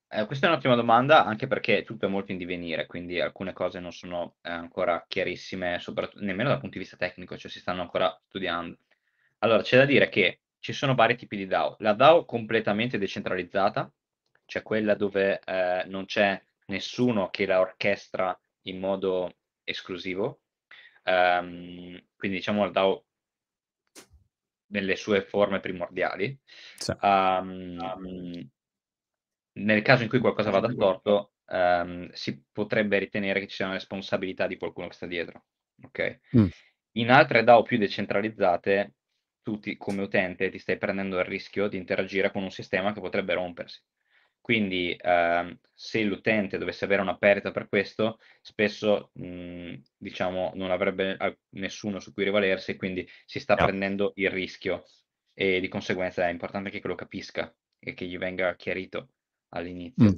Eh, 0.07 0.25
questa 0.27 0.47
è 0.47 0.49
un'ottima 0.49 0.75
domanda, 0.75 1.25
anche 1.25 1.45
perché 1.45 1.83
tutto 1.83 2.05
è 2.05 2.09
molto 2.09 2.31
in 2.31 2.37
divenire, 2.37 2.85
quindi 2.85 3.19
alcune 3.19 3.51
cose 3.51 3.81
non 3.81 3.91
sono 3.91 4.35
eh, 4.41 4.49
ancora 4.49 5.03
chiarissime, 5.05 5.81
nemmeno 6.13 6.47
dal 6.47 6.59
punto 6.61 6.77
di 6.77 6.83
vista 6.85 6.95
tecnico, 6.95 7.35
cioè 7.35 7.51
si 7.51 7.59
stanno 7.59 7.81
ancora 7.81 8.17
studiando. 8.29 8.77
Allora, 9.39 9.61
c'è 9.61 9.75
da 9.75 9.85
dire 9.85 10.07
che 10.07 10.39
ci 10.59 10.71
sono 10.71 10.95
vari 10.95 11.17
tipi 11.17 11.35
di 11.35 11.47
DAO. 11.47 11.75
La 11.79 11.91
DAO 11.91 12.23
completamente 12.23 12.97
decentralizzata, 12.97 13.91
cioè 14.45 14.61
quella 14.63 14.95
dove 14.95 15.41
eh, 15.43 15.83
non 15.87 16.05
c'è 16.05 16.41
nessuno 16.65 17.29
che 17.29 17.45
la 17.45 17.59
orchestra 17.59 18.37
in 18.63 18.79
modo 18.79 19.37
esclusivo. 19.63 20.41
Um, 21.03 22.01
quindi 22.15 22.37
diciamo 22.37 22.63
la 22.63 22.71
DAO 22.71 23.05
nelle 24.67 24.95
sue 24.95 25.21
forme 25.21 25.59
primordiali. 25.59 26.37
Sì. 26.77 26.93
Um, 27.01 28.49
nel 29.57 29.81
caso 29.83 30.03
in 30.03 30.09
cui 30.09 30.19
qualcosa 30.19 30.49
vada 30.49 30.69
storto, 30.69 31.33
um, 31.45 32.09
si 32.11 32.43
potrebbe 32.51 32.97
ritenere 32.97 33.39
che 33.39 33.47
ci 33.47 33.55
sia 33.55 33.65
una 33.65 33.75
responsabilità 33.75 34.47
di 34.47 34.57
qualcuno 34.57 34.87
che 34.87 34.93
sta 34.93 35.05
dietro. 35.05 35.45
Okay? 35.83 36.19
Mm. 36.37 36.47
In 36.93 37.11
altre 37.11 37.43
DAO 37.43 37.61
più 37.61 37.77
decentralizzate, 37.77 38.95
tu 39.41 39.59
ti, 39.59 39.77
come 39.77 40.01
utente 40.01 40.49
ti 40.49 40.57
stai 40.57 40.77
prendendo 40.77 41.19
il 41.19 41.25
rischio 41.25 41.67
di 41.67 41.77
interagire 41.77 42.31
con 42.31 42.43
un 42.43 42.51
sistema 42.51 42.93
che 42.93 42.99
potrebbe 42.99 43.33
rompersi. 43.33 43.79
Quindi 44.45 44.95
ehm, 44.95 45.57
se 45.73 46.03
l'utente 46.03 46.59
dovesse 46.59 46.85
avere 46.85 47.01
una 47.01 47.17
perdita 47.17 47.49
per 47.49 47.67
questo, 47.67 48.19
spesso 48.41 49.09
mh, 49.13 49.73
diciamo, 49.97 50.51
non 50.53 50.69
avrebbe 50.69 51.17
nessuno 51.55 51.99
su 51.99 52.13
cui 52.13 52.25
rivalersi 52.25 52.69
e 52.69 52.75
quindi 52.75 53.09
si 53.25 53.39
sta 53.39 53.55
yeah. 53.55 53.65
prendendo 53.65 54.11
il 54.17 54.29
rischio 54.29 54.83
e 55.33 55.59
di 55.59 55.67
conseguenza 55.67 56.27
è 56.27 56.31
importante 56.31 56.69
che 56.69 56.79
lo 56.83 56.93
capisca 56.93 57.51
e 57.79 57.95
che 57.95 58.05
gli 58.05 58.19
venga 58.19 58.55
chiarito 58.55 59.13
all'inizio. 59.49 60.11
Mm. 60.11 60.15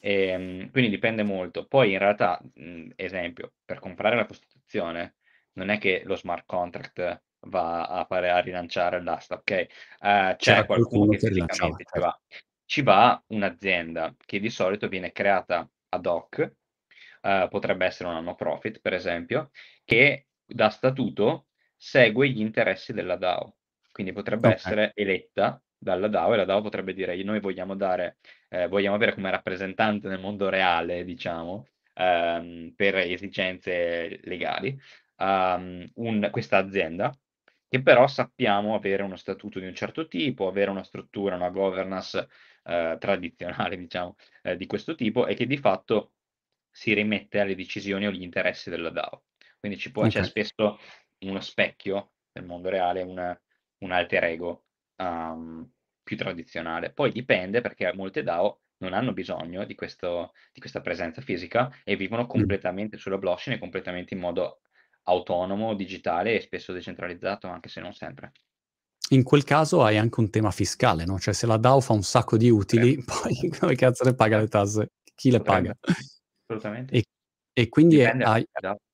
E, 0.00 0.22
ehm, 0.28 0.70
quindi 0.70 0.88
dipende 0.88 1.22
molto. 1.22 1.66
Poi 1.66 1.92
in 1.92 1.98
realtà, 1.98 2.40
mh, 2.54 2.92
esempio, 2.96 3.52
per 3.66 3.80
comprare 3.80 4.16
la 4.16 4.24
Costituzione 4.24 5.16
non 5.58 5.68
è 5.68 5.76
che 5.76 6.00
lo 6.06 6.16
smart 6.16 6.46
contract 6.46 7.22
va 7.48 7.84
a, 7.84 8.06
fare, 8.06 8.30
a 8.30 8.38
rilanciare 8.38 9.02
l'asta, 9.02 9.34
ok? 9.34 9.66
Uh, 10.00 10.06
c'è, 10.06 10.36
c'è 10.36 10.64
qualcuno 10.64 11.10
che 11.10 11.18
fisicamente 11.18 11.84
ci 11.84 12.00
va 12.00 12.18
ci 12.68 12.82
va 12.82 13.20
un'azienda 13.28 14.14
che 14.26 14.38
di 14.40 14.50
solito 14.50 14.88
viene 14.88 15.10
creata 15.10 15.66
ad 15.88 16.04
hoc, 16.04 16.52
uh, 17.22 17.48
potrebbe 17.48 17.86
essere 17.86 18.10
una 18.10 18.20
no 18.20 18.34
profit 18.34 18.80
per 18.82 18.92
esempio, 18.92 19.50
che 19.84 20.26
da 20.44 20.68
statuto 20.68 21.46
segue 21.74 22.28
gli 22.28 22.40
interessi 22.40 22.92
della 22.92 23.16
DAO. 23.16 23.56
Quindi 23.90 24.12
potrebbe 24.12 24.48
okay. 24.48 24.58
essere 24.58 24.92
eletta 24.94 25.58
dalla 25.78 26.08
DAO 26.08 26.34
e 26.34 26.36
la 26.36 26.44
DAO 26.44 26.60
potrebbe 26.60 26.92
dire 26.92 27.16
noi 27.22 27.40
vogliamo 27.40 27.74
dare, 27.74 28.18
eh, 28.50 28.68
vogliamo 28.68 28.96
avere 28.96 29.14
come 29.14 29.30
rappresentante 29.30 30.06
nel 30.08 30.20
mondo 30.20 30.50
reale, 30.50 31.04
diciamo, 31.04 31.68
ehm, 31.94 32.74
per 32.76 32.96
esigenze 32.96 34.20
legali, 34.24 34.78
um, 35.16 35.90
un, 35.94 36.28
questa 36.30 36.58
azienda 36.58 37.16
che 37.68 37.82
però 37.82 38.06
sappiamo 38.06 38.74
avere 38.74 39.02
uno 39.02 39.16
statuto 39.16 39.58
di 39.58 39.66
un 39.66 39.74
certo 39.74 40.08
tipo, 40.08 40.48
avere 40.48 40.70
una 40.70 40.82
struttura, 40.82 41.36
una 41.36 41.50
governance 41.50 42.28
eh, 42.64 42.96
tradizionale, 42.98 43.76
diciamo, 43.78 44.16
eh, 44.42 44.56
di 44.56 44.66
questo 44.66 44.94
tipo 44.94 45.26
e 45.26 45.34
che 45.34 45.46
di 45.46 45.56
fatto 45.56 46.12
si 46.70 46.92
rimette 46.92 47.40
alle 47.40 47.54
decisioni 47.54 48.06
o 48.06 48.10
agli 48.10 48.22
interessi 48.22 48.70
della 48.70 48.90
DAO. 48.90 49.24
Quindi 49.58 49.78
ci 49.78 49.90
può, 49.90 50.02
okay. 50.06 50.20
c'è 50.20 50.24
spesso 50.24 50.78
uno 51.24 51.40
specchio 51.40 52.12
nel 52.32 52.44
mondo 52.44 52.68
reale, 52.68 53.02
un, 53.02 53.38
un 53.78 53.90
alter 53.90 54.24
ego 54.24 54.66
um, 54.96 55.68
più 56.02 56.16
tradizionale. 56.16 56.92
Poi 56.92 57.10
dipende 57.10 57.60
perché 57.60 57.92
molte 57.94 58.22
DAO 58.22 58.60
non 58.78 58.92
hanno 58.92 59.12
bisogno 59.12 59.64
di, 59.64 59.74
questo, 59.74 60.32
di 60.52 60.60
questa 60.60 60.80
presenza 60.80 61.20
fisica 61.20 61.70
e 61.82 61.96
vivono 61.96 62.24
mm. 62.24 62.28
completamente 62.28 62.96
mm. 62.96 63.00
sulla 63.00 63.18
blockchain 63.18 63.56
e 63.56 63.60
completamente 63.60 64.14
in 64.14 64.20
modo 64.20 64.60
autonomo, 65.04 65.74
digitale 65.74 66.34
e 66.34 66.40
spesso 66.40 66.72
decentralizzato, 66.72 67.48
anche 67.48 67.68
se 67.68 67.80
non 67.80 67.92
sempre 67.92 68.32
in 69.10 69.22
quel 69.22 69.44
caso 69.44 69.82
hai 69.82 69.96
anche 69.96 70.20
un 70.20 70.30
tema 70.30 70.50
fiscale, 70.50 71.04
no? 71.04 71.18
Cioè 71.18 71.32
se 71.32 71.46
la 71.46 71.56
DAO 71.56 71.80
fa 71.80 71.92
un 71.92 72.02
sacco 72.02 72.36
di 72.36 72.50
utili, 72.50 72.94
sì. 72.94 73.04
poi 73.04 73.58
come 73.58 73.74
cazzo 73.74 74.04
ne 74.04 74.14
paga 74.14 74.38
le 74.38 74.48
tasse? 74.48 74.92
Chi 75.14 75.30
le 75.30 75.40
paga? 75.40 75.76
Assolutamente. 76.46 76.94
E, 76.94 77.04
e 77.52 77.68
quindi 77.68 78.04
hai, 78.04 78.46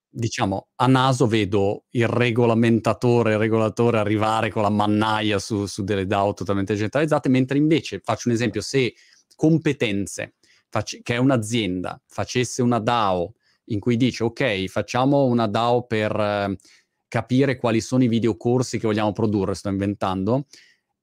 diciamo, 0.08 0.68
a 0.76 0.86
naso 0.86 1.26
vedo 1.26 1.84
il 1.90 2.06
regolamentatore, 2.06 3.32
il 3.32 3.38
regolatore 3.38 3.98
arrivare 3.98 4.50
con 4.50 4.62
la 4.62 4.70
mannaia 4.70 5.38
su, 5.38 5.66
su 5.66 5.82
delle 5.82 6.06
DAO 6.06 6.32
totalmente 6.34 6.76
centralizzate, 6.76 7.28
mentre 7.28 7.58
invece, 7.58 8.00
faccio 8.00 8.28
un 8.28 8.34
esempio, 8.34 8.60
se 8.60 8.94
competenze, 9.34 10.34
fac- 10.68 11.02
che 11.02 11.14
è 11.14 11.18
un'azienda, 11.18 12.00
facesse 12.06 12.62
una 12.62 12.78
DAO 12.78 13.34
in 13.68 13.80
cui 13.80 13.96
dice, 13.96 14.24
ok, 14.24 14.66
facciamo 14.66 15.24
una 15.24 15.46
DAO 15.46 15.84
per... 15.84 16.56
Capire 17.14 17.58
quali 17.58 17.80
sono 17.80 18.02
i 18.02 18.08
videocorsi 18.08 18.76
che 18.76 18.88
vogliamo 18.88 19.12
produrre, 19.12 19.54
sto 19.54 19.68
inventando, 19.68 20.46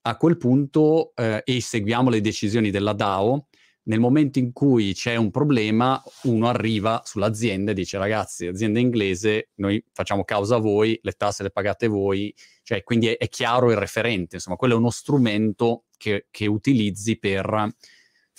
a 0.01 0.17
quel 0.17 0.35
punto 0.35 1.13
eh, 1.15 1.41
e 1.45 1.61
seguiamo 1.61 2.09
le 2.09 2.19
decisioni 2.19 2.69
della 2.69 2.91
DAO, 2.91 3.47
nel 3.83 4.01
momento 4.01 4.37
in 4.37 4.51
cui 4.51 4.93
c'è 4.93 5.15
un 5.15 5.31
problema, 5.31 6.03
uno 6.23 6.49
arriva 6.49 7.01
sull'azienda 7.05 7.71
e 7.71 7.73
dice 7.73 7.97
ragazzi, 7.97 8.45
azienda 8.45 8.79
inglese, 8.79 9.51
noi 9.55 9.81
facciamo 9.93 10.25
causa 10.25 10.57
a 10.57 10.59
voi, 10.59 10.99
le 11.01 11.13
tasse 11.13 11.43
le 11.43 11.49
pagate 11.49 11.87
voi, 11.87 12.35
cioè 12.63 12.83
quindi 12.83 13.07
è, 13.07 13.15
è 13.15 13.29
chiaro 13.29 13.71
il 13.71 13.77
referente, 13.77 14.35
insomma, 14.35 14.57
quello 14.57 14.73
è 14.73 14.77
uno 14.77 14.89
strumento 14.89 15.85
che, 15.95 16.27
che 16.29 16.45
utilizzi 16.45 17.19
per 17.19 17.73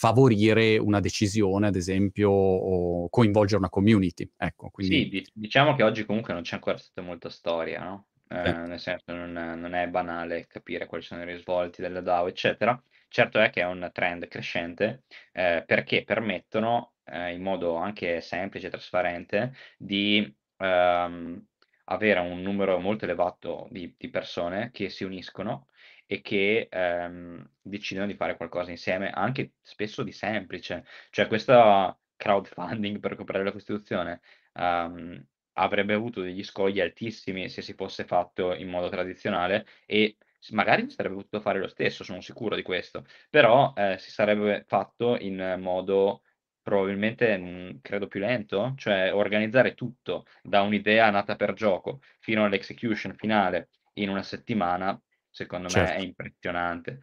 favorire 0.02 0.78
una 0.78 0.98
decisione, 0.98 1.68
ad 1.68 1.76
esempio, 1.76 2.28
o 2.28 3.08
coinvolgere 3.08 3.60
una 3.60 3.68
community. 3.68 4.28
Ecco, 4.36 4.68
quindi... 4.70 5.22
Sì, 5.24 5.30
diciamo 5.32 5.76
che 5.76 5.84
oggi 5.84 6.04
comunque 6.04 6.32
non 6.32 6.42
c'è 6.42 6.56
ancora 6.56 6.76
stata 6.76 7.06
molta 7.06 7.30
storia, 7.30 7.84
no? 7.84 8.08
Eh, 8.28 8.48
eh. 8.48 8.52
Nel 8.52 8.80
senso 8.80 9.14
non, 9.14 9.30
non, 9.32 9.74
è 9.74 9.86
banale 9.86 10.48
capire 10.48 10.86
quali 10.86 11.04
sono 11.04 11.22
i 11.22 11.26
risvolti 11.26 11.82
della 11.82 12.00
DAO, 12.00 12.26
eccetera. 12.26 12.82
Certo 13.06 13.38
è 13.38 13.50
che 13.50 13.60
è 13.60 13.64
un 13.64 13.88
trend 13.92 14.26
crescente 14.26 15.04
eh, 15.30 15.62
perché 15.64 16.02
permettono 16.02 16.94
eh, 17.04 17.32
in 17.32 17.42
modo 17.42 17.76
anche 17.76 18.20
semplice 18.20 18.66
e 18.66 18.70
trasparente 18.70 19.54
di 19.78 20.34
ehm, 20.56 21.46
avere 21.84 22.18
un 22.18 22.42
numero 22.42 22.80
molto 22.80 23.04
elevato 23.04 23.68
di, 23.70 23.94
di 23.96 24.10
persone 24.10 24.70
che 24.72 24.88
si 24.88 25.04
uniscono 25.04 25.68
e 26.06 26.20
che 26.20 26.68
ehm, 26.70 27.48
decidono 27.60 28.06
di 28.06 28.14
fare 28.14 28.36
qualcosa 28.36 28.70
insieme, 28.70 29.10
anche 29.10 29.52
spesso 29.62 30.02
di 30.02 30.12
semplice. 30.12 30.84
Cioè 31.10 31.26
questo 31.26 31.98
crowdfunding 32.16 33.00
per 33.00 33.16
comprare 33.16 33.44
la 33.44 33.52
Costituzione 33.52 34.20
um, 34.54 35.24
avrebbe 35.54 35.94
avuto 35.94 36.22
degli 36.22 36.42
scogli 36.42 36.80
altissimi 36.80 37.48
se 37.48 37.62
si 37.62 37.74
fosse 37.74 38.04
fatto 38.04 38.54
in 38.54 38.68
modo 38.68 38.88
tradizionale 38.88 39.66
e 39.86 40.16
magari 40.50 40.88
si 40.88 40.94
sarebbe 40.94 41.16
potuto 41.16 41.40
fare 41.40 41.58
lo 41.58 41.68
stesso, 41.68 42.04
sono 42.04 42.20
sicuro 42.20 42.56
di 42.56 42.62
questo, 42.62 43.04
però 43.30 43.72
eh, 43.76 43.96
si 43.98 44.10
sarebbe 44.10 44.64
fatto 44.66 45.16
in 45.18 45.56
modo 45.60 46.22
probabilmente 46.62 47.36
mh, 47.36 47.44
mm, 47.44 47.70
credo 47.80 48.06
più 48.06 48.20
lento, 48.20 48.74
cioè 48.76 49.12
organizzare 49.14 49.74
tutto 49.74 50.26
da 50.42 50.62
un'idea 50.62 51.10
nata 51.10 51.36
per 51.36 51.52
gioco 51.54 52.00
fino 52.20 52.44
all'execution 52.44 53.14
finale 53.14 53.68
in 53.94 54.08
una 54.08 54.22
settimana 54.22 55.00
secondo 55.32 55.68
certo. 55.68 55.92
me 55.92 55.98
è 55.98 56.04
impressionante. 56.04 57.00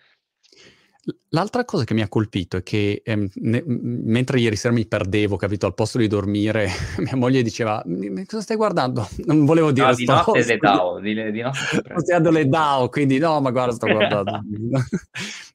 L'altra 1.29 1.65
cosa 1.65 1.85
che 1.85 1.95
mi 1.95 2.01
ha 2.01 2.09
colpito 2.09 2.57
è 2.57 2.63
che 2.63 3.01
ehm, 3.03 3.29
ne, 3.35 3.63
mentre 3.65 4.39
ieri 4.39 4.55
sera 4.55 4.71
mi 4.73 4.85
perdevo, 4.85 5.37
capito, 5.37 5.65
al 5.65 5.73
posto 5.73 5.97
di 5.97 6.07
dormire, 6.07 6.67
mia 6.99 7.15
moglie 7.15 7.41
diceva, 7.41 7.83
cosa 8.27 8.41
stai 8.41 8.57
guardando? 8.57 9.07
Non 9.25 9.45
volevo 9.45 9.71
dire... 9.71 9.87
No, 9.87 9.95
di 9.95 10.05
notte 10.05 10.45
le 10.45 10.57
DAO, 10.57 10.99
di, 10.99 11.31
di 11.31 11.41
notte 11.41 11.57
Sto 11.65 11.81
guardando 11.87 12.29
le 12.31 12.47
DAO, 12.47 12.89
quindi 12.89 13.17
no, 13.17 13.41
ma 13.41 13.49
guarda, 13.51 13.73
sto 13.73 13.87
guardando. 13.87 14.43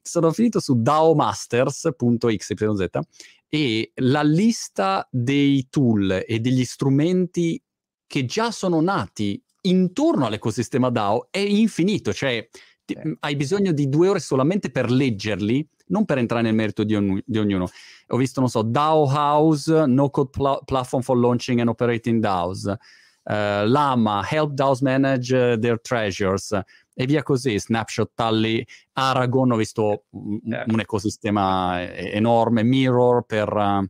Sono 0.01 0.31
finito 0.31 0.59
su 0.59 0.81
daomasters.xyz 0.81 2.99
e 3.47 3.91
la 3.95 4.23
lista 4.23 5.07
dei 5.09 5.67
tool 5.69 6.25
e 6.27 6.39
degli 6.39 6.65
strumenti 6.65 7.61
che 8.07 8.25
già 8.25 8.51
sono 8.51 8.81
nati 8.81 9.41
intorno 9.69 10.25
all'ecosistema 10.25 10.89
DAO 10.89 11.27
è 11.29 11.39
infinito, 11.39 12.13
cioè 12.13 12.47
ti, 12.85 12.97
hai 13.19 13.35
bisogno 13.35 13.71
di 13.71 13.89
due 13.89 14.09
ore 14.09 14.19
solamente 14.19 14.69
per 14.69 14.91
leggerli, 14.91 15.67
non 15.87 16.05
per 16.05 16.17
entrare 16.17 16.43
nel 16.43 16.55
merito 16.55 16.83
di, 16.83 16.95
ogn- 16.95 17.21
di 17.25 17.37
ognuno. 17.37 17.67
Ho 18.07 18.17
visto, 18.17 18.39
non 18.39 18.49
so, 18.49 18.61
DAO 18.61 19.05
House, 19.07 19.85
No 19.87 20.09
Code 20.09 20.29
Pla- 20.29 20.61
Platform 20.63 21.01
for 21.01 21.17
Launching 21.17 21.59
and 21.59 21.69
Operating 21.69 22.19
DAOs, 22.21 22.63
uh, 22.65 23.67
Lama, 23.67 24.23
help 24.23 24.53
DAOs 24.53 24.81
manage 24.81 25.57
their 25.59 25.79
treasures 25.81 26.59
e 26.93 27.05
via 27.05 27.23
così, 27.23 27.59
Snapshot, 27.59 28.11
Tally, 28.13 28.65
Aragon, 28.93 29.51
ho 29.51 29.57
visto 29.57 30.05
un, 30.11 30.39
un 30.43 30.79
ecosistema 30.79 31.81
enorme, 31.91 32.63
Mirror 32.63 33.25
per, 33.25 33.53
uh, 33.53 33.85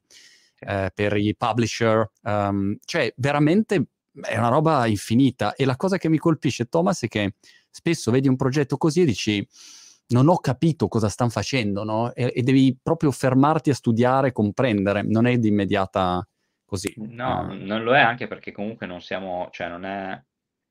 eh, 0.59 0.91
per 0.93 1.15
i 1.15 1.35
publisher, 1.37 2.09
um, 2.23 2.75
cioè 2.83 3.13
veramente 3.17 3.85
è 4.21 4.37
una 4.37 4.49
roba 4.49 4.85
infinita 4.85 5.55
e 5.55 5.65
la 5.65 5.75
cosa 5.75 5.97
che 5.97 6.09
mi 6.09 6.17
colpisce 6.17 6.65
Thomas 6.65 7.03
è 7.03 7.07
che 7.07 7.35
spesso 7.69 8.11
vedi 8.11 8.27
un 8.27 8.35
progetto 8.35 8.77
così 8.77 9.01
e 9.01 9.05
dici 9.05 9.47
non 10.07 10.27
ho 10.27 10.37
capito 10.37 10.87
cosa 10.87 11.09
stanno 11.09 11.31
facendo, 11.31 11.83
no? 11.83 12.13
E, 12.13 12.31
e, 12.35 12.43
devi 12.43 12.77
proprio 12.81 13.11
fermarti 13.11 13.71
a 13.71 13.73
studiare, 13.73 14.31
comprendere, 14.31 15.01
non 15.01 15.25
è 15.25 15.37
di 15.37 15.47
immediata 15.47 16.27
così. 16.63 16.93
No, 16.97 17.47
uh. 17.49 17.53
non 17.53 17.83
lo 17.83 17.95
è 17.95 18.01
anche 18.01 18.27
perché 18.27 18.51
comunque 18.51 18.85
non 18.85 19.01
siamo, 19.01 19.49
cioè 19.51 19.67
non 19.67 19.83
è 19.83 20.21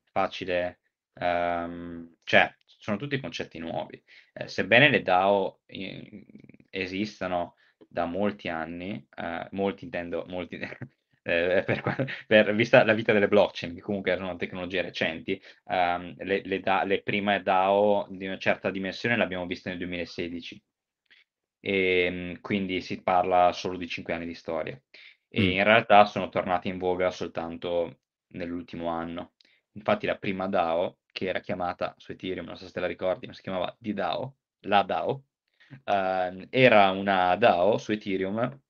facile, 0.05 0.81
um, 1.15 2.15
cioè 2.23 2.55
sono 2.65 2.97
tutti 2.97 3.19
concetti 3.19 3.59
nuovi. 3.59 4.01
Eh, 4.33 4.47
sebbene 4.47 4.89
le 4.89 5.03
DAO 5.03 5.61
eh, 5.67 6.27
esistano 6.71 7.57
da 7.89 8.05
molti 8.05 8.49
anni, 8.49 9.05
eh, 9.17 9.49
molti 9.53 9.85
intendo, 9.85 10.25
molti 10.29 10.59
eh, 11.27 11.62
per, 11.64 11.83
per, 12.27 12.55
vista 12.55 12.85
la 12.85 12.93
vita 12.93 13.12
delle 13.12 13.29
blockchain, 13.29 13.75
che 13.75 13.81
comunque 13.81 14.16
sono 14.16 14.37
tecnologie 14.37 14.83
recenti, 14.83 15.41
um, 15.64 16.14
le, 16.18 16.43
le, 16.45 16.61
da, 16.61 16.85
le, 16.85 17.03
prime 17.03 17.43
DAO 17.43 18.07
di 18.11 18.27
una 18.27 18.39
certa 18.39 18.70
dimensione 18.70 19.16
le 19.16 19.22
abbiamo 19.22 19.47
viste 19.47 19.70
nel 19.70 19.79
2016, 19.79 20.62
e, 21.61 22.05
ehm, 22.05 22.41
quindi 22.41 22.81
si 22.83 23.03
parla 23.03 23.53
solo 23.53 23.79
di 23.79 23.89
5 23.89 24.12
anni 24.12 24.27
di 24.27 24.35
storia. 24.35 24.79
E 25.29 25.41
mm. 25.41 25.51
in 25.51 25.64
realtà 25.64 26.05
sono 26.05 26.29
tornate 26.29 26.68
in 26.68 26.79
voga 26.79 27.11
soltanto 27.11 28.01
nell'ultimo 28.35 28.89
anno. 28.89 29.33
Infatti 29.72 30.07
la 30.07 30.18
prima 30.18 30.47
DAO, 30.47 30.99
che 31.11 31.27
era 31.27 31.41
chiamata 31.41 31.95
su 31.97 32.12
Ethereum, 32.12 32.47
non 32.47 32.57
so 32.57 32.66
se 32.66 32.72
te 32.72 32.81
la 32.81 32.87
ricordi, 32.87 33.27
ma 33.27 33.33
si 33.33 33.43
chiamava 33.43 33.75
D-DAO, 33.79 34.37
la 34.66 34.83
DAO, 34.83 35.25
uh, 35.85 36.47
era 36.51 36.91
una 36.91 37.35
DAO 37.37 37.79
su 37.79 37.93
Ethereum 37.93 38.61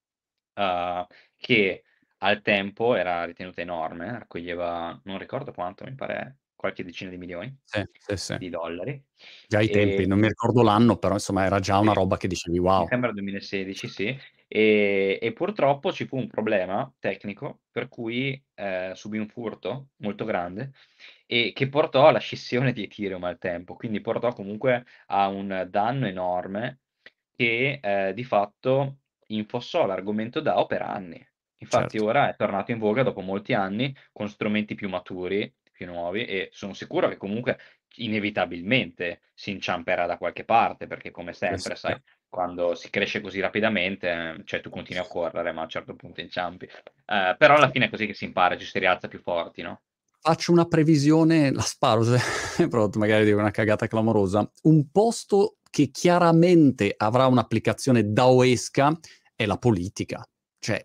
uh, 0.55 1.07
che 1.37 1.85
al 2.25 2.41
tempo 2.43 2.95
era 2.95 3.25
ritenuta 3.25 3.61
enorme, 3.61 4.11
raccoglieva, 4.19 4.99
non 5.05 5.19
ricordo 5.19 5.53
quanto, 5.53 5.85
mi 5.85 5.95
pare 5.95 6.39
qualche 6.57 6.83
decina 6.83 7.11
di 7.11 7.19
milioni 7.19 7.55
sì, 7.63 7.85
sì, 7.93 8.17
sì. 8.17 8.39
di 8.39 8.49
dollari. 8.49 9.03
Già 9.47 9.59
ai 9.59 9.69
e... 9.69 9.71
tempi, 9.71 10.07
non 10.07 10.19
mi 10.19 10.29
ricordo 10.29 10.63
l'anno, 10.63 10.97
però 10.97 11.15
insomma 11.15 11.45
era 11.45 11.61
già 11.61 11.79
una 11.79 11.93
roba 11.93 12.17
che 12.17 12.27
dicevi 12.27 12.59
wow. 12.59 12.83
Mi 12.83 12.87
sembra 12.89 13.13
2016, 13.13 13.89
sì. 13.89 14.19
E, 14.49 15.19
e 15.21 15.33
purtroppo 15.33 15.93
ci 15.93 16.07
fu 16.07 16.17
un 16.17 16.27
problema 16.29 16.91
tecnico 16.99 17.61
per 17.71 17.89
cui 17.89 18.43
eh, 18.55 18.93
subì 18.95 19.19
un 19.19 19.29
furto 19.29 19.89
molto 19.97 20.25
grande 20.25 20.73
e 21.27 21.53
che 21.55 21.69
portò 21.69 22.09
alla 22.09 22.19
scissione 22.19 22.73
di 22.73 22.85
Ethereum 22.85 23.25
al 23.25 23.39
tempo, 23.39 23.75
quindi 23.75 24.01
portò 24.01 24.33
comunque 24.33 24.87
a 25.07 25.29
un 25.29 25.67
danno 25.71 26.07
enorme 26.07 26.81
che 27.37 27.81
eh, 27.83 28.15
di 28.15 28.25
fatto 28.25 29.01
infossò 29.27 29.85
l'argomento 29.85 30.41
DAO 30.41 30.67
per 30.67 30.83
anni. 30.83 31.27
Infatti 31.65 31.99
certo. 31.99 32.07
ora 32.07 32.29
è 32.29 32.37
tornato 32.37 32.71
in 32.73 32.79
voga 32.79 33.03
dopo 33.03 33.21
molti 33.21 33.55
anni 33.55 33.95
con 34.13 34.29
strumenti 34.29 34.75
più 34.75 34.89
maturi, 34.89 35.53
più 35.73 35.87
nuovi 35.87 36.25
e 36.25 36.49
sono 36.53 36.73
sicuro 36.73 37.09
che 37.09 37.17
comunque 37.17 37.59
inevitabilmente 37.97 39.21
si 39.35 39.51
inciamperà 39.51 40.07
da 40.07 40.19
qualche 40.19 40.45
parte 40.45 40.87
perché 40.87 41.11
come 41.11 41.33
sempre, 41.33 41.75
esatto. 41.75 41.77
sai, 41.77 42.03
quando 42.29 42.75
si 42.75 42.91
cresce 42.91 43.21
così 43.21 43.41
rapidamente, 43.41 44.43
cioè 44.45 44.61
tu 44.61 44.71
continui 44.71 45.03
a 45.03 45.07
correre 45.07 45.53
ma 45.53 45.61
a 45.61 45.65
un 45.65 45.71
certo 45.71 45.95
punto 45.95 46.21
inciampi. 46.21 46.67
Eh, 46.67 47.35
però 47.39 47.57
alla 47.57 47.71
fine 47.71 47.87
è 47.87 47.91
così 47.91 48.07
che 48.07 48.15
si 48.15 48.25
impara, 48.25 48.57
ci 48.57 48.67
si 48.67 48.79
rialza 48.79 49.09
più 49.09 49.21
forti, 49.21 49.63
no? 49.63 49.83
Faccio 50.21 50.53
una 50.53 50.65
previsione, 50.65 51.53
la 51.53 51.61
sparo, 51.61 52.03
se 52.03 52.19
pronto, 52.69 52.99
magari 52.99 53.25
dico 53.25 53.39
una 53.39 53.51
cagata 53.51 53.87
clamorosa. 53.87 54.49
Un 54.63 54.91
posto 54.91 55.59
che 55.71 55.91
chiaramente 55.91 56.95
avrà 56.97 57.27
un'applicazione 57.27 58.13
daoesca 58.13 58.97
è 59.37 59.45
la 59.45 59.59
politica 59.59 60.27
cioè, 60.65 60.83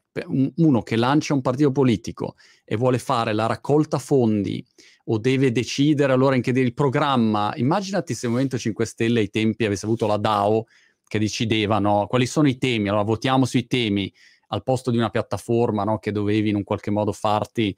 uno 0.58 0.82
che 0.82 0.98
lancia 0.98 1.34
un 1.34 1.40
partito 1.40 1.72
politico 1.72 2.36
e 2.66 2.76
vuole 2.76 3.00
fare 3.00 3.32
la 3.32 3.46
raccolta 3.46 3.98
fondi 3.98 4.62
o 5.06 5.18
deve 5.20 5.54
decidere 5.54 6.12
allora 6.12 6.36
in 6.36 6.42
che 6.42 6.50
il 6.50 6.74
programma, 6.74 7.54
immaginati 7.56 8.14
se 8.14 8.26
il 8.26 8.34
Movimento 8.34 8.58
5 8.58 8.86
Stelle 8.86 9.22
ai 9.22 9.30
tempi 9.30 9.64
avesse 9.64 9.86
avuto 9.86 10.06
la 10.06 10.18
DAO 10.18 10.66
che 11.08 11.18
decideva 11.18 11.80
no, 11.80 12.08
quali 12.08 12.26
sono 12.26 12.50
i 12.50 12.58
temi, 12.58 12.90
allora 12.90 13.04
votiamo 13.04 13.46
sui 13.46 13.68
temi 13.68 14.14
al 14.48 14.64
posto 14.64 14.92
di 14.92 14.98
una 14.98 15.10
piattaforma 15.10 15.86
no, 15.86 15.98
che 15.98 16.12
dovevi 16.12 16.50
in 16.50 16.56
un 16.56 16.64
qualche 16.66 16.92
modo 16.92 17.14
farti, 17.14 17.74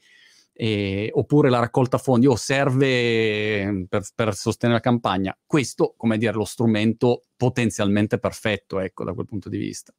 eh, 0.53 1.11
oppure 1.13 1.51
la 1.51 1.59
raccolta 1.59 1.99
fondi 1.99 2.25
o 2.25 2.35
serve 2.35 3.85
per, 3.87 4.01
per, 4.15 4.33
sostenere 4.33 4.79
la 4.79 4.83
campagna. 4.83 5.37
Questo, 5.45 5.93
come 5.95 6.17
dire, 6.17 6.33
lo 6.33 6.45
strumento 6.45 7.25
potenzialmente 7.37 8.17
perfetto, 8.17 8.79
ecco, 8.79 9.03
da 9.03 9.13
quel 9.13 9.27
punto 9.27 9.49
di 9.49 9.57
vista. 9.59 9.93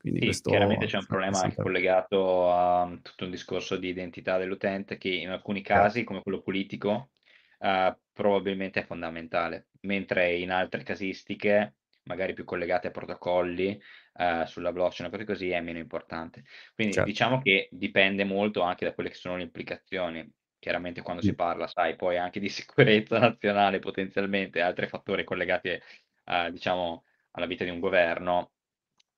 Quindi 0.00 0.20
sì, 0.20 0.24
questo 0.26 0.48
chiaramente 0.48 0.86
c'è 0.86 0.96
un 0.96 1.04
problema 1.04 1.34
sempre... 1.34 1.50
anche 1.50 1.62
collegato 1.62 2.50
a 2.50 2.98
tutto 3.02 3.24
un 3.24 3.30
discorso 3.30 3.76
di 3.76 3.88
identità 3.88 4.38
dell'utente 4.38 4.96
che 4.96 5.10
in 5.10 5.28
alcuni 5.28 5.60
casi, 5.60 6.04
come 6.04 6.22
quello 6.22 6.40
politico, 6.40 7.10
uh, 7.58 7.94
probabilmente 8.10 8.80
è 8.80 8.86
fondamentale, 8.86 9.66
mentre 9.80 10.36
in 10.36 10.52
altre 10.52 10.84
casistiche, 10.84 11.74
magari 12.04 12.32
più 12.32 12.44
collegate 12.44 12.88
a 12.88 12.92
protocolli 12.92 13.78
uh, 14.14 14.46
sulla 14.46 14.72
blockchain 14.72 15.08
o 15.08 15.12
cose 15.12 15.24
così, 15.26 15.50
è 15.50 15.60
meno 15.60 15.78
importante. 15.78 16.44
Quindi 16.74 16.94
certo. 16.94 17.10
diciamo 17.10 17.42
che 17.42 17.68
dipende 17.70 18.24
molto 18.24 18.62
anche 18.62 18.86
da 18.86 18.94
quelle 18.94 19.10
che 19.10 19.16
sono 19.16 19.36
le 19.36 19.42
implicazioni. 19.42 20.26
Chiaramente 20.58 21.02
quando 21.02 21.22
si 21.22 21.34
parla, 21.34 21.66
sai, 21.66 21.96
poi 21.96 22.16
anche 22.16 22.40
di 22.40 22.48
sicurezza 22.50 23.18
nazionale 23.18 23.80
potenzialmente, 23.80 24.62
altri 24.62 24.88
fattori 24.88 25.24
collegati, 25.24 25.78
uh, 26.24 26.50
diciamo, 26.50 27.04
alla 27.32 27.46
vita 27.46 27.64
di 27.64 27.70
un 27.70 27.80
governo, 27.80 28.52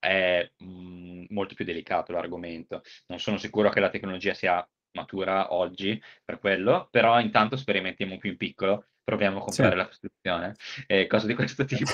è 0.02 0.50
mh, 0.58 0.64
mhmm, 0.64 1.26
molto 1.28 1.54
più 1.54 1.64
delicato 1.64 2.12
l'argomento. 2.12 2.82
Non 3.06 3.20
sono 3.20 3.38
sicuro 3.38 3.70
che 3.70 3.78
la 3.78 3.88
tecnologia 3.88 4.34
sia 4.34 4.66
matura 4.92 5.54
oggi 5.54 6.00
per 6.24 6.38
quello, 6.38 6.88
però 6.90 7.20
intanto 7.20 7.56
sperimentiamo 7.56 8.18
più 8.18 8.30
in 8.30 8.36
piccolo, 8.36 8.86
proviamo 9.04 9.38
a 9.38 9.40
comprare 9.40 9.70
sì. 9.70 9.76
la 9.76 9.86
costruzione 9.86 10.54
e 10.86 11.06
cose 11.06 11.26
di 11.26 11.34
questo 11.34 11.64
tipo. 11.66 11.90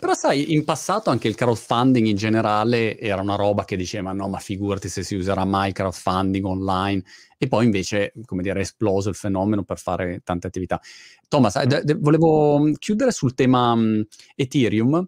però 0.00 0.14
sai, 0.14 0.52
in 0.54 0.64
passato 0.64 1.10
anche 1.10 1.28
il 1.28 1.34
crowdfunding 1.34 2.06
in 2.06 2.16
generale 2.16 2.98
era 2.98 3.20
una 3.20 3.36
roba 3.36 3.64
che 3.64 3.76
diceva 3.76 4.12
no, 4.12 4.28
ma 4.28 4.38
figurati 4.38 4.88
se 4.88 5.02
si 5.02 5.14
userà 5.14 5.44
mai 5.44 5.72
crowdfunding 5.72 6.44
online 6.44 7.02
e 7.36 7.48
poi 7.48 7.66
invece, 7.66 8.12
come 8.24 8.42
dire, 8.42 8.58
è 8.58 8.62
esploso 8.62 9.10
il 9.10 9.14
fenomeno 9.14 9.64
per 9.64 9.78
fare 9.78 10.20
tante 10.24 10.46
attività. 10.46 10.80
Thomas, 11.28 11.58
mm. 11.58 11.68
de- 11.68 11.82
de- 11.82 11.94
volevo 11.94 12.58
mhmm, 12.58 12.74
chiudere 12.74 13.10
sul 13.10 13.34
tema 13.34 13.72
um, 13.72 14.02
Ethereum 14.34 15.06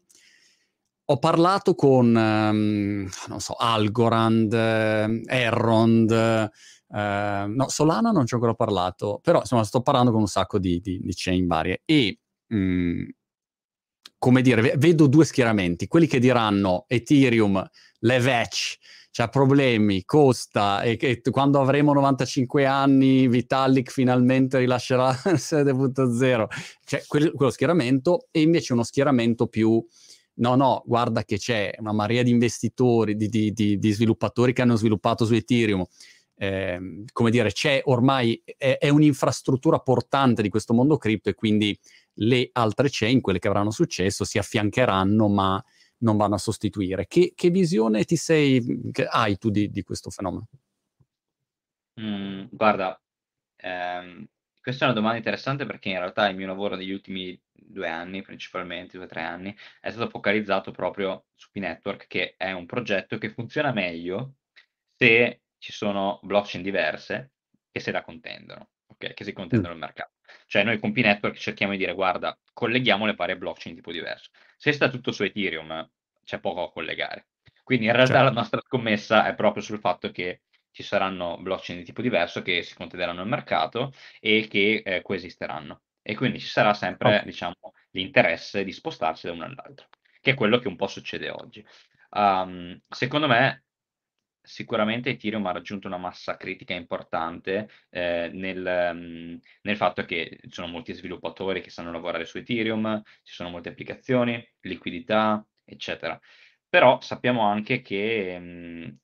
ho 1.09 1.18
parlato 1.18 1.74
con, 1.74 2.07
um, 2.07 3.09
non 3.28 3.40
so, 3.40 3.54
Algorand, 3.54 4.52
eh, 4.52 5.22
Errond, 5.26 6.11
eh, 6.11 7.44
no, 7.46 7.68
Solana 7.68 8.11
non 8.11 8.26
ci 8.26 8.34
ho 8.34 8.36
ancora 8.36 8.54
parlato, 8.54 9.20
però 9.22 9.40
insomma 9.40 9.62
sto 9.62 9.82
parlando 9.82 10.11
con 10.11 10.20
un 10.20 10.26
sacco 10.26 10.59
di, 10.59 10.80
di, 10.80 10.98
di 11.00 11.12
chain 11.14 11.46
varie 11.46 11.82
e, 11.84 12.18
mm, 12.52 13.04
come 14.18 14.42
dire, 14.42 14.74
vedo 14.76 15.07
due 15.07 15.24
schieramenti, 15.24 15.86
quelli 15.86 16.09
che 16.09 16.18
diranno 16.18 16.84
Ethereum, 16.88 17.64
Levetch, 18.00 18.78
c'ha 19.12 19.28
problemi, 19.28 20.04
costa 20.04 20.82
e 20.82 20.96
che 20.96 21.22
quando 21.30 21.61
avremo 21.61 21.94
95 21.94 22.66
anni 22.66 23.28
Vitalik 23.28 23.90
finalmente 23.90 24.59
rilascerà 24.59 25.11
7.0, 25.14 26.46
cioè 26.84 27.04
quel, 27.07 27.32
quello 27.32 27.50
schieramento 27.50 28.26
e 28.30 28.42
invece 28.42 28.72
uno 28.72 28.82
schieramento 28.82 29.46
più 29.46 29.82
no, 30.37 30.55
no, 30.55 30.82
guarda 30.87 31.24
che 31.24 31.39
c'è 31.39 31.74
una 31.78 31.93
marea 31.93 32.22
di 32.22 32.30
investitori, 32.30 33.16
di, 33.16 33.28
di, 33.28 33.53
di, 33.53 33.78
di 33.78 33.91
sviluppatori 33.93 34.53
che 34.53 34.62
hanno 34.62 34.76
sviluppato 34.76 35.24
su 35.24 35.34
Ethereum. 35.34 35.84
Eh, 36.39 37.05
come 37.12 37.30
dire, 37.30 37.51
c'è 37.51 37.80
ormai, 37.84 38.43
è, 38.45 38.76
è, 38.78 38.89
un'infrastruttura 38.91 39.78
portante 39.78 40.43
di 40.43 40.51
questo 40.51 40.74
mondo 40.74 40.99
cripto 40.99 41.30
e 41.30 41.34
quindi 41.34 41.78
le 42.14 42.51
altre 42.53 42.89
chain, 42.91 43.20
quelle 43.20 43.39
che 43.39 43.49
avranno 43.49 43.70
successo, 43.70 44.24
si 44.24 44.39
affiancheranno, 44.39 45.28
ma 45.28 45.64
non 45.99 46.16
vanno 46.16 46.34
a 46.34 46.39
sostituire. 46.39 47.07
Che, 47.07 47.32
che 47.34 47.51
visione 47.51 48.05
ti 48.05 48.16
sei, 48.16 48.62
hai 49.11 49.39
tu 49.39 49.51
di, 49.51 49.82
questo 49.82 50.11
fenomeno? 50.11 50.49
Mm, 52.01 52.45
guarda, 52.51 53.01
ehm, 53.57 54.26
questa 54.61 54.84
è 54.84 54.89
una 54.89 54.97
domanda 54.97 55.16
interessante 55.16 55.64
perché 55.64 55.89
in 55.89 55.99
realtà 55.99 56.28
il 56.28 56.37
mio 56.37 56.47
lavoro 56.47 56.76
degli 56.76 56.91
ultimi 56.91 57.41
due 57.68 57.88
anni 57.88 58.22
principalmente, 58.22 58.96
due 58.96 59.06
o 59.06 59.08
tre 59.08 59.22
anni, 59.22 59.56
è 59.80 59.90
stato 59.90 60.08
focalizzato 60.08 60.70
proprio 60.70 61.26
su 61.34 61.50
P-Network, 61.50 62.06
che 62.06 62.34
è 62.36 62.52
un 62.52 62.66
progetto 62.66 63.18
che 63.18 63.30
funziona 63.30 63.72
meglio 63.72 64.34
se 64.96 65.42
ci 65.58 65.72
sono 65.72 66.20
blockchain 66.22 66.62
diverse 66.62 67.32
che 67.70 67.80
se 67.80 67.92
la 67.92 68.02
contendono, 68.02 68.70
ok? 68.86 69.14
Che 69.14 69.24
si 69.24 69.32
contendono 69.32 69.74
mm. 69.74 69.76
il 69.76 69.82
mercato. 69.82 70.12
Cioè 70.46 70.64
noi 70.64 70.78
con 70.78 70.92
P-Network 70.92 71.36
cerchiamo 71.36 71.72
di 71.72 71.78
dire, 71.78 71.92
guarda, 71.92 72.38
colleghiamo 72.52 73.06
le 73.06 73.14
varie 73.14 73.36
blockchain 73.36 73.74
di 73.74 73.80
tipo 73.80 73.92
diverso. 73.92 74.30
Se 74.56 74.72
sta 74.72 74.88
tutto 74.88 75.12
su 75.12 75.22
Ethereum, 75.24 75.88
c'è 76.24 76.40
poco 76.40 76.62
a 76.62 76.72
collegare. 76.72 77.28
Quindi 77.62 77.86
in 77.86 77.92
realtà 77.92 78.14
certo. 78.14 78.28
la 78.28 78.40
nostra 78.40 78.60
scommessa 78.64 79.26
è 79.26 79.34
proprio 79.34 79.62
sul 79.62 79.80
fatto 79.80 80.10
che 80.10 80.42
ci 80.70 80.82
saranno 80.82 81.38
blockchain 81.38 81.78
di 81.78 81.84
tipo 81.84 82.02
diverso 82.02 82.42
che 82.42 82.62
si 82.62 82.74
contenderanno 82.74 83.20
nel 83.20 83.28
mercato 83.28 83.92
e 84.20 84.46
che 84.48 84.82
eh, 84.84 85.02
coesisteranno. 85.02 85.82
E 86.09 86.14
quindi 86.14 86.38
ci 86.38 86.46
sarà 86.46 86.72
sempre, 86.72 87.18
oh. 87.18 87.24
diciamo, 87.24 87.57
l'interesse 87.90 88.62
di 88.62 88.70
spostarsi 88.70 89.26
da 89.26 89.32
uno 89.32 89.44
all'altro, 89.44 89.88
che 90.20 90.30
è 90.30 90.34
quello 90.34 90.61
che 90.61 90.68
un 90.68 90.76
po' 90.76 90.86
succede 90.86 91.30
oggi. 91.30 91.66
Um, 92.11 92.80
secondo 92.88 93.26
me, 93.26 93.64
sicuramente 94.40 95.11
Ethereum 95.11 95.44
ha 95.46 95.50
raggiunto 95.50 95.88
una 95.88 95.96
massa 95.96 96.36
critica 96.36 96.74
importante 96.74 97.68
eh, 97.90 98.30
nel, 98.32 98.92
um, 98.92 99.40
nel, 99.62 99.76
fatto 99.76 100.04
che 100.04 100.38
ci 100.42 100.52
sono 100.52 100.68
molti 100.68 100.92
sviluppatori 100.92 101.61
che 101.61 101.70
sanno 101.70 101.90
lavorare 101.90 102.24
su 102.24 102.38
Ethereum, 102.38 103.02
ci 103.24 103.34
sono 103.34 103.50
molte 103.50 103.70
applicazioni, 103.70 104.48
liquidità, 104.61 105.44
eccetera. 105.64 106.16
Però 106.68 107.00
sappiamo 107.00 107.42
anche 107.48 107.82
che 107.82 108.36
um, 108.38 108.96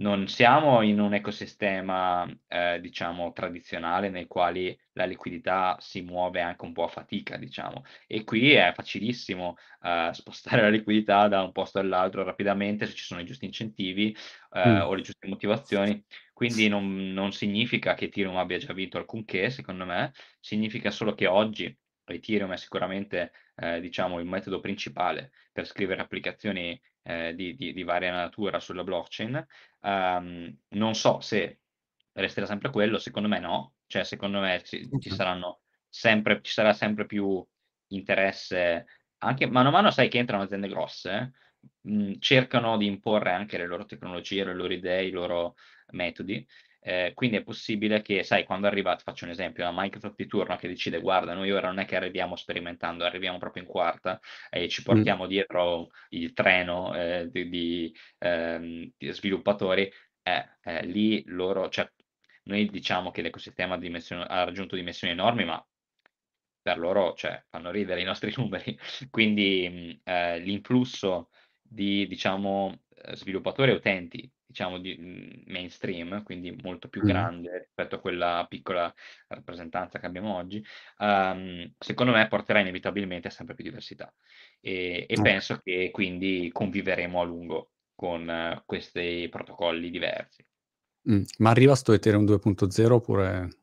non 0.00 0.28
siamo 0.28 0.80
in 0.82 0.98
un 0.98 1.14
ecosistema, 1.14 2.26
eh, 2.48 2.80
diciamo, 2.80 3.32
tradizionale 3.32 4.08
nel 4.08 4.26
quale 4.26 4.78
la 4.92 5.04
liquidità 5.04 5.76
si 5.78 6.00
muove 6.00 6.40
anche 6.40 6.64
un 6.64 6.72
po' 6.72 6.84
a 6.84 6.88
fatica, 6.88 7.36
diciamo. 7.36 7.84
E 8.06 8.24
qui 8.24 8.52
è 8.52 8.72
facilissimo 8.74 9.56
eh, 9.82 10.10
spostare 10.12 10.62
la 10.62 10.70
liquidità 10.70 11.28
da 11.28 11.42
un 11.42 11.52
posto 11.52 11.78
all'altro 11.78 12.22
rapidamente 12.22 12.86
se 12.86 12.94
ci 12.94 13.04
sono 13.04 13.20
i 13.20 13.24
giusti 13.24 13.44
incentivi 13.44 14.16
eh, 14.52 14.68
mm. 14.68 14.80
o 14.82 14.94
le 14.94 15.02
giuste 15.02 15.28
motivazioni. 15.28 16.02
Quindi 16.32 16.68
non, 16.68 17.12
non 17.12 17.32
significa 17.32 17.92
che 17.94 18.06
Ethereum 18.06 18.36
abbia 18.36 18.56
già 18.56 18.72
vinto 18.72 18.96
alcunché, 18.96 19.50
secondo 19.50 19.84
me, 19.84 20.12
significa 20.40 20.90
solo 20.90 21.14
che 21.14 21.26
oggi 21.26 21.76
Ethereum 22.06 22.52
è 22.52 22.56
sicuramente 22.56 23.32
eh, 23.60 23.80
diciamo, 23.80 24.18
il 24.18 24.26
metodo 24.26 24.60
principale 24.60 25.32
per 25.52 25.66
scrivere 25.66 26.00
applicazioni 26.00 26.80
eh, 27.02 27.34
di, 27.34 27.54
di, 27.54 27.72
di, 27.72 27.82
varia 27.82 28.10
natura 28.10 28.58
sulla 28.58 28.84
blockchain. 28.84 29.46
Um, 29.80 30.56
non 30.70 30.94
so 30.94 31.20
se 31.20 31.60
resterà 32.12 32.46
sempre 32.46 32.70
quello, 32.70 32.98
secondo 32.98 33.28
me 33.28 33.38
no, 33.38 33.74
cioè 33.86 34.04
secondo 34.04 34.40
me 34.40 34.62
ci, 34.64 34.88
ci, 34.98 35.10
saranno 35.10 35.60
sempre, 35.88 36.40
ci 36.42 36.52
sarà 36.52 36.72
sempre 36.72 37.04
più 37.06 37.44
interesse, 37.88 38.86
anche 39.18 39.46
mano 39.46 39.68
a 39.68 39.72
mano 39.72 39.90
sai 39.90 40.08
che 40.08 40.18
entrano 40.18 40.44
aziende 40.44 40.68
grosse, 40.68 41.32
mh, 41.82 42.14
cercano 42.18 42.76
di 42.78 42.86
imporre 42.86 43.32
anche 43.32 43.58
le 43.58 43.66
loro 43.66 43.84
tecnologie, 43.84 44.44
le 44.44 44.54
loro 44.54 44.72
idee, 44.72 45.04
i 45.04 45.10
loro 45.10 45.56
metodi 45.92 46.46
eh, 46.82 47.12
quindi 47.14 47.36
è 47.36 47.42
possibile 47.42 48.00
che, 48.00 48.22
sai, 48.22 48.44
quando 48.44 48.66
arriva, 48.66 48.96
faccio 48.96 49.24
un 49.24 49.30
esempio, 49.30 49.64
la 49.64 49.72
Microsoft 49.74 50.16
di 50.16 50.26
turno 50.26 50.56
che 50.56 50.68
decide, 50.68 51.00
guarda, 51.00 51.34
noi 51.34 51.50
ora 51.50 51.68
non 51.68 51.78
è 51.78 51.84
che 51.84 51.96
arriviamo 51.96 52.36
sperimentando, 52.36 53.04
arriviamo 53.04 53.38
proprio 53.38 53.62
in 53.62 53.68
quarta 53.68 54.18
e 54.48 54.68
ci 54.68 54.80
mm. 54.80 54.84
portiamo 54.84 55.24
mm. 55.24 55.28
dietro 55.28 55.88
il 56.10 56.32
treno 56.32 56.94
eh, 56.94 57.28
di, 57.30 57.48
di, 57.48 57.94
eh, 58.18 58.92
di, 58.96 59.12
sviluppatori, 59.12 59.90
eh, 60.22 60.86
lì 60.86 61.22
loro, 61.26 61.68
cioè, 61.68 61.90
noi 62.44 62.68
diciamo 62.70 63.10
che 63.10 63.22
l'ecosistema 63.22 63.74
ha 63.74 64.44
raggiunto 64.44 64.74
dimensioni 64.74 65.12
enormi, 65.12 65.44
ma 65.44 65.64
per 66.62 66.78
loro, 66.78 67.14
cioè, 67.14 67.42
fanno 67.48 67.70
ridere 67.70 68.00
i 68.00 68.04
nostri 68.04 68.32
numeri. 68.36 68.78
Quindi 69.10 70.00
eh, 70.02 70.38
l'influsso 70.38 71.28
di, 71.62 72.06
diciamo, 72.06 72.84
sviluppatori 73.12 73.70
e 73.70 73.74
utenti 73.74 74.30
diciamo, 74.50 74.78
di, 74.78 74.96
mhmm, 74.98 75.42
mainstream, 75.46 76.22
quindi 76.24 76.56
molto 76.62 76.88
più 76.88 77.02
grande 77.02 77.58
rispetto 77.58 77.94
a 77.94 78.00
quella 78.00 78.44
piccola 78.48 78.92
rappresentanza 79.28 80.00
che 80.00 80.06
abbiamo 80.06 80.34
oggi, 80.34 80.62
um, 80.98 81.72
secondo 81.78 82.12
me 82.12 82.26
porterà 82.26 82.58
inevitabilmente 82.58 83.28
a 83.28 83.30
sempre 83.30 83.54
più 83.54 83.62
diversità. 83.62 84.12
E, 84.60 85.06
e 85.08 85.22
penso 85.22 85.60
che 85.62 85.90
quindi 85.92 86.50
conviveremo 86.52 87.20
a 87.20 87.24
lungo 87.24 87.70
con 87.94 88.26
uh, 88.28 88.60
questi 88.66 89.28
protocolli 89.30 89.88
diversi. 89.90 90.44
Mm. 91.10 91.22
Ma 91.38 91.50
arriva 91.50 91.76
sto 91.76 91.92
Ethereum 91.92 92.24
2.0 92.24 92.90
oppure... 92.90 93.58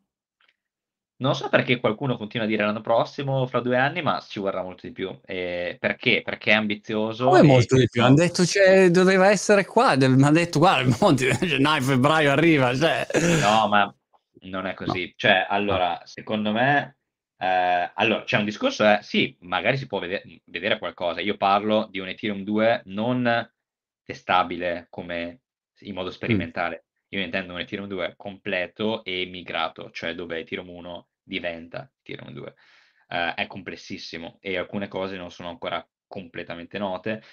Non 1.20 1.34
so 1.34 1.50
perché 1.50 1.80
qualcuno 1.80 2.16
continua 2.16 2.46
a 2.46 2.50
dire 2.50 2.64
l'anno 2.64 2.82
prossimo, 2.82 3.48
fra 3.48 3.60
due 3.60 3.76
anni, 3.76 4.04
ma 4.04 4.24
ci 4.28 4.40
vorrà 4.40 4.62
molto 4.62 4.86
di 4.86 4.94
più. 4.94 5.18
Eh, 5.26 5.76
perché? 5.80 6.22
Perché 6.24 6.52
è 6.52 6.54
ambizioso. 6.54 7.30
Come 7.30 7.42
molto 7.42 7.76
di 7.76 7.88
più? 7.90 8.04
Hanno 8.04 8.16
detto 8.16 8.46
cioè, 8.46 8.92
doveva 8.92 9.30
essere 9.30 9.66
qua, 9.66 9.96
mi 9.96 10.06
hanno 10.06 10.32
detto 10.32 10.60
guarda, 10.60 10.88
il 10.88 10.96
Monti, 11.00 11.28
gennaio, 11.42 11.82
febbraio 11.82 12.32
arriva. 12.32 12.76
Cioè. 12.76 13.08
No, 13.42 13.68
ma 13.68 13.96
non 14.42 14.68
è 14.68 14.76
così. 14.76 15.06
No. 15.06 15.14
Cioè, 15.16 15.48
allora, 15.50 16.00
secondo 16.04 16.52
me, 16.52 16.98
eh, 17.40 17.92
allora, 17.96 18.24
c'è 18.24 18.38
un 18.38 18.46
discorso, 18.46 18.84
eh, 18.84 19.00
sì, 19.02 19.36
magari 19.40 19.78
si 19.78 19.88
può 19.88 19.98
vedere, 19.98 20.42
vedere 20.46 20.78
qualcosa. 20.78 21.20
Io 21.20 21.36
parlo 21.36 21.88
di 21.90 21.98
un 21.98 22.10
Ethereum 22.10 22.44
2 22.44 22.84
non 22.86 23.52
testabile 24.04 24.86
come 24.92 25.40
in 25.80 25.96
modo 25.96 26.10
mm. 26.10 26.12
sperimentale. 26.12 26.84
Mm 26.84 26.87
io 27.10 27.22
intendo 27.22 27.54
un 27.54 27.60
Ethereum 27.60 27.88
2 27.88 28.16
completo 28.18 29.04
e 29.04 29.26
migrato, 29.26 29.92
cioè 29.92 30.14
dove 30.14 30.40
Ethereum 30.40 30.70
1 30.70 31.08
diventa 31.24 31.90
Ethereum 32.02 32.32
2. 32.32 32.56
Uh, 33.10 33.14
eh, 33.14 33.34
è 33.36 33.48
complessissimo 33.48 34.38
e 34.42 34.58
alcune 34.58 34.88
cose 34.88 35.16
non 35.16 35.32
sono 35.32 35.50
ancora 35.50 35.86
completamente 36.08 36.78
note. 36.78 37.24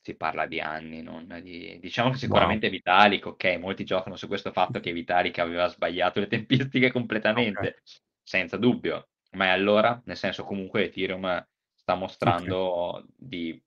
Si 0.00 0.14
parla 0.14 0.46
di 0.46 0.60
anni, 0.60 1.02
non 1.02 1.40
di... 1.42 1.78
diciamo 1.80 2.10
che 2.10 2.18
sicuramente 2.18 2.66
wow. 2.66 2.74
Vitalik, 2.76 3.26
ok, 3.26 3.56
molti 3.58 3.84
giocano 3.84 4.14
su 4.14 4.28
questo 4.28 4.52
fatto 4.52 4.78
che 4.78 4.92
Vitalik 4.92 5.38
aveva 5.38 5.66
sbagliato 5.66 6.20
le 6.20 6.28
tempistiche 6.28 6.92
completamente, 6.92 7.58
okay. 7.58 7.80
senza 8.22 8.56
dubbio. 8.56 9.08
Ma 9.32 9.46
è 9.46 9.48
allora, 9.48 10.00
nel 10.04 10.16
senso 10.16 10.44
comunque 10.44 10.84
Ethereum 10.84 11.44
sta 11.74 11.94
mostrando 11.96 12.58
okay. 12.94 13.04
di 13.16 13.62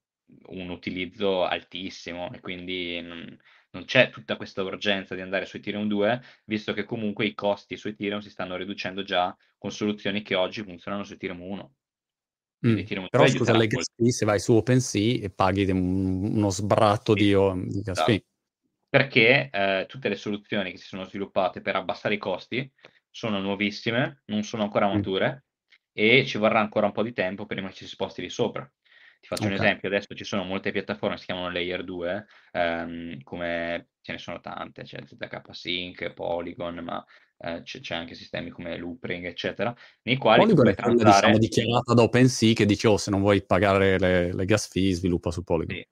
un 0.48 0.70
utilizzo 0.70 1.44
altissimo 1.44 2.32
e 2.32 2.40
quindi 2.40 3.02
non, 3.02 3.38
non 3.72 3.86
c'è 3.86 4.10
tutta 4.10 4.36
questa 4.36 4.64
urgenza 4.64 5.16
di 5.16 5.22
andare 5.22 5.46
su 5.46 5.58
Ethereum 5.58 5.88
2, 5.88 6.22
visto 6.46 6.74
che 6.74 6.84
comunque 6.84 7.26
i 7.26 7.36
costi 7.36 7.78
su 7.78 7.88
Ethereum 7.88 8.20
si 8.20 8.30
stanno 8.30 8.56
riducendo 8.56 9.04
già 9.04 9.36
con 9.58 9.72
soluzioni 9.72 10.22
che 10.22 10.36
oggi 10.36 10.64
funzionano 10.64 11.04
su 11.04 11.14
Ethereum 11.14 11.42
1. 11.42 11.74
Mm. 12.68 12.78
Ethereum 12.78 13.08
Però 13.10 13.28
scusa, 13.28 13.56
le 13.56 13.68
gas 13.68 13.86
fee, 13.96 14.12
se 14.12 14.26
vai 14.26 14.40
su 14.40 14.54
OpenSea 14.54 15.20
e 15.22 15.30
paghi 15.30 15.70
un, 15.70 16.36
uno 16.36 16.50
sbratto 16.50 17.16
sì, 17.16 17.24
di, 17.24 17.72
di 17.72 17.82
gas 17.82 18.00
esatto. 18.00 18.24
Perché 18.90 19.50
eh, 19.52 19.86
tutte 19.88 20.10
le 20.10 20.16
soluzioni 20.16 20.72
che 20.72 20.78
si 20.78 20.88
sono 20.88 21.04
sviluppate 21.04 21.62
per 21.62 21.76
abbassare 21.76 22.16
i 22.16 22.18
costi 22.18 22.70
sono 23.12 23.40
nuovissime, 23.40 24.24
non 24.26 24.44
sono 24.44 24.64
ancora 24.64 24.88
mm. 24.88 24.94
mature 24.94 25.32
mm. 25.32 25.92
e 25.94 26.26
ci 26.26 26.40
vorrà 26.40 26.60
ancora 26.60 26.88
un 26.88 26.92
po' 26.92 27.04
di 27.04 27.14
tempo 27.14 27.46
prima 27.46 27.68
che 27.68 27.76
ci 27.76 27.84
si 27.84 27.92
sposti 27.92 28.22
lì 28.22 28.30
sopra. 28.30 28.70
Ti 29.20 29.28
faccio 29.28 29.44
okay. 29.44 29.56
un 29.56 29.62
esempio, 29.62 29.90
adesso 29.90 30.14
ci 30.16 30.24
sono 30.24 30.44
molte 30.44 30.72
piattaforme 30.72 31.16
che 31.16 31.22
si 31.22 31.28
chiamano 31.28 31.52
Layer 31.52 31.84
2, 31.84 32.26
ehm, 32.54 33.22
come 33.24 33.90
ce 34.02 34.14
ne 34.14 34.18
sono 34.18 34.40
tante, 34.40 34.84
c'è 34.84 35.04
ZK 35.06 35.42
Sync, 35.52 36.14
Polygon, 36.14 36.76
ma 36.76 37.04
eh, 37.38 37.62
c'è, 37.64 37.80
c'è, 37.82 37.96
anche 37.96 38.16
sistemi 38.16 38.50
come 38.50 38.78
Loopring, 38.78 39.26
eccetera, 39.26 39.76
nei 40.04 40.18
quali 40.18 40.42
Polygon 40.42 40.70
è 40.70 40.76
quella 40.76 40.96
transare... 40.96 41.32
diciamo, 41.34 41.38
dichiarata 41.38 41.94
da 41.94 42.02
OpenSea 42.04 42.54
che 42.54 42.66
dice, 42.66 42.88
oh, 42.88 42.98
se 42.98 43.12
non 43.12 43.20
vuoi 43.20 43.46
pagare 43.46 44.00
le, 44.00 44.34
le 44.34 44.46
gas 44.46 44.70
fee, 44.70 44.94
sviluppa 44.94 45.32
su 45.32 45.44
Polygon. 45.44 45.76
Sì. 45.76 45.88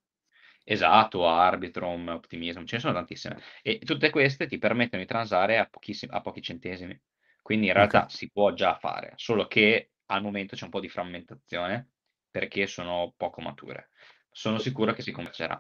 Esatto, 0.69 1.25
Arbitrum, 1.25 2.09
Optimism, 2.09 2.65
ce 2.65 2.75
ne 2.75 2.81
sono 2.81 2.93
tantissime. 2.93 3.39
E 3.61 3.79
tutte 3.79 4.09
queste 4.09 4.47
ti 4.47 4.57
permettono 4.57 5.01
di 5.01 5.07
transare 5.07 5.57
a, 5.57 5.69
a 6.09 6.21
pochi 6.21 6.41
centesimi. 6.41 6.99
Quindi 7.41 7.67
in 7.67 7.73
realtà 7.73 7.99
okay. 8.03 8.09
si 8.09 8.29
può 8.29 8.51
già 8.51 8.75
fare, 8.75 9.13
solo 9.15 9.47
che 9.47 9.91
al 10.07 10.21
momento 10.21 10.57
c'è 10.57 10.65
un 10.65 10.69
po' 10.69 10.81
di 10.81 10.89
frammentazione 10.89 11.91
perché 12.37 12.67
sono 12.67 13.15
poco 13.17 13.41
mature. 13.41 13.89
Sono 14.29 14.59
sicuro 14.59 14.93
che 14.93 15.01
si 15.01 15.11
convergerà. 15.11 15.59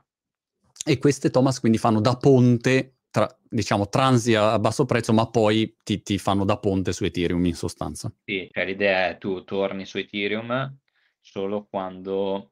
E 0.85 0.99
queste, 0.99 1.31
Thomas, 1.31 1.59
quindi 1.59 1.79
fanno 1.79 1.99
da 1.99 2.15
ponte, 2.17 2.97
tra, 3.09 3.27
diciamo, 3.49 3.89
transi 3.89 4.35
a 4.35 4.59
basso 4.59 4.85
prezzo, 4.85 5.11
ma 5.11 5.27
poi 5.27 5.75
ti, 5.83 6.03
ti, 6.03 6.19
fanno 6.19 6.45
da 6.45 6.59
ponte 6.59 6.93
su 6.93 7.03
Ethereum 7.03 7.43
in 7.47 7.55
sostanza. 7.55 8.13
Sì, 8.23 8.47
cioè 8.51 8.63
l'idea 8.63 9.09
è 9.09 9.17
tu 9.17 9.43
torni 9.43 9.87
su 9.87 9.97
Ethereum 9.97 10.77
solo 11.19 11.65
quando 11.67 12.51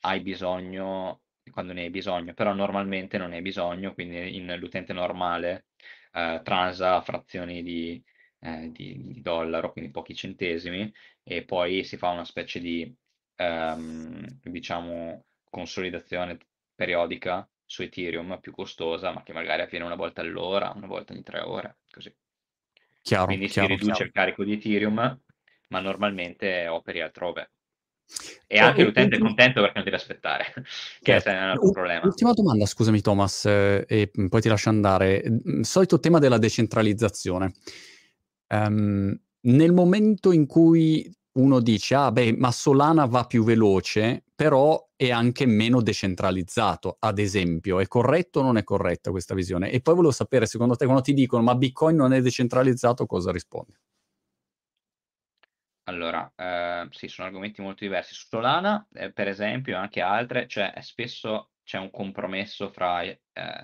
hai 0.00 0.20
bisogno, 0.20 1.22
quando 1.50 1.72
ne 1.72 1.84
hai 1.84 1.90
bisogno, 1.90 2.34
però 2.34 2.52
normalmente 2.52 3.16
non 3.16 3.30
ne 3.30 3.36
hai 3.36 3.42
bisogno, 3.42 3.94
quindi 3.94 4.36
in, 4.36 4.54
l'utente 4.58 4.92
normale 4.92 5.68
eh, 6.12 6.42
transa 6.44 7.00
frazioni 7.00 7.62
di, 7.62 8.04
eh, 8.40 8.70
di, 8.70 9.00
di 9.02 9.22
dollaro, 9.22 9.72
quindi 9.72 9.90
pochi 9.90 10.14
centesimi, 10.14 10.92
e 11.22 11.42
poi 11.42 11.84
si 11.84 11.96
fa 11.96 12.10
una 12.10 12.26
specie 12.26 12.60
di 12.60 12.94
ehm, 13.36 14.40
diciamo, 14.42 15.24
consolidazione 15.48 16.38
periodica 16.74 17.48
su 17.64 17.82
Ethereum 17.82 18.38
più 18.40 18.52
costosa, 18.52 19.12
ma 19.12 19.22
che 19.22 19.32
magari 19.32 19.62
avviene 19.62 19.84
una 19.84 19.94
volta 19.94 20.20
all'ora, 20.20 20.72
una 20.74 20.86
volta 20.86 21.12
ogni 21.12 21.22
tre 21.22 21.40
ore, 21.40 21.78
così. 21.90 22.14
Chiaro, 23.02 23.26
Quindi 23.26 23.46
chiaro, 23.46 23.68
si 23.68 23.74
riduce 23.74 23.92
chiaro. 23.92 24.04
il 24.04 24.12
carico 24.12 24.44
di 24.44 24.52
Ethereum, 24.52 25.20
ma 25.68 25.80
normalmente 25.80 26.66
operi 26.66 27.00
altrove. 27.00 27.50
E 28.46 28.58
anche 28.58 28.84
l'utente 28.84 29.16
è 29.16 29.18
contento 29.18 29.60
perché 29.60 29.74
non 29.74 29.84
deve 29.84 29.96
aspettare, 29.96 30.44
che 31.02 31.20
certo. 31.20 31.28
è 31.28 31.32
un 31.32 31.48
altro 31.48 31.70
problema. 31.72 32.04
Ultima 32.04 32.32
domanda, 32.32 32.64
scusami 32.64 33.00
Thomas, 33.00 33.44
eh, 33.46 33.84
e 33.88 34.10
poi 34.28 34.40
ti 34.40 34.48
lascio 34.48 34.68
andare. 34.68 35.22
Il 35.24 35.66
solito 35.66 35.98
tema 35.98 36.20
della 36.20 36.38
decentralizzazione. 36.38 37.52
Um, 38.48 39.18
nel 39.40 39.72
momento 39.72 40.30
in 40.30 40.46
cui 40.46 41.12
uno 41.36 41.60
dice, 41.60 41.94
ah 41.94 42.12
beh, 42.12 42.34
ma 42.36 42.50
Solana 42.50 43.06
va 43.06 43.24
più 43.24 43.44
veloce 43.44 44.24
però 44.36 44.90
è 44.94 45.10
anche 45.10 45.46
meno 45.46 45.80
decentralizzato, 45.80 46.96
ad 47.00 47.18
esempio. 47.18 47.80
È 47.80 47.88
corretto 47.88 48.40
o 48.40 48.42
non 48.42 48.58
è 48.58 48.64
corretta 48.64 49.10
questa 49.10 49.34
visione? 49.34 49.70
E 49.70 49.80
poi 49.80 49.94
volevo 49.94 50.12
sapere, 50.12 50.44
secondo 50.44 50.76
te, 50.76 50.84
quando 50.84 51.02
ti 51.02 51.14
dicono 51.14 51.42
ma 51.42 51.54
Bitcoin 51.54 51.96
non 51.96 52.12
è 52.12 52.20
decentralizzato, 52.20 53.06
cosa 53.06 53.32
rispondi? 53.32 53.74
Allora, 55.84 56.30
eh, 56.36 56.88
sì, 56.90 57.08
sono 57.08 57.28
argomenti 57.28 57.62
molto 57.62 57.84
diversi. 57.84 58.12
Su 58.12 58.26
Solana, 58.28 58.86
eh, 58.92 59.12
per 59.12 59.28
esempio, 59.28 59.74
e 59.74 59.76
anche 59.76 60.00
altre, 60.02 60.46
cioè 60.48 60.74
spesso 60.80 61.52
c'è 61.62 61.78
un 61.78 61.90
compromesso 61.90 62.70
fra, 62.70 63.02
eh, 63.02 63.20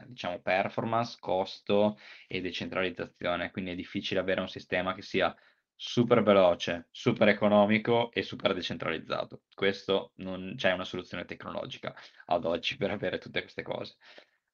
diciamo, 0.07 0.41
performance, 0.41 1.17
costo 1.21 1.99
e 2.29 2.41
decentralizzazione, 2.41 3.51
quindi 3.51 3.73
è 3.73 3.75
difficile 3.75 4.21
avere 4.21 4.41
un 4.41 4.49
sistema 4.49 4.95
che 4.95 5.03
sia 5.03 5.35
super 5.77 6.23
veloce, 6.23 6.89
super 6.91 7.29
economico 7.29 8.13
e 8.13 8.23
super 8.23 8.55
decentralizzato. 8.55 9.43
Questo 9.55 10.13
non 10.17 10.55
c'è 10.57 10.73
una 10.73 10.85
soluzione 10.85 11.25
tecnologica 11.25 11.95
ad 12.27 12.45
oggi 12.45 12.77
per 12.79 12.91
avere 12.91 13.19
tutte 13.19 13.41
queste 13.41 13.63
cose. 13.63 13.97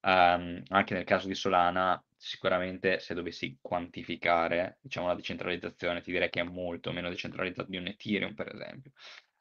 Um, 0.00 0.62
anche 0.68 0.94
nel 0.94 1.04
caso 1.04 1.26
di 1.26 1.34
Solana, 1.34 2.02
sicuramente 2.16 3.00
se 3.00 3.14
dovessi 3.14 3.58
quantificare, 3.60 4.78
diciamo, 4.80 5.08
la 5.08 5.14
decentralizzazione, 5.14 6.00
ti 6.00 6.12
direi 6.12 6.30
che 6.30 6.40
è 6.40 6.44
molto 6.44 6.92
meno 6.92 7.08
decentralizzato 7.08 7.70
di 7.70 7.76
un 7.76 7.86
Ethereum, 7.88 8.34
per 8.34 8.54
esempio. 8.54 8.92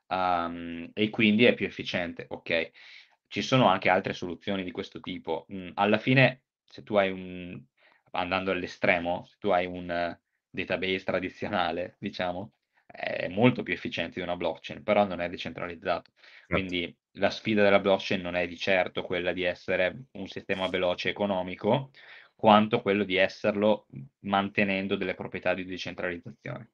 Um, 0.08 0.90
e 0.94 1.10
quindi 1.10 1.46
è 1.46 1.54
più 1.54 1.66
efficiente, 1.66 2.26
ok. 2.30 2.72
Ci 3.28 3.42
sono 3.42 3.68
anche 3.68 3.90
altre 3.90 4.14
soluzioni 4.14 4.64
di 4.64 4.72
questo 4.72 5.00
tipo. 5.00 5.46
Mm, 5.54 5.72
alla 5.76 5.98
fine, 5.98 6.44
se 6.66 6.84
tu 6.84 6.96
hai 6.96 7.12
un, 7.12 7.62
andando 8.12 8.52
all'estremo, 8.52 9.26
se 9.26 9.36
tu 9.40 9.50
hai 9.50 9.66
un 9.66 10.18
database 10.50 11.04
tradizionale, 11.04 11.96
diciamo, 12.00 12.54
è 12.86 13.28
molto 13.28 13.64
più 13.64 13.74
efficiente 13.74 14.20
di 14.20 14.22
una 14.22 14.36
blockchain, 14.36 14.82
però 14.82 15.06
non 15.06 15.22
è 15.22 15.30
decentralizzato. 15.30 16.12
Certo. 16.16 16.46
Quindi 16.48 16.96
la 17.14 17.30
sfida 17.30 17.64
della 17.64 17.80
blockchain 17.80 18.22
non 18.22 18.36
è 18.36 18.48
di 18.48 18.58
certo 18.58 19.04
quella 19.04 19.34
di 19.34 19.44
essere 19.44 20.06
un 20.14 20.28
sistema 20.28 20.68
veloce 20.68 21.10
e 21.10 21.12
economico, 21.12 21.92
quanto 22.34 22.82
quello 22.82 23.04
di 23.04 23.16
esserlo 23.16 23.88
mantenendo 24.20 24.96
delle 24.96 25.16
proprietà 25.16 25.54
di 25.54 25.66
decentralizzazione. 25.66 26.72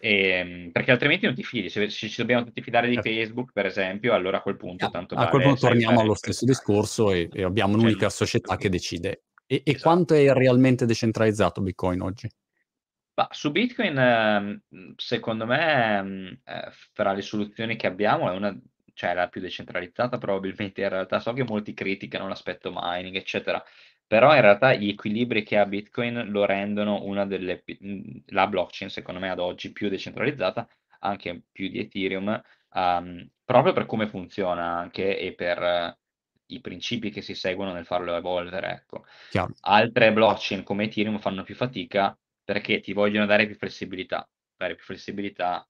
E, 0.00 0.28
ehm, 0.28 0.70
perché 0.70 0.90
altrimenti 0.90 1.24
non 1.24 1.34
ti 1.34 1.42
fidi, 1.42 1.70
se, 1.70 1.88
ci 1.88 2.12
dobbiamo 2.16 2.44
tutti 2.44 2.60
fidare 2.60 2.88
di 2.88 2.94
certo. 2.94 3.08
Facebook, 3.08 3.52
per 3.52 3.64
esempio, 3.64 4.12
allora 4.12 4.36
a 4.36 4.42
quel 4.42 4.56
punto 4.56 4.90
tanto 4.90 5.14
A 5.14 5.28
quel 5.28 5.42
punto 5.42 5.66
torniamo 5.68 6.00
allo 6.00 6.14
stesso 6.14 6.44
discorso 6.44 7.10
e, 7.10 7.30
e 7.32 7.42
abbiamo 7.42 7.74
un'unica 7.74 8.10
società 8.10 8.56
che 8.56 8.68
decide. 8.68 9.22
E, 9.46 9.56
e 9.56 9.62
esatto. 9.64 9.82
quanto 9.82 10.14
è 10.14 10.32
realmente 10.32 10.86
decentralizzato 10.86 11.60
Bitcoin 11.60 12.00
oggi? 12.00 12.28
Ma 13.16 13.28
su 13.30 13.52
Bitcoin, 13.52 13.96
ehm, 13.96 14.62
secondo 14.96 15.46
me, 15.46 15.98
ehm, 15.98 16.40
eh, 16.44 16.70
fra 16.92 17.12
le 17.12 17.22
soluzioni 17.22 17.76
che 17.76 17.86
abbiamo 17.86 18.28
è 18.30 18.34
una, 18.34 18.56
cioè 18.92 19.14
la 19.14 19.28
più 19.28 19.40
decentralizzata 19.40 20.18
probabilmente 20.18 20.80
in 20.82 20.88
realtà. 20.88 21.20
So 21.20 21.32
che 21.32 21.44
molti 21.44 21.74
criticano 21.74 22.26
l'aspetto 22.26 22.72
mining, 22.74 23.14
eccetera, 23.14 23.62
però 24.06 24.34
in 24.34 24.40
realtà 24.40 24.74
gli 24.74 24.88
equilibri 24.88 25.44
che 25.44 25.58
ha 25.58 25.66
Bitcoin 25.66 26.30
lo 26.30 26.44
rendono 26.44 27.04
una 27.04 27.24
delle, 27.24 27.62
la 28.26 28.46
blockchain, 28.48 28.90
secondo 28.90 29.20
me, 29.20 29.30
ad 29.30 29.38
oggi 29.38 29.70
più 29.72 29.88
decentralizzata, 29.88 30.68
anche 31.00 31.44
più 31.52 31.68
di 31.68 31.78
Ethereum, 31.80 32.42
um, 32.72 33.28
proprio 33.44 33.72
per 33.72 33.86
come 33.86 34.08
funziona 34.08 34.76
anche 34.78 35.18
e 35.18 35.34
per 35.34 35.96
i 36.46 36.60
principi 36.60 37.10
che 37.10 37.22
si 37.22 37.34
seguono 37.34 37.72
nel 37.72 37.86
farlo 37.86 38.14
evolvere, 38.16 38.70
ecco. 38.70 39.04
Altre 39.60 40.12
blockchain 40.12 40.62
come 40.62 40.84
Ethereum 40.84 41.18
fanno 41.18 41.42
più 41.42 41.54
fatica 41.54 42.16
perché 42.44 42.80
ti 42.80 42.92
vogliono 42.92 43.26
dare 43.26 43.46
più 43.46 43.56
flessibilità. 43.56 44.28
Dare 44.56 44.74
più 44.74 44.84
flessibilità 44.84 45.66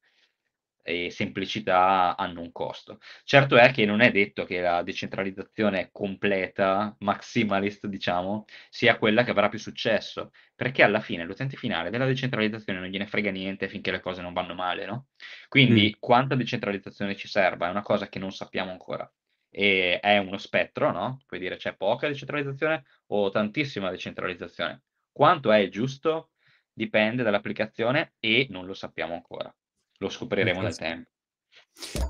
e 0.86 1.10
semplicità 1.10 2.14
hanno 2.14 2.42
un 2.42 2.52
costo. 2.52 2.98
Certo 3.24 3.56
è 3.56 3.72
che 3.72 3.86
non 3.86 4.02
è 4.02 4.10
detto 4.10 4.44
che 4.44 4.60
la 4.60 4.82
decentralizzazione 4.82 5.88
completa, 5.90 6.94
maximalist, 6.98 7.86
diciamo, 7.86 8.44
sia 8.68 8.98
quella 8.98 9.24
che 9.24 9.30
avrà 9.30 9.48
più 9.48 9.58
successo, 9.58 10.30
perché 10.54 10.82
alla 10.82 11.00
fine 11.00 11.24
l'utente 11.24 11.56
finale 11.56 11.88
della 11.88 12.04
decentralizzazione 12.04 12.80
non 12.80 12.88
gliene 12.90 13.06
frega 13.06 13.30
niente 13.30 13.68
finché 13.68 13.90
le 13.90 14.00
cose 14.00 14.20
non 14.20 14.34
vanno 14.34 14.54
male, 14.54 14.84
no? 14.84 15.06
Quindi 15.48 15.94
mm. 15.96 16.00
quanta 16.00 16.34
decentralizzazione 16.34 17.16
ci 17.16 17.28
serva 17.28 17.68
è 17.68 17.70
una 17.70 17.82
cosa 17.82 18.08
che 18.08 18.18
non 18.18 18.30
sappiamo 18.30 18.70
ancora. 18.70 19.10
E 19.56 20.00
è 20.00 20.18
uno 20.18 20.38
spettro, 20.38 20.90
no? 20.90 21.20
Puoi 21.26 21.38
dire 21.38 21.56
c'è 21.56 21.76
poca 21.76 22.08
decentralizzazione 22.08 22.84
o 23.06 23.30
tantissima 23.30 23.90
decentralizzazione. 23.90 24.82
Quanto 25.12 25.52
è 25.52 25.68
giusto? 25.68 26.30
dipende 26.74 27.22
dall'applicazione 27.22 28.14
e 28.18 28.48
non 28.50 28.66
lo 28.66 28.74
sappiamo 28.74 29.14
ancora. 29.14 29.54
Lo 29.98 30.08
scopriremo 30.08 30.60
nel 30.60 30.76
tempo. 30.76 31.08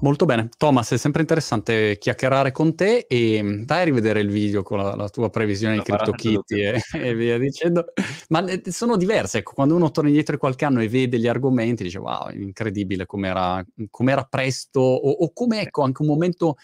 Molto 0.01 0.25
bene, 0.25 0.49
Thomas, 0.57 0.93
è 0.93 0.97
sempre 0.97 1.21
interessante 1.21 1.99
chiacchierare 1.99 2.51
con 2.51 2.75
te 2.75 3.07
e 3.07 3.63
dai 3.65 3.83
a 3.83 3.85
rivedere 3.85 4.21
il 4.21 4.31
video 4.31 4.63
con 4.63 4.79
la, 4.79 4.95
la 4.95 5.09
tua 5.11 5.29
previsione 5.29 5.75
di 5.75 5.83
CryptoKitty 5.83 6.61
e, 6.61 6.83
e, 6.95 7.15
via 7.15 7.39
dicendo. 7.39 7.93
Ma 8.29 8.45
eh, 8.47 8.63
sono 8.71 8.97
diverse, 8.97 9.39
ecco, 9.39 9.53
quando 9.53 9.75
uno 9.75 9.91
torna 9.91 10.09
indietro 10.09 10.35
di 10.35 10.41
qualche 10.41 10.65
anno 10.65 10.81
e 10.81 10.89
vede 10.89 11.19
gli 11.19 11.29
argomenti, 11.29 11.83
dice 11.83 11.99
wow, 11.99 12.31
incredibile 12.31 13.05
com'era, 13.05 13.63
com'era 13.91 14.25
presto 14.25 14.81
o, 14.81 15.11
o 15.11 15.33
come 15.33 15.61
ecco 15.61 15.83
anche 15.83 16.01
un 16.01 16.09
momento 16.09 16.57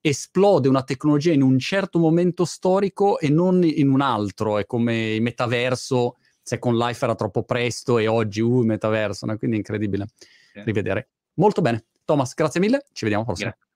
esplode 0.00 0.68
una 0.68 0.82
tecnologia 0.82 1.32
in 1.32 1.42
un 1.42 1.58
certo 1.58 1.98
momento 1.98 2.44
storico 2.44 3.18
e 3.18 3.28
non 3.28 3.62
in 3.64 3.90
un 3.90 4.00
altro, 4.00 4.58
è 4.58 4.66
come 4.66 5.14
il 5.14 5.22
metaverso 5.22 6.16
Second 6.48 6.78
Life 6.78 7.04
era 7.04 7.14
troppo 7.14 7.42
presto 7.42 7.98
e 7.98 8.06
oggi, 8.06 8.40
uh, 8.40 8.62
metaverso, 8.62 9.26
no? 9.26 9.36
quindi 9.36 9.56
è 9.56 9.58
incredibile 9.58 10.06
sì. 10.16 10.62
rivedere. 10.64 11.10
Molto 11.34 11.60
bene. 11.60 11.84
Thomas, 12.04 12.32
grazie 12.32 12.58
mille, 12.58 12.86
ci 12.92 13.04
vediamo 13.04 13.24
prossimo. 13.24 13.50
Grazie. 13.50 13.67